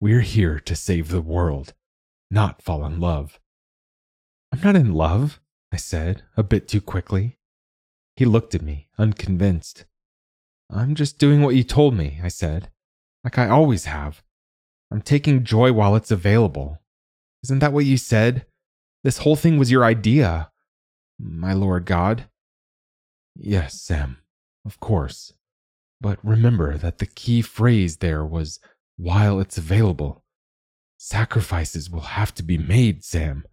We're 0.00 0.20
here 0.20 0.60
to 0.60 0.76
save 0.76 1.08
the 1.08 1.22
world, 1.22 1.72
not 2.30 2.62
fall 2.62 2.84
in 2.84 3.00
love. 3.00 3.40
I'm 4.52 4.60
not 4.60 4.76
in 4.76 4.92
love, 4.92 5.40
I 5.72 5.76
said, 5.76 6.22
a 6.36 6.42
bit 6.42 6.68
too 6.68 6.80
quickly. 6.80 7.37
He 8.18 8.24
looked 8.24 8.56
at 8.56 8.62
me, 8.62 8.88
unconvinced. 8.98 9.84
I'm 10.68 10.96
just 10.96 11.20
doing 11.20 11.40
what 11.40 11.54
you 11.54 11.62
told 11.62 11.94
me, 11.94 12.18
I 12.20 12.26
said, 12.26 12.68
like 13.22 13.38
I 13.38 13.48
always 13.48 13.84
have. 13.84 14.24
I'm 14.90 15.02
taking 15.02 15.44
joy 15.44 15.72
while 15.72 15.94
it's 15.94 16.10
available. 16.10 16.80
Isn't 17.44 17.60
that 17.60 17.72
what 17.72 17.84
you 17.84 17.96
said? 17.96 18.44
This 19.04 19.18
whole 19.18 19.36
thing 19.36 19.56
was 19.56 19.70
your 19.70 19.84
idea, 19.84 20.50
my 21.16 21.52
Lord 21.52 21.84
God. 21.84 22.24
Yes, 23.36 23.80
Sam, 23.80 24.16
of 24.66 24.80
course. 24.80 25.34
But 26.00 26.18
remember 26.24 26.76
that 26.76 26.98
the 26.98 27.06
key 27.06 27.40
phrase 27.40 27.98
there 27.98 28.24
was 28.24 28.58
while 28.96 29.38
it's 29.38 29.58
available. 29.58 30.24
Sacrifices 30.96 31.88
will 31.88 32.18
have 32.18 32.34
to 32.34 32.42
be 32.42 32.58
made, 32.58 33.04
Sam. 33.04 33.44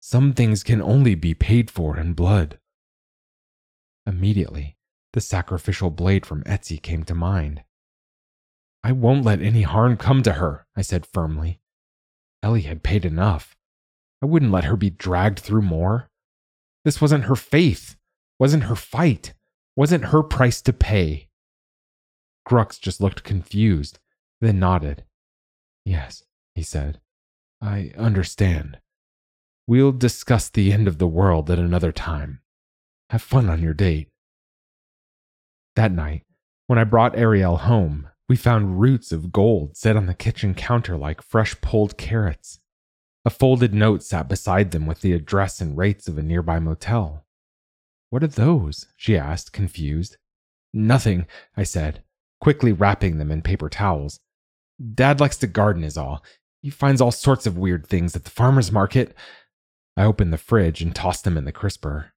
Some 0.00 0.32
things 0.32 0.64
can 0.64 0.82
only 0.82 1.14
be 1.14 1.34
paid 1.34 1.70
for 1.70 1.96
in 1.96 2.14
blood. 2.14 2.58
Immediately, 4.08 4.78
the 5.12 5.20
sacrificial 5.20 5.90
blade 5.90 6.24
from 6.24 6.42
Etsy 6.44 6.80
came 6.80 7.04
to 7.04 7.14
mind. 7.14 7.62
I 8.82 8.90
won't 8.90 9.26
let 9.26 9.42
any 9.42 9.62
harm 9.62 9.98
come 9.98 10.22
to 10.22 10.32
her, 10.34 10.66
I 10.74 10.80
said 10.80 11.04
firmly. 11.04 11.60
Ellie 12.42 12.62
had 12.62 12.82
paid 12.82 13.04
enough. 13.04 13.54
I 14.22 14.26
wouldn't 14.26 14.50
let 14.50 14.64
her 14.64 14.76
be 14.76 14.88
dragged 14.88 15.40
through 15.40 15.60
more. 15.60 16.08
This 16.86 17.02
wasn't 17.02 17.24
her 17.24 17.36
faith, 17.36 17.96
wasn't 18.38 18.64
her 18.64 18.74
fight, 18.74 19.34
wasn't 19.76 20.06
her 20.06 20.22
price 20.22 20.62
to 20.62 20.72
pay. 20.72 21.28
Grux 22.48 22.80
just 22.80 23.02
looked 23.02 23.24
confused, 23.24 23.98
then 24.40 24.58
nodded. 24.58 25.04
Yes, 25.84 26.22
he 26.54 26.62
said. 26.62 26.98
I 27.60 27.92
understand. 27.98 28.78
We'll 29.66 29.92
discuss 29.92 30.48
the 30.48 30.72
end 30.72 30.88
of 30.88 30.96
the 30.96 31.06
world 31.06 31.50
at 31.50 31.58
another 31.58 31.92
time. 31.92 32.40
Have 33.10 33.22
fun 33.22 33.48
on 33.48 33.62
your 33.62 33.74
date. 33.74 34.08
That 35.76 35.92
night, 35.92 36.24
when 36.66 36.78
I 36.78 36.84
brought 36.84 37.16
Ariel 37.16 37.56
home, 37.56 38.08
we 38.28 38.36
found 38.36 38.80
roots 38.80 39.12
of 39.12 39.32
gold 39.32 39.76
set 39.76 39.96
on 39.96 40.04
the 40.04 40.14
kitchen 40.14 40.54
counter 40.54 40.96
like 40.96 41.22
fresh 41.22 41.58
pulled 41.62 41.96
carrots. 41.96 42.60
A 43.24 43.30
folded 43.30 43.72
note 43.72 44.02
sat 44.02 44.28
beside 44.28 44.70
them 44.70 44.86
with 44.86 45.00
the 45.00 45.14
address 45.14 45.60
and 45.60 45.76
rates 45.76 46.06
of 46.06 46.18
a 46.18 46.22
nearby 46.22 46.58
motel. 46.58 47.24
What 48.10 48.22
are 48.22 48.26
those? 48.28 48.86
she 48.96 49.16
asked, 49.16 49.52
confused. 49.52 50.18
Nothing, 50.74 51.26
I 51.56 51.62
said, 51.62 52.02
quickly 52.40 52.72
wrapping 52.72 53.16
them 53.16 53.30
in 53.30 53.40
paper 53.40 53.70
towels. 53.70 54.20
Dad 54.94 55.18
likes 55.18 55.38
to 55.38 55.46
garden, 55.46 55.82
is 55.82 55.96
all. 55.96 56.22
He 56.60 56.70
finds 56.70 57.00
all 57.00 57.10
sorts 57.10 57.46
of 57.46 57.56
weird 57.56 57.86
things 57.86 58.14
at 58.14 58.24
the 58.24 58.30
farmer's 58.30 58.70
market. 58.70 59.14
I 59.96 60.04
opened 60.04 60.32
the 60.32 60.38
fridge 60.38 60.82
and 60.82 60.94
tossed 60.94 61.24
them 61.24 61.38
in 61.38 61.46
the 61.46 61.52
crisper. 61.52 62.12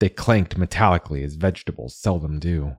They 0.00 0.08
clanked 0.08 0.58
metallically 0.58 1.24
as 1.24 1.36
vegetables 1.36 1.96
seldom 1.96 2.38
do. 2.38 2.76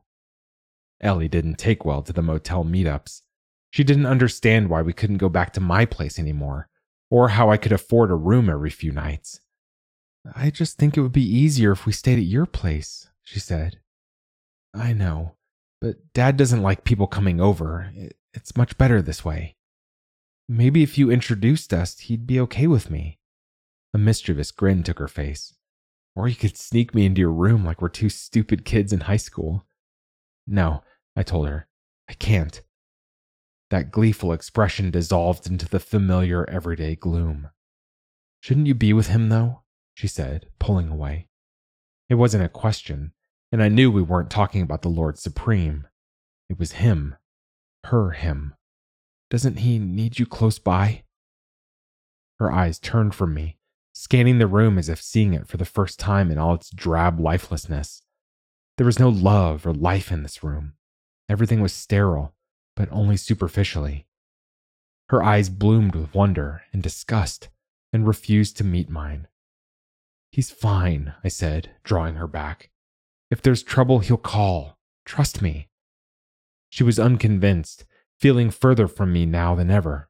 Ellie 1.01 1.27
didn't 1.27 1.57
take 1.57 1.85
well 1.85 2.01
to 2.03 2.13
the 2.13 2.21
motel 2.21 2.63
meetups. 2.63 3.21
She 3.69 3.83
didn't 3.83 4.05
understand 4.05 4.69
why 4.69 4.81
we 4.81 4.93
couldn't 4.93 5.17
go 5.17 5.29
back 5.29 5.53
to 5.53 5.59
my 5.59 5.85
place 5.85 6.17
anymore, 6.17 6.69
or 7.09 7.29
how 7.29 7.49
I 7.49 7.57
could 7.57 7.71
afford 7.71 8.11
a 8.11 8.15
room 8.15 8.49
every 8.49 8.69
few 8.69 8.91
nights. 8.91 9.39
I 10.35 10.49
just 10.49 10.77
think 10.77 10.97
it 10.97 11.01
would 11.01 11.11
be 11.11 11.21
easier 11.21 11.71
if 11.71 11.85
we 11.85 11.91
stayed 11.91 12.19
at 12.19 12.25
your 12.25 12.45
place, 12.45 13.09
she 13.23 13.39
said. 13.39 13.79
I 14.73 14.93
know, 14.93 15.35
but 15.81 16.13
Dad 16.13 16.37
doesn't 16.37 16.61
like 16.61 16.83
people 16.83 17.07
coming 17.07 17.39
over. 17.39 17.91
It's 18.33 18.57
much 18.57 18.77
better 18.77 19.01
this 19.01 19.23
way. 19.23 19.55
Maybe 20.49 20.83
if 20.83 20.97
you 20.97 21.11
introduced 21.11 21.73
us, 21.73 21.99
he'd 21.99 22.27
be 22.27 22.39
okay 22.41 22.67
with 22.67 22.89
me. 22.89 23.19
A 23.93 23.97
mischievous 23.97 24.51
grin 24.51 24.83
took 24.83 24.99
her 24.99 25.07
face. 25.07 25.53
Or 26.17 26.27
you 26.27 26.33
could 26.33 26.57
sneak 26.57 26.95
me 26.95 27.05
into 27.05 27.21
your 27.21 27.31
room 27.31 27.63
like 27.63 27.79
we're 27.79 27.89
two 27.89 28.09
stupid 28.09 28.65
kids 28.65 28.91
in 28.91 29.01
high 29.01 29.17
school. 29.17 29.67
No, 30.47 30.81
I 31.15 31.21
told 31.21 31.47
her. 31.47 31.67
I 32.09 32.13
can't. 32.13 32.59
That 33.69 33.91
gleeful 33.91 34.33
expression 34.33 34.89
dissolved 34.89 35.45
into 35.45 35.69
the 35.69 35.79
familiar 35.79 36.43
everyday 36.49 36.95
gloom. 36.95 37.49
Shouldn't 38.39 38.65
you 38.65 38.73
be 38.73 38.93
with 38.93 39.09
him, 39.09 39.29
though? 39.29 39.61
she 39.93 40.07
said, 40.07 40.47
pulling 40.57 40.89
away. 40.89 41.27
It 42.09 42.15
wasn't 42.15 42.45
a 42.45 42.49
question, 42.49 43.13
and 43.51 43.61
I 43.61 43.69
knew 43.69 43.91
we 43.91 44.01
weren't 44.01 44.31
talking 44.31 44.63
about 44.63 44.81
the 44.81 44.89
Lord 44.89 45.19
Supreme. 45.19 45.85
It 46.49 46.57
was 46.57 46.73
him. 46.73 47.15
Her 47.83 48.09
him. 48.09 48.55
Doesn't 49.29 49.59
he 49.59 49.77
need 49.77 50.17
you 50.17 50.25
close 50.25 50.57
by? 50.57 51.03
Her 52.39 52.51
eyes 52.51 52.79
turned 52.79 53.13
from 53.13 53.35
me, 53.35 53.56
scanning 53.97 54.37
the 54.37 54.47
room 54.47 54.77
as 54.77 54.89
if 54.89 55.01
seeing 55.01 55.33
it 55.33 55.47
for 55.47 55.57
the 55.57 55.65
first 55.65 55.99
time 55.99 56.29
in 56.29 56.37
all 56.37 56.53
its 56.53 56.69
drab 56.69 57.19
lifelessness. 57.19 58.03
There 58.77 58.85
was 58.85 58.99
no 58.99 59.09
love 59.09 59.65
or 59.65 59.73
life 59.73 60.11
in 60.11 60.21
this 60.21 60.43
room. 60.43 60.73
Everything 61.27 61.61
was 61.61 61.73
sterile, 61.73 62.35
but 62.75 62.89
only 62.91 63.17
superficially. 63.17 64.05
Her 65.09 65.23
eyes 65.23 65.49
bloomed 65.49 65.95
with 65.95 66.13
wonder 66.13 66.61
and 66.71 66.83
disgust 66.83 67.49
and 67.91 68.07
refused 68.07 68.55
to 68.57 68.63
meet 68.63 68.89
mine. 68.89 69.27
He's 70.31 70.51
fine, 70.51 71.13
I 71.23 71.29
said, 71.29 71.71
drawing 71.83 72.15
her 72.15 72.27
back. 72.27 72.69
If 73.31 73.41
there's 73.41 73.63
trouble, 73.63 73.99
he'll 73.99 74.17
call. 74.17 74.77
Trust 75.05 75.41
me. 75.41 75.69
She 76.69 76.83
was 76.83 76.99
unconvinced, 76.99 77.85
feeling 78.19 78.51
further 78.51 78.87
from 78.87 79.11
me 79.11 79.25
now 79.25 79.55
than 79.55 79.71
ever. 79.71 80.09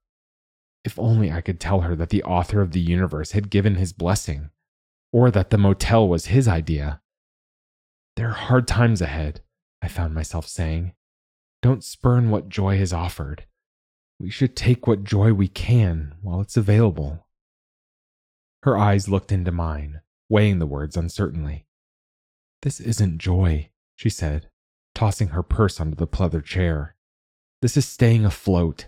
If 0.87 0.97
only 0.97 1.29
I 1.33 1.41
could 1.41 1.59
tell 1.59 1.81
her 1.81 1.97
that 1.97 2.11
the 2.11 2.23
author 2.23 2.61
of 2.61 2.71
the 2.71 2.79
universe 2.79 3.33
had 3.33 3.49
given 3.49 3.75
his 3.75 3.91
blessing, 3.91 4.51
or 5.11 5.29
that 5.31 5.49
the 5.49 5.57
motel 5.57 6.07
was 6.07 6.27
his 6.27 6.47
idea. 6.47 7.01
There 8.15 8.29
are 8.29 8.45
hard 8.47 8.69
times 8.69 9.01
ahead, 9.01 9.41
I 9.81 9.89
found 9.89 10.15
myself 10.15 10.47
saying. 10.47 10.93
Don't 11.61 11.83
spurn 11.83 12.29
what 12.29 12.47
joy 12.47 12.77
is 12.77 12.93
offered. 12.93 13.47
We 14.17 14.29
should 14.29 14.55
take 14.55 14.87
what 14.87 15.03
joy 15.03 15.33
we 15.33 15.49
can 15.49 16.15
while 16.21 16.39
it's 16.39 16.55
available. 16.55 17.27
Her 18.63 18.77
eyes 18.77 19.09
looked 19.09 19.33
into 19.33 19.51
mine, 19.51 19.99
weighing 20.29 20.59
the 20.59 20.65
words 20.65 20.95
uncertainly. 20.95 21.67
This 22.61 22.79
isn't 22.79 23.17
joy, 23.17 23.71
she 23.97 24.09
said, 24.09 24.49
tossing 24.95 25.27
her 25.29 25.43
purse 25.43 25.81
onto 25.81 25.95
the 25.95 26.07
pleather 26.07 26.41
chair. 26.41 26.95
This 27.61 27.75
is 27.75 27.85
staying 27.85 28.23
afloat. 28.23 28.87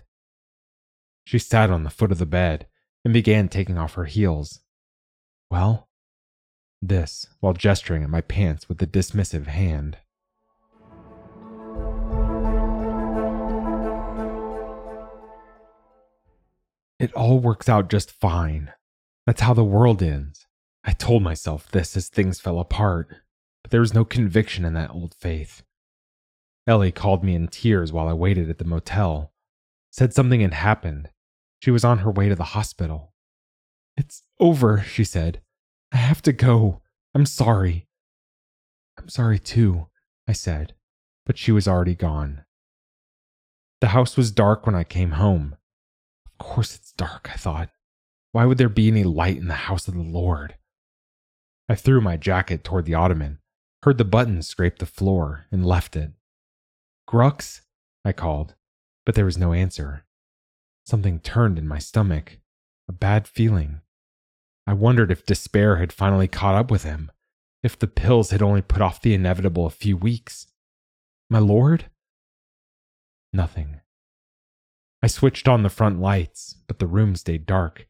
She 1.24 1.38
sat 1.38 1.70
on 1.70 1.84
the 1.84 1.90
foot 1.90 2.12
of 2.12 2.18
the 2.18 2.26
bed 2.26 2.66
and 3.04 3.14
began 3.14 3.48
taking 3.48 3.78
off 3.78 3.94
her 3.94 4.04
heels. 4.04 4.60
Well, 5.50 5.88
this 6.82 7.26
while 7.40 7.52
gesturing 7.52 8.02
at 8.02 8.10
my 8.10 8.20
pants 8.20 8.68
with 8.68 8.82
a 8.82 8.86
dismissive 8.86 9.46
hand. 9.46 9.98
It 16.98 17.14
all 17.14 17.38
works 17.38 17.68
out 17.68 17.88
just 17.88 18.10
fine. 18.10 18.72
That's 19.26 19.40
how 19.40 19.54
the 19.54 19.64
world 19.64 20.02
ends. 20.02 20.46
I 20.84 20.92
told 20.92 21.22
myself 21.22 21.70
this 21.70 21.96
as 21.96 22.08
things 22.08 22.40
fell 22.40 22.58
apart, 22.58 23.08
but 23.62 23.70
there 23.70 23.80
was 23.80 23.94
no 23.94 24.04
conviction 24.04 24.64
in 24.64 24.74
that 24.74 24.90
old 24.90 25.14
faith. 25.14 25.62
Ellie 26.66 26.92
called 26.92 27.24
me 27.24 27.34
in 27.34 27.48
tears 27.48 27.92
while 27.92 28.08
I 28.08 28.12
waited 28.12 28.50
at 28.50 28.58
the 28.58 28.64
motel, 28.64 29.29
said 29.90 30.14
something 30.14 30.40
had 30.40 30.54
happened. 30.54 31.10
She 31.62 31.70
was 31.70 31.84
on 31.84 31.98
her 31.98 32.10
way 32.10 32.28
to 32.28 32.34
the 32.34 32.44
hospital. 32.44 33.12
It's 33.96 34.22
over, 34.38 34.82
she 34.82 35.04
said. 35.04 35.42
I 35.92 35.98
have 35.98 36.22
to 36.22 36.32
go. 36.32 36.80
I'm 37.14 37.26
sorry. 37.26 37.86
I'm 38.98 39.08
sorry 39.08 39.38
too, 39.38 39.88
I 40.28 40.32
said, 40.32 40.74
but 41.26 41.38
she 41.38 41.52
was 41.52 41.66
already 41.66 41.94
gone. 41.94 42.44
The 43.80 43.88
house 43.88 44.16
was 44.16 44.30
dark 44.30 44.66
when 44.66 44.74
I 44.74 44.84
came 44.84 45.12
home. 45.12 45.56
Of 46.24 46.46
course 46.46 46.74
it's 46.74 46.92
dark, 46.92 47.30
I 47.32 47.36
thought. 47.36 47.70
Why 48.32 48.44
would 48.44 48.58
there 48.58 48.68
be 48.68 48.88
any 48.88 49.04
light 49.04 49.38
in 49.38 49.48
the 49.48 49.54
house 49.54 49.88
of 49.88 49.94
the 49.94 50.02
Lord? 50.02 50.56
I 51.68 51.74
threw 51.74 52.00
my 52.00 52.16
jacket 52.16 52.62
toward 52.62 52.84
the 52.84 52.94
ottoman, 52.94 53.38
heard 53.82 53.98
the 53.98 54.04
buttons 54.04 54.46
scrape 54.46 54.78
the 54.78 54.86
floor, 54.86 55.46
and 55.50 55.64
left 55.66 55.96
it. 55.96 56.12
Grux? 57.08 57.62
I 58.04 58.12
called, 58.12 58.54
but 59.04 59.14
there 59.14 59.24
was 59.24 59.38
no 59.38 59.52
answer. 59.52 60.04
Something 60.84 61.20
turned 61.20 61.58
in 61.58 61.68
my 61.68 61.78
stomach, 61.78 62.38
a 62.88 62.92
bad 62.92 63.26
feeling. 63.26 63.80
I 64.66 64.72
wondered 64.72 65.10
if 65.10 65.26
despair 65.26 65.76
had 65.76 65.92
finally 65.92 66.28
caught 66.28 66.54
up 66.54 66.70
with 66.70 66.84
him, 66.84 67.10
if 67.62 67.78
the 67.78 67.86
pills 67.86 68.30
had 68.30 68.42
only 68.42 68.62
put 68.62 68.82
off 68.82 69.02
the 69.02 69.14
inevitable 69.14 69.66
a 69.66 69.70
few 69.70 69.96
weeks. 69.96 70.46
My 71.28 71.38
lord? 71.38 71.86
Nothing. 73.32 73.80
I 75.02 75.06
switched 75.06 75.48
on 75.48 75.62
the 75.62 75.68
front 75.68 76.00
lights, 76.00 76.56
but 76.66 76.78
the 76.78 76.86
room 76.86 77.14
stayed 77.14 77.46
dark. 77.46 77.86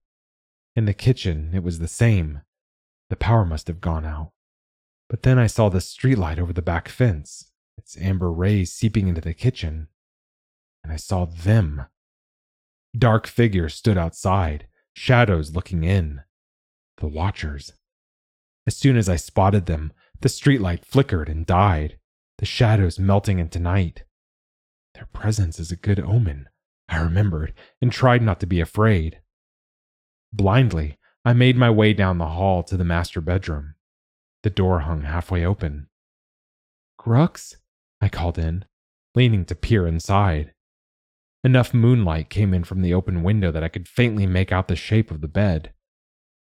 In 0.76 0.84
the 0.84 0.94
kitchen, 0.94 1.50
it 1.54 1.62
was 1.62 1.78
the 1.78 1.88
same. 1.88 2.42
The 3.08 3.16
power 3.16 3.44
must 3.44 3.66
have 3.66 3.80
gone 3.80 4.04
out. 4.04 4.32
But 5.08 5.22
then 5.22 5.38
I 5.38 5.48
saw 5.48 5.68
the 5.68 5.78
streetlight 5.78 6.38
over 6.38 6.52
the 6.52 6.62
back 6.62 6.88
fence, 6.88 7.50
its 7.76 7.96
amber 7.98 8.30
rays 8.30 8.72
seeping 8.72 9.08
into 9.08 9.20
the 9.20 9.34
kitchen, 9.34 9.88
and 10.82 10.92
I 10.92 10.96
saw 10.96 11.26
them. 11.26 11.86
Dark 12.96 13.26
figures 13.26 13.74
stood 13.74 13.96
outside, 13.96 14.66
shadows 14.94 15.54
looking 15.54 15.84
in 15.84 16.22
the 16.98 17.08
Watchers. 17.08 17.72
As 18.66 18.76
soon 18.76 18.96
as 18.96 19.08
I 19.08 19.16
spotted 19.16 19.66
them, 19.66 19.92
the 20.20 20.28
streetlight 20.28 20.84
flickered 20.84 21.28
and 21.28 21.46
died, 21.46 21.98
the 22.38 22.46
shadows 22.46 22.98
melting 22.98 23.38
into 23.38 23.58
night. 23.58 24.04
Their 24.94 25.08
presence 25.12 25.58
is 25.58 25.72
a 25.72 25.76
good 25.76 25.98
omen, 25.98 26.48
I 26.88 27.00
remembered, 27.00 27.54
and 27.80 27.90
tried 27.90 28.22
not 28.22 28.38
to 28.40 28.46
be 28.46 28.60
afraid. 28.60 29.20
Blindly, 30.32 30.98
I 31.24 31.32
made 31.32 31.56
my 31.56 31.70
way 31.70 31.92
down 31.92 32.18
the 32.18 32.26
hall 32.26 32.62
to 32.64 32.76
the 32.76 32.84
master 32.84 33.20
bedroom. 33.20 33.74
The 34.42 34.50
door 34.50 34.80
hung 34.80 35.02
halfway 35.02 35.44
open. 35.44 35.88
Grux? 36.98 37.56
I 38.00 38.08
called 38.08 38.38
in, 38.38 38.64
leaning 39.14 39.44
to 39.46 39.54
peer 39.54 39.86
inside. 39.86 40.54
Enough 41.42 41.72
moonlight 41.72 42.28
came 42.28 42.52
in 42.52 42.64
from 42.64 42.82
the 42.82 42.92
open 42.92 43.22
window 43.22 43.50
that 43.50 43.64
I 43.64 43.68
could 43.68 43.88
faintly 43.88 44.26
make 44.26 44.52
out 44.52 44.68
the 44.68 44.76
shape 44.76 45.10
of 45.10 45.22
the 45.22 45.28
bed. 45.28 45.72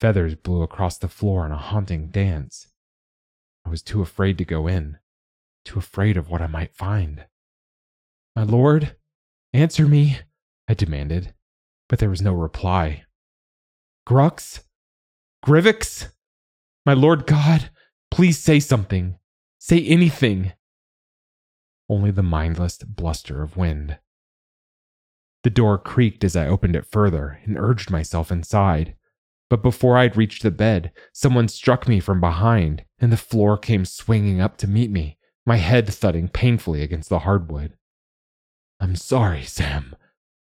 Feathers 0.01 0.36
blew 0.36 0.61
across 0.61 0.97
the 0.97 1.07
floor 1.07 1.45
in 1.45 1.53
a 1.53 1.57
haunting 1.57 2.07
dance. 2.07 2.67
I 3.65 3.69
was 3.69 3.81
too 3.81 4.01
afraid 4.01 4.38
to 4.39 4.45
go 4.45 4.67
in, 4.67 4.97
too 5.63 5.79
afraid 5.79 6.17
of 6.17 6.29
what 6.29 6.41
I 6.41 6.47
might 6.47 6.75
find. 6.75 7.25
My 8.36 8.43
lord, 8.43 8.97
answer 9.53 9.88
me, 9.88 10.19
I 10.67 10.73
demanded, 10.73 11.34
but 11.88 11.99
there 11.99 12.09
was 12.09 12.21
no 12.21 12.34
reply. 12.34 13.03
Grux? 14.05 14.63
Grivix? 15.45 16.11
My 16.86 16.93
lord 16.93 17.25
God, 17.25 17.69
please 18.11 18.38
say 18.38 18.59
something. 18.59 19.17
Say 19.59 19.86
anything. 19.86 20.51
Only 21.88 22.11
the 22.11 22.23
mindless 22.23 22.79
bluster 22.79 23.41
of 23.41 23.55
wind. 23.55 23.97
The 25.43 25.49
door 25.49 25.77
creaked 25.77 26.23
as 26.23 26.35
I 26.35 26.47
opened 26.47 26.75
it 26.75 26.85
further 26.89 27.39
and 27.43 27.57
urged 27.57 27.89
myself 27.89 28.31
inside. 28.31 28.95
But 29.49 29.61
before 29.61 29.97
I'd 29.97 30.15
reached 30.15 30.41
the 30.41 30.51
bed, 30.51 30.91
someone 31.11 31.47
struck 31.47 31.87
me 31.87 31.99
from 31.99 32.21
behind, 32.21 32.85
and 32.99 33.11
the 33.11 33.17
floor 33.17 33.57
came 33.57 33.85
swinging 33.85 34.39
up 34.39 34.57
to 34.57 34.67
meet 34.67 34.89
me, 34.89 35.17
my 35.45 35.57
head 35.57 35.87
thudding 35.87 36.29
painfully 36.29 36.81
against 36.81 37.09
the 37.09 37.19
hardwood. 37.19 37.73
I'm 38.79 38.95
sorry, 38.95 39.43
Sam, 39.43 39.95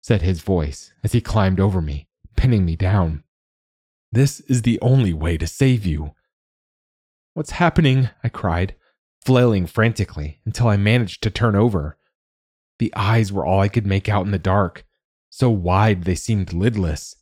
said 0.03 0.23
his 0.23 0.43
voice 0.43 0.93
as 1.03 1.13
he 1.13 1.21
climbed 1.21 1.61
over 1.61 1.81
me, 1.81 2.09
pinning 2.37 2.65
me 2.65 2.77
down. 2.77 3.25
This 4.13 4.41
is 4.41 4.63
the 4.63 4.79
only 4.81 5.15
way 5.15 5.39
to 5.39 5.47
save 5.47 5.87
you. 5.87 6.15
What's 7.35 7.53
happening? 7.53 8.11
I 8.23 8.29
cried, 8.29 8.75
flailing 9.25 9.67
frantically 9.67 10.41
until 10.45 10.69
I 10.69 10.77
managed 10.77 11.23
to 11.23 11.31
turn 11.31 11.57
over. 11.57 11.97
The 12.79 12.93
eyes 12.95 13.33
were 13.33 13.47
all 13.47 13.61
I 13.61 13.69
could 13.69 13.87
make 13.87 14.09
out 14.09 14.25
in 14.25 14.31
the 14.31 14.39
dark, 14.39 14.85
so 15.31 15.49
wide 15.49 16.05
they 16.05 16.15
seemed 16.15 16.53
lidless. 16.53 17.15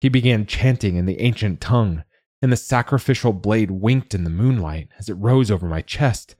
He 0.00 0.08
began 0.08 0.46
chanting 0.46 0.96
in 0.96 1.06
the 1.06 1.20
ancient 1.20 1.60
tongue, 1.60 2.04
and 2.40 2.52
the 2.52 2.56
sacrificial 2.56 3.32
blade 3.32 3.70
winked 3.70 4.14
in 4.14 4.24
the 4.24 4.30
moonlight 4.30 4.88
as 4.98 5.08
it 5.08 5.14
rose 5.14 5.50
over 5.50 5.66
my 5.66 5.82
chest. 5.82 6.36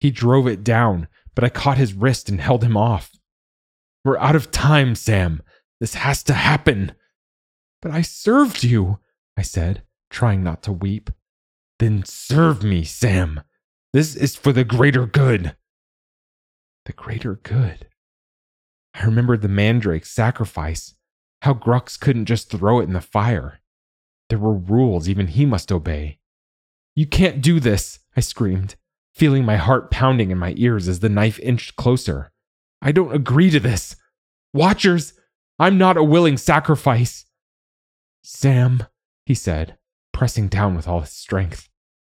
He 0.00 0.10
drove 0.10 0.46
it 0.46 0.64
down, 0.64 1.06
but 1.34 1.44
I 1.44 1.48
caught 1.48 1.78
his 1.78 1.94
wrist 1.94 2.28
and 2.28 2.40
held 2.40 2.64
him 2.64 2.76
off. 2.76 3.12
We're 4.04 4.18
out 4.18 4.34
of 4.34 4.50
time, 4.50 4.94
Sam. 4.94 5.42
This 5.78 5.94
has 5.94 6.22
to 6.24 6.34
happen. 6.34 6.92
But 7.80 7.92
I 7.92 8.02
served 8.02 8.64
you, 8.64 8.98
I 9.36 9.42
said, 9.42 9.82
trying 10.10 10.42
not 10.42 10.62
to 10.64 10.72
weep. 10.72 11.10
Then 11.78 12.04
serve 12.04 12.62
me, 12.62 12.84
Sam. 12.84 13.42
This 13.92 14.16
is 14.16 14.34
for 14.36 14.52
the 14.52 14.64
greater 14.64 15.06
good. 15.06 15.56
The 16.84 16.92
greater 16.92 17.36
good. 17.36 17.86
I 18.94 19.04
remembered 19.04 19.42
the 19.42 19.48
mandrake 19.48 20.06
sacrifice, 20.06 20.94
how 21.42 21.54
Grux 21.54 21.98
couldn't 21.98 22.26
just 22.26 22.50
throw 22.50 22.80
it 22.80 22.84
in 22.84 22.92
the 22.92 23.00
fire. 23.00 23.60
There 24.28 24.38
were 24.38 24.54
rules 24.54 25.08
even 25.08 25.28
he 25.28 25.46
must 25.46 25.72
obey. 25.72 26.18
You 26.94 27.06
can't 27.06 27.40
do 27.40 27.58
this, 27.58 28.00
I 28.16 28.20
screamed, 28.20 28.76
feeling 29.14 29.44
my 29.44 29.56
heart 29.56 29.90
pounding 29.90 30.30
in 30.30 30.38
my 30.38 30.54
ears 30.56 30.88
as 30.88 31.00
the 31.00 31.08
knife 31.08 31.38
inched 31.40 31.76
closer. 31.76 32.32
I 32.80 32.92
don't 32.92 33.14
agree 33.14 33.50
to 33.50 33.60
this. 33.60 33.96
Watchers, 34.52 35.14
I'm 35.58 35.78
not 35.78 35.96
a 35.96 36.04
willing 36.04 36.36
sacrifice. 36.36 37.24
Sam, 38.22 38.84
he 39.24 39.34
said, 39.34 39.78
pressing 40.12 40.48
down 40.48 40.74
with 40.74 40.86
all 40.86 41.00
his 41.00 41.10
strength, 41.10 41.68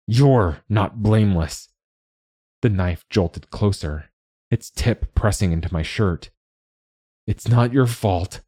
you're 0.07 0.59
not 0.69 1.03
blameless. 1.03 1.69
The 2.63 2.71
knife 2.71 3.05
jolted 3.11 3.51
closer, 3.51 4.11
its 4.51 4.71
tip 4.71 5.15
pressing 5.15 5.53
into 5.53 5.73
my 5.73 5.83
shirt. 5.83 6.31
It's 7.27 7.49
not 7.49 7.73
your 7.73 7.87
fault. 7.87 8.41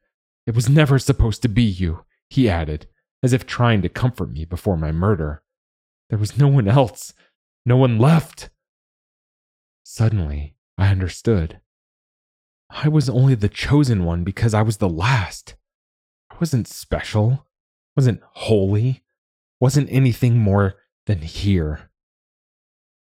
It 0.47 0.55
was 0.55 0.69
never 0.69 0.99
supposed 0.99 1.43
to 1.43 1.49
be 1.49 1.63
you, 1.63 2.05
he 2.29 2.49
added, 2.49 2.87
as 3.23 3.33
if 3.33 3.47
trying 3.47 3.83
to 3.83 3.89
comfort 3.89 4.31
me 4.31 4.45
before 4.45 4.77
my 4.77 4.93
murder. 4.93 5.43
There 6.11 6.19
was 6.19 6.37
no 6.37 6.49
one 6.49 6.69
else, 6.69 7.15
no 7.65 7.77
one 7.77 7.99
left. 7.99 8.51
Suddenly, 9.85 10.57
I 10.77 10.89
understood. 10.89 11.61
I 12.71 12.89
was 12.89 13.09
only 13.09 13.35
the 13.35 13.49
chosen 13.49 14.05
one 14.05 14.25
because 14.25 14.55
I 14.55 14.63
was 14.63 14.79
the 14.79 14.89
last. 14.89 15.55
I 16.31 16.37
wasn't 16.41 16.67
special, 16.67 17.47
wasn't 17.97 18.23
holy, 18.33 19.05
wasn't 19.61 19.89
anything 19.91 20.39
more 20.39 20.75
than 21.07 21.19
here. 21.19 21.91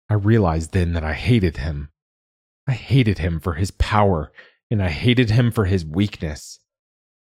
I 0.09 0.15
realized 0.15 0.74
then 0.74 0.93
that 0.93 1.03
I 1.03 1.13
hated 1.13 1.57
him. 1.57 1.89
I 2.67 2.74
hated 2.74 3.19
him 3.19 3.39
for 3.39 3.53
his 3.53 3.72
power 3.72 4.32
and 4.72 4.82
I 4.82 4.89
hated 4.89 5.30
him 5.30 5.51
for 5.51 5.65
his 5.65 5.86
weakness. 5.86 6.59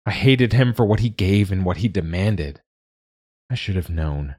I 0.04 0.10
hated 0.12 0.52
him 0.52 0.74
for 0.74 0.84
what 0.84 1.00
he 1.00 1.08
gave 1.08 1.50
and 1.50 1.64
what 1.64 1.78
he 1.78 1.88
demanded. 1.88 2.60
I 3.50 3.54
should 3.54 3.74
have 3.74 3.88
known. 3.88 4.36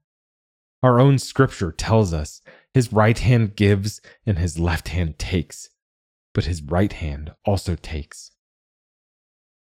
Our 0.83 0.99
own 0.99 1.17
scripture 1.17 1.71
tells 1.71 2.13
us 2.13 2.41
his 2.73 2.93
right 2.93 3.17
hand 3.17 3.55
gives 3.55 3.99
and 4.25 4.37
his 4.37 4.59
left 4.59 4.89
hand 4.89 5.17
takes, 5.17 5.69
but 6.33 6.45
his 6.45 6.61
right 6.61 6.93
hand 6.93 7.33
also 7.45 7.75
takes. 7.75 8.31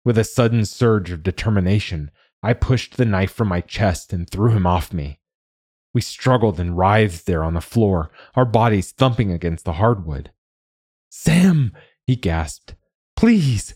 With 0.03 0.17
a 0.17 0.23
sudden 0.23 0.65
surge 0.65 1.11
of 1.11 1.23
determination, 1.23 2.11
I 2.41 2.53
pushed 2.53 2.97
the 2.97 3.05
knife 3.05 3.31
from 3.31 3.47
my 3.47 3.61
chest 3.61 4.11
and 4.11 4.29
threw 4.29 4.51
him 4.51 4.65
off 4.67 4.91
me. 4.91 5.19
We 5.93 6.01
struggled 6.01 6.59
and 6.59 6.77
writhed 6.77 7.25
there 7.25 7.43
on 7.43 7.53
the 7.53 7.61
floor, 7.61 8.11
our 8.35 8.45
bodies 8.45 8.91
thumping 8.91 9.31
against 9.31 9.65
the 9.65 9.73
hardwood. 9.73 10.31
Sam, 11.09 11.71
he 12.05 12.15
gasped, 12.15 12.75
Please, 13.15 13.75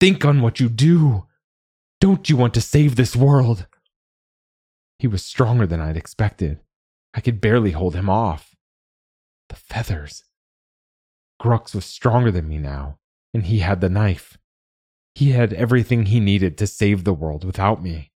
think 0.00 0.24
on 0.24 0.40
what 0.40 0.60
you 0.60 0.68
do. 0.68 1.26
Don't 2.00 2.28
you 2.28 2.36
want 2.36 2.54
to 2.54 2.60
save 2.60 2.96
this 2.96 3.16
world? 3.16 3.66
He 4.98 5.06
was 5.06 5.24
stronger 5.24 5.66
than 5.66 5.80
I'd 5.80 5.96
expected. 5.96 6.60
I 7.14 7.20
could 7.20 7.40
barely 7.40 7.72
hold 7.72 7.94
him 7.94 8.08
off. 8.08 8.54
The 9.48 9.56
feathers. 9.56 10.24
Grux 11.40 11.74
was 11.74 11.84
stronger 11.84 12.30
than 12.30 12.48
me 12.48 12.58
now, 12.58 12.98
and 13.34 13.44
he 13.46 13.58
had 13.58 13.80
the 13.80 13.88
knife. 13.88 14.38
He 15.14 15.32
had 15.32 15.52
everything 15.52 16.06
he 16.06 16.20
needed 16.20 16.58
to 16.58 16.66
save 16.66 17.04
the 17.04 17.14
world 17.14 17.44
without 17.44 17.82
me. 17.82 18.12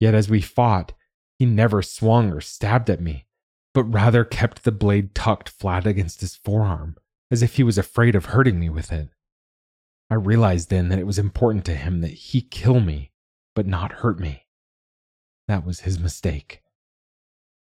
Yet 0.00 0.14
as 0.14 0.28
we 0.28 0.40
fought, 0.40 0.92
he 1.38 1.46
never 1.46 1.82
swung 1.82 2.32
or 2.32 2.40
stabbed 2.40 2.90
at 2.90 3.00
me, 3.00 3.26
but 3.74 3.84
rather 3.84 4.24
kept 4.24 4.64
the 4.64 4.72
blade 4.72 5.14
tucked 5.14 5.48
flat 5.48 5.86
against 5.86 6.20
his 6.20 6.36
forearm, 6.36 6.96
as 7.30 7.42
if 7.42 7.56
he 7.56 7.62
was 7.62 7.78
afraid 7.78 8.14
of 8.14 8.26
hurting 8.26 8.58
me 8.60 8.68
with 8.68 8.92
it. 8.92 9.08
I 10.10 10.14
realized 10.14 10.70
then 10.70 10.88
that 10.88 10.98
it 10.98 11.06
was 11.06 11.18
important 11.18 11.64
to 11.66 11.74
him 11.74 12.00
that 12.00 12.12
he 12.12 12.40
kill 12.40 12.80
me, 12.80 13.12
but 13.54 13.66
not 13.66 13.92
hurt 13.92 14.20
me. 14.20 14.46
That 15.48 15.64
was 15.64 15.80
his 15.80 15.98
mistake. 15.98 16.62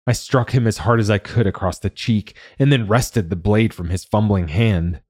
I 0.07 0.13
struck 0.13 0.53
him 0.53 0.67
as 0.67 0.79
hard 0.79 1.01
as 1.01 1.11
I 1.11 1.19
could 1.19 1.47
across 1.47 1.79
the 1.79 1.91
cheek 1.91 2.37
and 2.59 2.73
then 2.73 2.89
wrested 2.89 3.31
the 3.31 3.37
blade 3.37 3.75
from 3.75 3.91
his 3.91 4.05
fumbling 4.05 4.49
hand. 4.49 5.03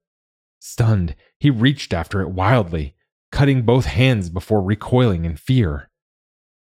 Stunned, 0.59 1.15
he 1.39 1.49
reached 1.49 1.93
after 1.93 2.21
it 2.21 2.29
wildly, 2.29 2.95
cutting 3.31 3.63
both 3.63 3.85
hands 3.85 4.29
before 4.29 4.61
recoiling 4.61 5.25
in 5.25 5.37
fear. 5.37 5.89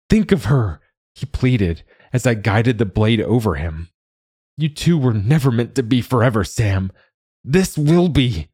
Think 0.08 0.32
of 0.32 0.44
her, 0.46 0.80
he 1.14 1.26
pleaded 1.26 1.82
as 2.12 2.26
I 2.26 2.34
guided 2.34 2.78
the 2.78 2.86
blade 2.86 3.20
over 3.20 3.54
him. 3.54 3.88
You 4.56 4.68
two 4.68 4.98
were 4.98 5.14
never 5.14 5.50
meant 5.50 5.74
to 5.76 5.82
be 5.82 6.02
forever, 6.02 6.44
Sam. 6.44 6.92
This 7.42 7.78
will 7.78 8.08
be. 8.08 8.48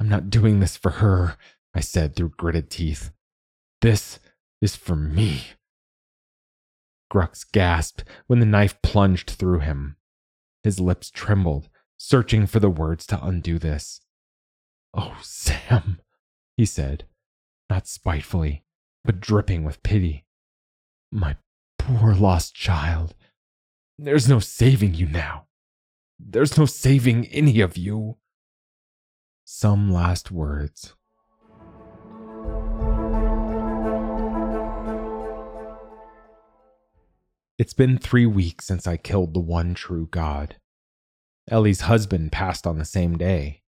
I'm 0.00 0.08
not 0.08 0.30
doing 0.30 0.60
this 0.60 0.76
for 0.76 0.90
her, 0.90 1.36
I 1.74 1.80
said 1.80 2.14
through 2.14 2.34
gritted 2.36 2.70
teeth. 2.70 3.10
This 3.80 4.18
is 4.60 4.76
for 4.76 4.96
me. 4.96 5.42
Grux 7.12 7.44
gasped 7.50 8.04
when 8.26 8.40
the 8.40 8.46
knife 8.46 8.80
plunged 8.82 9.30
through 9.30 9.60
him. 9.60 9.96
His 10.62 10.78
lips 10.80 11.10
trembled, 11.10 11.68
searching 11.96 12.46
for 12.46 12.60
the 12.60 12.70
words 12.70 13.06
to 13.06 13.24
undo 13.24 13.58
this. 13.58 14.00
Oh, 14.94 15.18
Sam, 15.22 16.00
he 16.56 16.64
said, 16.64 17.04
not 17.70 17.86
spitefully, 17.86 18.64
but 19.04 19.20
dripping 19.20 19.64
with 19.64 19.82
pity. 19.82 20.24
My 21.10 21.36
poor 21.78 22.14
lost 22.14 22.54
child. 22.54 23.14
There's 23.98 24.28
no 24.28 24.38
saving 24.38 24.94
you 24.94 25.06
now. 25.06 25.46
There's 26.18 26.58
no 26.58 26.66
saving 26.66 27.26
any 27.26 27.60
of 27.60 27.76
you. 27.76 28.16
Some 29.50 29.90
last 29.90 30.30
words. 30.30 30.92
It's 37.56 37.72
been 37.72 37.96
three 37.96 38.26
weeks 38.26 38.66
since 38.66 38.86
I 38.86 38.98
killed 38.98 39.32
the 39.32 39.40
one 39.40 39.72
true 39.72 40.06
God. 40.10 40.56
Ellie's 41.50 41.80
husband 41.80 42.30
passed 42.30 42.66
on 42.66 42.76
the 42.76 42.84
same 42.84 43.16
day. 43.16 43.62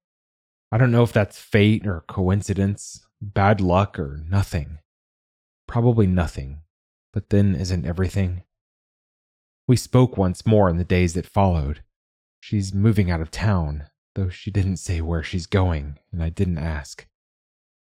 I 0.72 0.78
don't 0.78 0.90
know 0.90 1.04
if 1.04 1.12
that's 1.12 1.38
fate 1.38 1.86
or 1.86 2.02
coincidence, 2.08 3.06
bad 3.22 3.60
luck 3.60 4.00
or 4.00 4.20
nothing. 4.28 4.80
Probably 5.68 6.08
nothing, 6.08 6.62
but 7.12 7.30
then 7.30 7.54
isn't 7.54 7.86
everything? 7.86 8.42
We 9.68 9.76
spoke 9.76 10.16
once 10.16 10.44
more 10.44 10.68
in 10.68 10.76
the 10.76 10.84
days 10.84 11.14
that 11.14 11.24
followed. 11.24 11.84
She's 12.40 12.74
moving 12.74 13.12
out 13.12 13.20
of 13.20 13.30
town, 13.30 13.84
though 14.18 14.28
she 14.28 14.50
didn't 14.50 14.78
say 14.78 15.00
where 15.00 15.22
she's 15.22 15.46
going, 15.46 15.96
and 16.10 16.22
I 16.22 16.28
didn't 16.28 16.58
ask. 16.58 17.06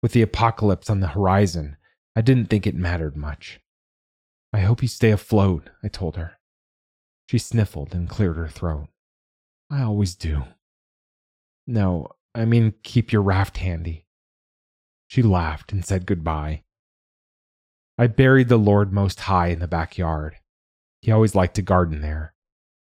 With 0.02 0.12
the 0.12 0.22
apocalypse 0.22 0.90
on 0.90 0.98
the 0.98 1.08
horizon, 1.08 1.76
I 2.16 2.22
didn't 2.22 2.46
think 2.46 2.66
it 2.66 2.74
mattered 2.74 3.16
much. 3.16 3.60
I 4.52 4.60
hope 4.60 4.82
you 4.82 4.88
stay 4.88 5.12
afloat, 5.12 5.70
I 5.82 5.88
told 5.88 6.16
her. 6.16 6.32
She 7.28 7.38
sniffled 7.38 7.94
and 7.94 8.08
cleared 8.08 8.36
her 8.36 8.48
throat. 8.48 8.88
I 9.70 9.82
always 9.82 10.16
do. 10.16 10.44
No, 11.68 12.08
I 12.34 12.44
mean, 12.44 12.74
keep 12.82 13.12
your 13.12 13.22
raft 13.22 13.58
handy. 13.58 14.06
She 15.06 15.22
laughed 15.22 15.72
and 15.72 15.84
said 15.84 16.04
goodbye. 16.04 16.64
I 17.96 18.08
buried 18.08 18.48
the 18.48 18.56
Lord 18.56 18.92
Most 18.92 19.20
High 19.20 19.48
in 19.48 19.60
the 19.60 19.68
backyard. 19.68 20.36
He 21.00 21.12
always 21.12 21.36
liked 21.36 21.54
to 21.56 21.62
garden 21.62 22.00
there. 22.00 22.34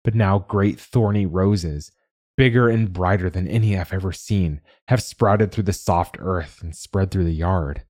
But 0.04 0.14
now 0.14 0.38
great 0.38 0.78
thorny 0.78 1.24
roses, 1.24 1.90
bigger 2.38 2.68
and 2.68 2.92
brighter 2.92 3.28
than 3.28 3.48
any 3.48 3.76
I've 3.76 3.92
ever 3.92 4.12
seen, 4.12 4.60
have 4.86 5.02
sprouted 5.02 5.50
through 5.50 5.64
the 5.64 5.72
soft 5.72 6.16
earth 6.20 6.62
and 6.62 6.74
spread 6.74 7.10
through 7.10 7.24
the 7.24 7.32
yard. 7.32 7.82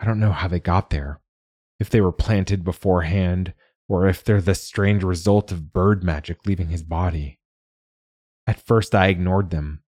I 0.00 0.06
don't 0.06 0.18
know 0.18 0.32
how 0.32 0.48
they 0.48 0.58
got 0.58 0.88
there, 0.88 1.20
if 1.78 1.90
they 1.90 2.00
were 2.00 2.10
planted 2.10 2.64
beforehand, 2.64 3.52
or 3.86 4.08
if 4.08 4.24
they're 4.24 4.40
the 4.40 4.54
strange 4.54 5.04
result 5.04 5.52
of 5.52 5.74
bird 5.74 6.02
magic 6.02 6.46
leaving 6.46 6.68
his 6.68 6.82
body. 6.82 7.38
At 8.46 8.66
first, 8.66 8.94
I 8.94 9.08
ignored 9.08 9.50
them, 9.50 9.82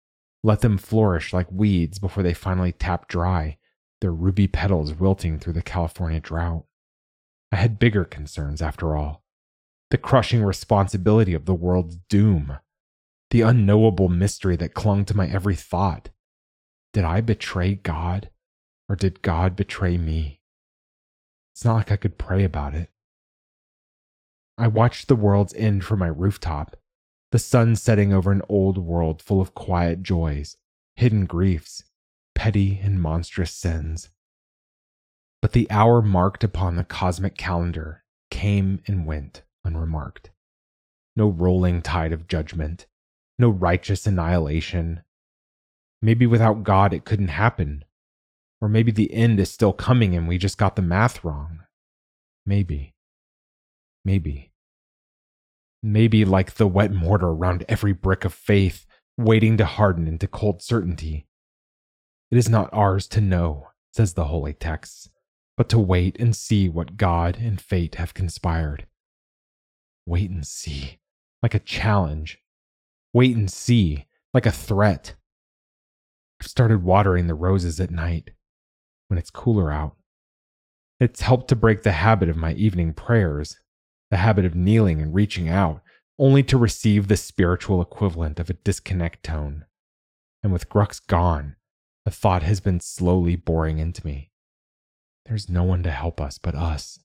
let 0.43 0.59
them 0.59 0.77
flourish 0.77 1.31
like 1.31 1.49
weeds 1.49 1.99
before 1.99 2.21
they 2.21 2.33
finally 2.33 2.73
tapped 2.73 3.07
dry, 3.07 3.57
their 4.01 4.11
ruby 4.11 4.47
petals 4.47 4.93
wilting 4.93 5.39
through 5.39 5.53
the 5.53 5.61
California 5.61 6.19
drought. 6.19 6.65
I 7.49 7.55
had 7.55 7.79
bigger 7.79 8.03
concerns, 8.03 8.61
after 8.61 8.97
all 8.97 9.23
the 9.89 9.97
crushing 9.97 10.43
responsibility 10.43 11.33
of 11.33 11.45
the 11.45 11.53
world's 11.53 11.95
doom, 12.09 12.59
the 13.31 13.41
unknowable 13.41 14.09
mystery 14.09 14.55
that 14.55 14.73
clung 14.73 15.05
to 15.05 15.15
my 15.15 15.27
every 15.27 15.55
thought. 15.55 16.09
Did 16.93 17.03
I 17.03 17.21
betray 17.21 17.75
God, 17.75 18.29
or 18.87 18.95
did 18.95 19.21
God 19.21 19.55
betray 19.55 19.97
me? 19.97 20.41
It's 21.53 21.63
not 21.63 21.75
like 21.75 21.91
I 21.91 21.97
could 21.97 22.17
pray 22.17 22.43
about 22.43 22.73
it. 22.73 22.89
I 24.57 24.67
watched 24.67 25.07
the 25.07 25.15
world's 25.15 25.53
end 25.53 25.83
from 25.83 25.99
my 25.99 26.07
rooftop, 26.07 26.75
the 27.31 27.39
sun 27.39 27.75
setting 27.75 28.11
over 28.11 28.31
an 28.31 28.41
old 28.49 28.77
world 28.77 29.21
full 29.21 29.39
of 29.39 29.53
quiet 29.53 30.01
joys, 30.01 30.57
hidden 30.95 31.25
griefs, 31.25 31.83
petty 32.33 32.79
and 32.81 33.01
monstrous 33.01 33.51
sins. 33.51 34.09
But 35.41 35.53
the 35.53 35.69
hour 35.69 36.01
marked 36.01 36.43
upon 36.43 36.75
the 36.75 36.83
cosmic 36.83 37.37
calendar 37.37 38.03
came 38.31 38.81
and 38.87 39.05
went 39.05 39.43
unremarked. 39.63 40.31
No 41.15 41.29
rolling 41.29 41.81
tide 41.81 42.11
of 42.11 42.27
judgment, 42.27 42.87
no 43.39 43.49
righteous 43.49 44.05
annihilation. 44.05 45.01
Maybe 46.01 46.27
without 46.27 46.63
God 46.63 46.93
it 46.93 47.05
couldn't 47.05 47.29
happen. 47.29 47.85
Or 48.61 48.67
maybe 48.67 48.91
the 48.91 49.13
end 49.13 49.39
is 49.39 49.49
still 49.49 49.73
coming 49.73 50.15
and 50.15 50.27
we 50.27 50.37
just 50.37 50.57
got 50.57 50.75
the 50.75 50.81
math 50.81 51.23
wrong. 51.23 51.61
Maybe. 52.45 52.93
Maybe. 54.03 54.51
Maybe 55.81 56.25
like 56.25 56.55
the 56.55 56.67
wet 56.67 56.91
mortar 56.91 57.29
around 57.29 57.63
every 57.69 57.93
brick 57.93 58.25
of 58.25 58.33
faith, 58.33 58.85
waiting 59.17 59.55
to 59.57 59.65
harden 59.65 60.07
into 60.07 60.27
cold 60.27 60.61
certainty. 60.61 61.25
It 62.31 62.37
is 62.37 62.49
not 62.49 62.69
ours 62.73 63.07
to 63.09 63.21
know, 63.21 63.69
says 63.93 64.13
the 64.13 64.25
holy 64.25 64.53
text, 64.53 65.09
but 65.55 65.69
to 65.69 65.79
wait 65.79 66.19
and 66.19 66.35
see 66.35 66.67
what 66.67 66.97
God 66.97 67.37
and 67.37 67.61
fate 67.61 67.95
have 67.95 68.13
conspired. 68.13 68.87
Wait 70.05 70.29
and 70.29 70.45
see, 70.45 70.99
like 71.41 71.53
a 71.53 71.59
challenge. 71.59 72.39
Wait 73.13 73.35
and 73.35 73.51
see, 73.51 74.05
like 74.33 74.45
a 74.45 74.51
threat. 74.51 75.15
I've 76.41 76.47
started 76.47 76.83
watering 76.83 77.27
the 77.27 77.35
roses 77.35 77.79
at 77.79 77.91
night, 77.91 78.31
when 79.07 79.17
it's 79.17 79.31
cooler 79.31 79.71
out. 79.71 79.95
It's 80.99 81.21
helped 81.21 81.47
to 81.49 81.55
break 81.55 81.83
the 81.83 81.93
habit 81.93 82.29
of 82.29 82.37
my 82.37 82.53
evening 82.53 82.93
prayers, 82.93 83.57
the 84.11 84.17
habit 84.17 84.45
of 84.45 84.55
kneeling 84.55 85.01
and 85.01 85.13
reaching 85.13 85.49
out, 85.49 85.81
only 86.17 86.43
to 86.43 86.57
receive 86.57 87.07
the 87.07 87.17
spiritual 87.17 87.81
equivalent 87.81 88.39
of 88.39 88.49
a 88.49 88.53
disconnect 88.53 89.23
tone. 89.23 89.65
And 90.43 90.53
with 90.53 90.69
Grux 90.69 91.05
gone, 91.05 91.55
the 92.05 92.11
thought 92.11 92.43
has 92.43 92.59
been 92.59 92.79
slowly 92.79 93.35
boring 93.35 93.79
into 93.79 94.05
me. 94.05 94.31
There's 95.25 95.49
no 95.49 95.63
one 95.63 95.83
to 95.83 95.91
help 95.91 96.19
us 96.19 96.37
but 96.37 96.55
us. 96.55 96.99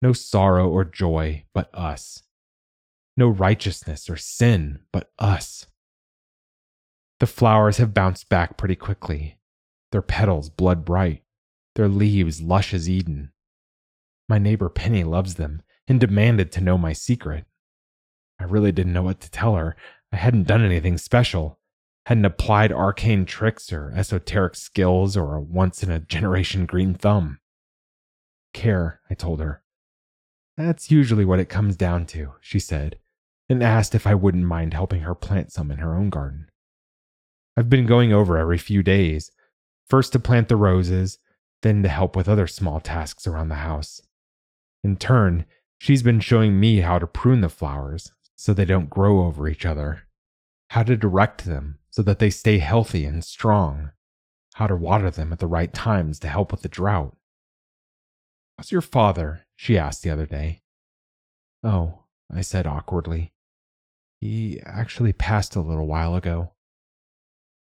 No 0.00 0.12
sorrow 0.12 0.68
or 0.68 0.84
joy 0.84 1.44
but 1.54 1.70
us. 1.74 2.22
No 3.18 3.26
righteousness 3.26 4.08
or 4.08 4.16
sin 4.16 4.78
but 4.92 5.10
us. 5.18 5.66
The 7.18 7.26
flowers 7.26 7.78
have 7.78 7.92
bounced 7.92 8.28
back 8.28 8.56
pretty 8.56 8.76
quickly, 8.76 9.40
their 9.90 10.02
petals 10.02 10.48
blood 10.50 10.84
bright, 10.84 11.24
their 11.74 11.88
leaves 11.88 12.40
lush 12.40 12.72
as 12.72 12.88
Eden. 12.88 13.32
My 14.28 14.38
neighbor 14.38 14.68
Penny 14.68 15.02
loves 15.02 15.34
them 15.34 15.62
and 15.88 15.98
demanded 15.98 16.52
to 16.52 16.60
know 16.60 16.78
my 16.78 16.92
secret. 16.92 17.44
I 18.38 18.44
really 18.44 18.70
didn't 18.70 18.92
know 18.92 19.02
what 19.02 19.18
to 19.22 19.30
tell 19.32 19.56
her. 19.56 19.74
I 20.12 20.16
hadn't 20.16 20.46
done 20.46 20.64
anything 20.64 20.96
special, 20.96 21.58
hadn't 22.06 22.24
applied 22.24 22.70
arcane 22.70 23.26
tricks 23.26 23.72
or 23.72 23.92
esoteric 23.96 24.54
skills 24.54 25.16
or 25.16 25.34
a 25.34 25.40
once 25.40 25.82
in 25.82 25.90
a 25.90 25.98
generation 25.98 26.66
green 26.66 26.94
thumb. 26.94 27.40
Care, 28.54 29.00
I 29.10 29.14
told 29.14 29.40
her. 29.40 29.64
That's 30.56 30.92
usually 30.92 31.24
what 31.24 31.40
it 31.40 31.48
comes 31.48 31.76
down 31.76 32.06
to, 32.06 32.34
she 32.40 32.60
said, 32.60 33.00
and 33.48 33.62
asked 33.62 33.94
if 33.94 34.06
I 34.06 34.14
wouldn't 34.14 34.44
mind 34.44 34.74
helping 34.74 35.00
her 35.00 35.14
plant 35.14 35.52
some 35.52 35.70
in 35.70 35.78
her 35.78 35.94
own 35.94 36.10
garden. 36.10 36.48
I've 37.56 37.70
been 37.70 37.86
going 37.86 38.12
over 38.12 38.36
every 38.36 38.58
few 38.58 38.82
days, 38.82 39.30
first 39.88 40.12
to 40.12 40.20
plant 40.20 40.48
the 40.48 40.56
roses, 40.56 41.18
then 41.62 41.82
to 41.82 41.88
help 41.88 42.14
with 42.14 42.28
other 42.28 42.46
small 42.46 42.78
tasks 42.78 43.26
around 43.26 43.48
the 43.48 43.56
house. 43.56 44.00
In 44.84 44.96
turn, 44.96 45.44
she's 45.78 46.02
been 46.02 46.20
showing 46.20 46.60
me 46.60 46.80
how 46.80 46.98
to 46.98 47.06
prune 47.06 47.40
the 47.40 47.48
flowers 47.48 48.12
so 48.36 48.54
they 48.54 48.64
don't 48.64 48.90
grow 48.90 49.24
over 49.24 49.48
each 49.48 49.66
other, 49.66 50.04
how 50.70 50.84
to 50.84 50.96
direct 50.96 51.44
them 51.44 51.78
so 51.90 52.02
that 52.02 52.20
they 52.20 52.30
stay 52.30 52.58
healthy 52.58 53.04
and 53.04 53.24
strong, 53.24 53.90
how 54.54 54.66
to 54.66 54.76
water 54.76 55.10
them 55.10 55.32
at 55.32 55.40
the 55.40 55.46
right 55.46 55.72
times 55.72 56.20
to 56.20 56.28
help 56.28 56.52
with 56.52 56.62
the 56.62 56.68
drought. 56.68 57.16
How's 58.56 58.70
your 58.70 58.82
father? 58.82 59.46
she 59.56 59.76
asked 59.78 60.02
the 60.02 60.10
other 60.10 60.26
day. 60.26 60.62
Oh, 61.64 62.04
I 62.32 62.42
said 62.42 62.66
awkwardly. 62.66 63.32
He 64.20 64.60
actually 64.64 65.12
passed 65.12 65.54
a 65.54 65.60
little 65.60 65.86
while 65.86 66.14
ago. 66.14 66.52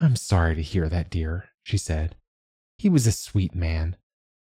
I'm 0.01 0.15
sorry 0.15 0.55
to 0.55 0.61
hear 0.61 0.89
that, 0.89 1.09
dear, 1.09 1.49
she 1.63 1.77
said. 1.77 2.15
He 2.77 2.89
was 2.89 3.05
a 3.05 3.11
sweet 3.11 3.53
man. 3.53 3.97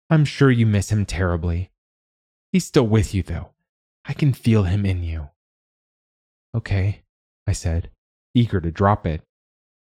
I'm 0.09 0.23
sure 0.23 0.51
you 0.51 0.65
miss 0.65 0.91
him 0.91 1.05
terribly. 1.05 1.71
He's 2.51 2.65
still 2.65 2.87
with 2.87 3.13
you, 3.13 3.23
though. 3.23 3.49
I 4.05 4.13
can 4.13 4.33
feel 4.33 4.63
him 4.63 4.85
in 4.85 5.03
you. 5.03 5.29
Okay, 6.55 7.03
I 7.45 7.51
said, 7.51 7.89
eager 8.33 8.61
to 8.61 8.71
drop 8.71 9.05
it, 9.05 9.21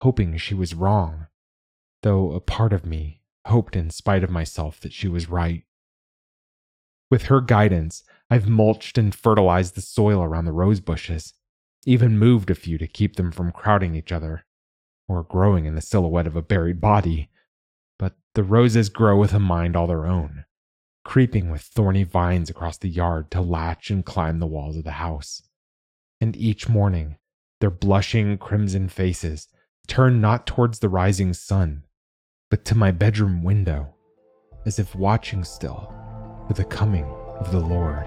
hoping 0.01 0.37
she 0.37 0.53
was 0.53 0.73
wrong, 0.73 1.27
though 2.01 2.31
a 2.31 2.39
part 2.39 2.71
of 2.71 2.85
me 2.85 3.21
hoped 3.47 3.75
in 3.75 3.89
spite 3.89 4.23
of 4.23 4.29
myself 4.29 4.79
that 4.79 4.93
she 4.93 5.07
was 5.07 5.29
right. 5.29 5.63
With 7.11 7.23
her 7.23 7.41
guidance, 7.41 8.03
I've 8.29 8.47
mulched 8.47 8.97
and 8.97 9.13
fertilized 9.13 9.75
the 9.75 9.81
soil 9.81 10.23
around 10.23 10.45
the 10.45 10.51
rose 10.51 10.79
bushes, 10.79 11.33
even 11.85 12.17
moved 12.17 12.49
a 12.49 12.55
few 12.55 12.77
to 12.79 12.87
keep 12.87 13.15
them 13.15 13.31
from 13.31 13.51
crowding 13.51 13.95
each 13.95 14.11
other, 14.11 14.45
or 15.07 15.23
growing 15.23 15.65
in 15.65 15.75
the 15.75 15.81
silhouette 15.81 16.27
of 16.27 16.35
a 16.35 16.41
buried 16.41 16.81
body. 16.81 17.29
But 17.99 18.15
the 18.33 18.43
roses 18.43 18.89
grow 18.89 19.17
with 19.17 19.33
a 19.33 19.39
mind 19.39 19.75
all 19.75 19.87
their 19.87 20.05
own, 20.05 20.45
creeping 21.03 21.51
with 21.51 21.61
thorny 21.61 22.03
vines 22.03 22.49
across 22.49 22.77
the 22.77 22.89
yard 22.89 23.29
to 23.31 23.41
latch 23.41 23.91
and 23.91 24.03
climb 24.03 24.39
the 24.39 24.47
walls 24.47 24.75
of 24.75 24.83
the 24.83 24.91
house. 24.91 25.43
And 26.19 26.35
each 26.35 26.67
morning, 26.67 27.17
their 27.61 27.69
blushing 27.69 28.37
crimson 28.37 28.89
faces 28.89 29.47
turn 29.87 30.19
not 30.19 30.47
towards 30.47 30.79
the 30.79 30.89
rising 30.89 31.33
sun, 31.33 31.83
but 32.49 32.65
to 32.65 32.75
my 32.75 32.91
bedroom 32.91 33.43
window, 33.43 33.93
as 34.65 34.79
if 34.79 34.95
watching 34.95 35.43
still 35.43 35.93
for 36.47 36.53
the 36.53 36.65
coming 36.65 37.05
of 37.39 37.51
the 37.51 37.59
Lord. 37.59 38.05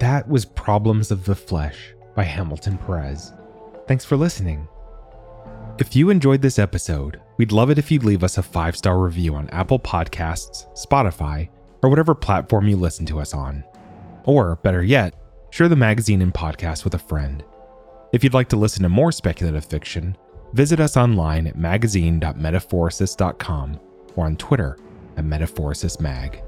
That 0.00 0.28
was 0.28 0.44
Problems 0.44 1.10
of 1.10 1.24
the 1.24 1.34
Flesh 1.34 1.92
by 2.14 2.22
Hamilton 2.22 2.78
Perez. 2.78 3.32
Thanks 3.88 4.04
for 4.04 4.16
listening. 4.16 4.68
If 5.78 5.96
you 5.96 6.10
enjoyed 6.10 6.40
this 6.40 6.58
episode, 6.58 7.20
we'd 7.36 7.50
love 7.50 7.70
it 7.70 7.78
if 7.78 7.90
you'd 7.90 8.04
leave 8.04 8.22
us 8.22 8.38
a 8.38 8.42
five 8.42 8.76
star 8.76 9.00
review 9.00 9.34
on 9.34 9.50
Apple 9.50 9.80
Podcasts, 9.80 10.66
Spotify, 10.76 11.48
or 11.82 11.90
whatever 11.90 12.14
platform 12.14 12.68
you 12.68 12.76
listen 12.76 13.06
to 13.06 13.18
us 13.18 13.34
on. 13.34 13.64
Or, 14.24 14.54
better 14.56 14.84
yet, 14.84 15.14
share 15.50 15.68
the 15.68 15.74
magazine 15.74 16.22
and 16.22 16.32
podcast 16.32 16.84
with 16.84 16.94
a 16.94 16.98
friend. 16.98 17.42
If 18.12 18.22
you'd 18.22 18.34
like 18.34 18.48
to 18.50 18.56
listen 18.56 18.84
to 18.84 18.88
more 18.88 19.10
speculative 19.10 19.64
fiction, 19.64 20.16
visit 20.52 20.78
us 20.80 20.96
online 20.96 21.48
at 21.48 21.58
magazine.metaphorosis.com 21.58 23.80
or 24.16 24.26
on 24.26 24.36
Twitter 24.36 24.78
at 25.16 25.24
Metaphorosis 25.24 26.00
Mag. 26.00 26.42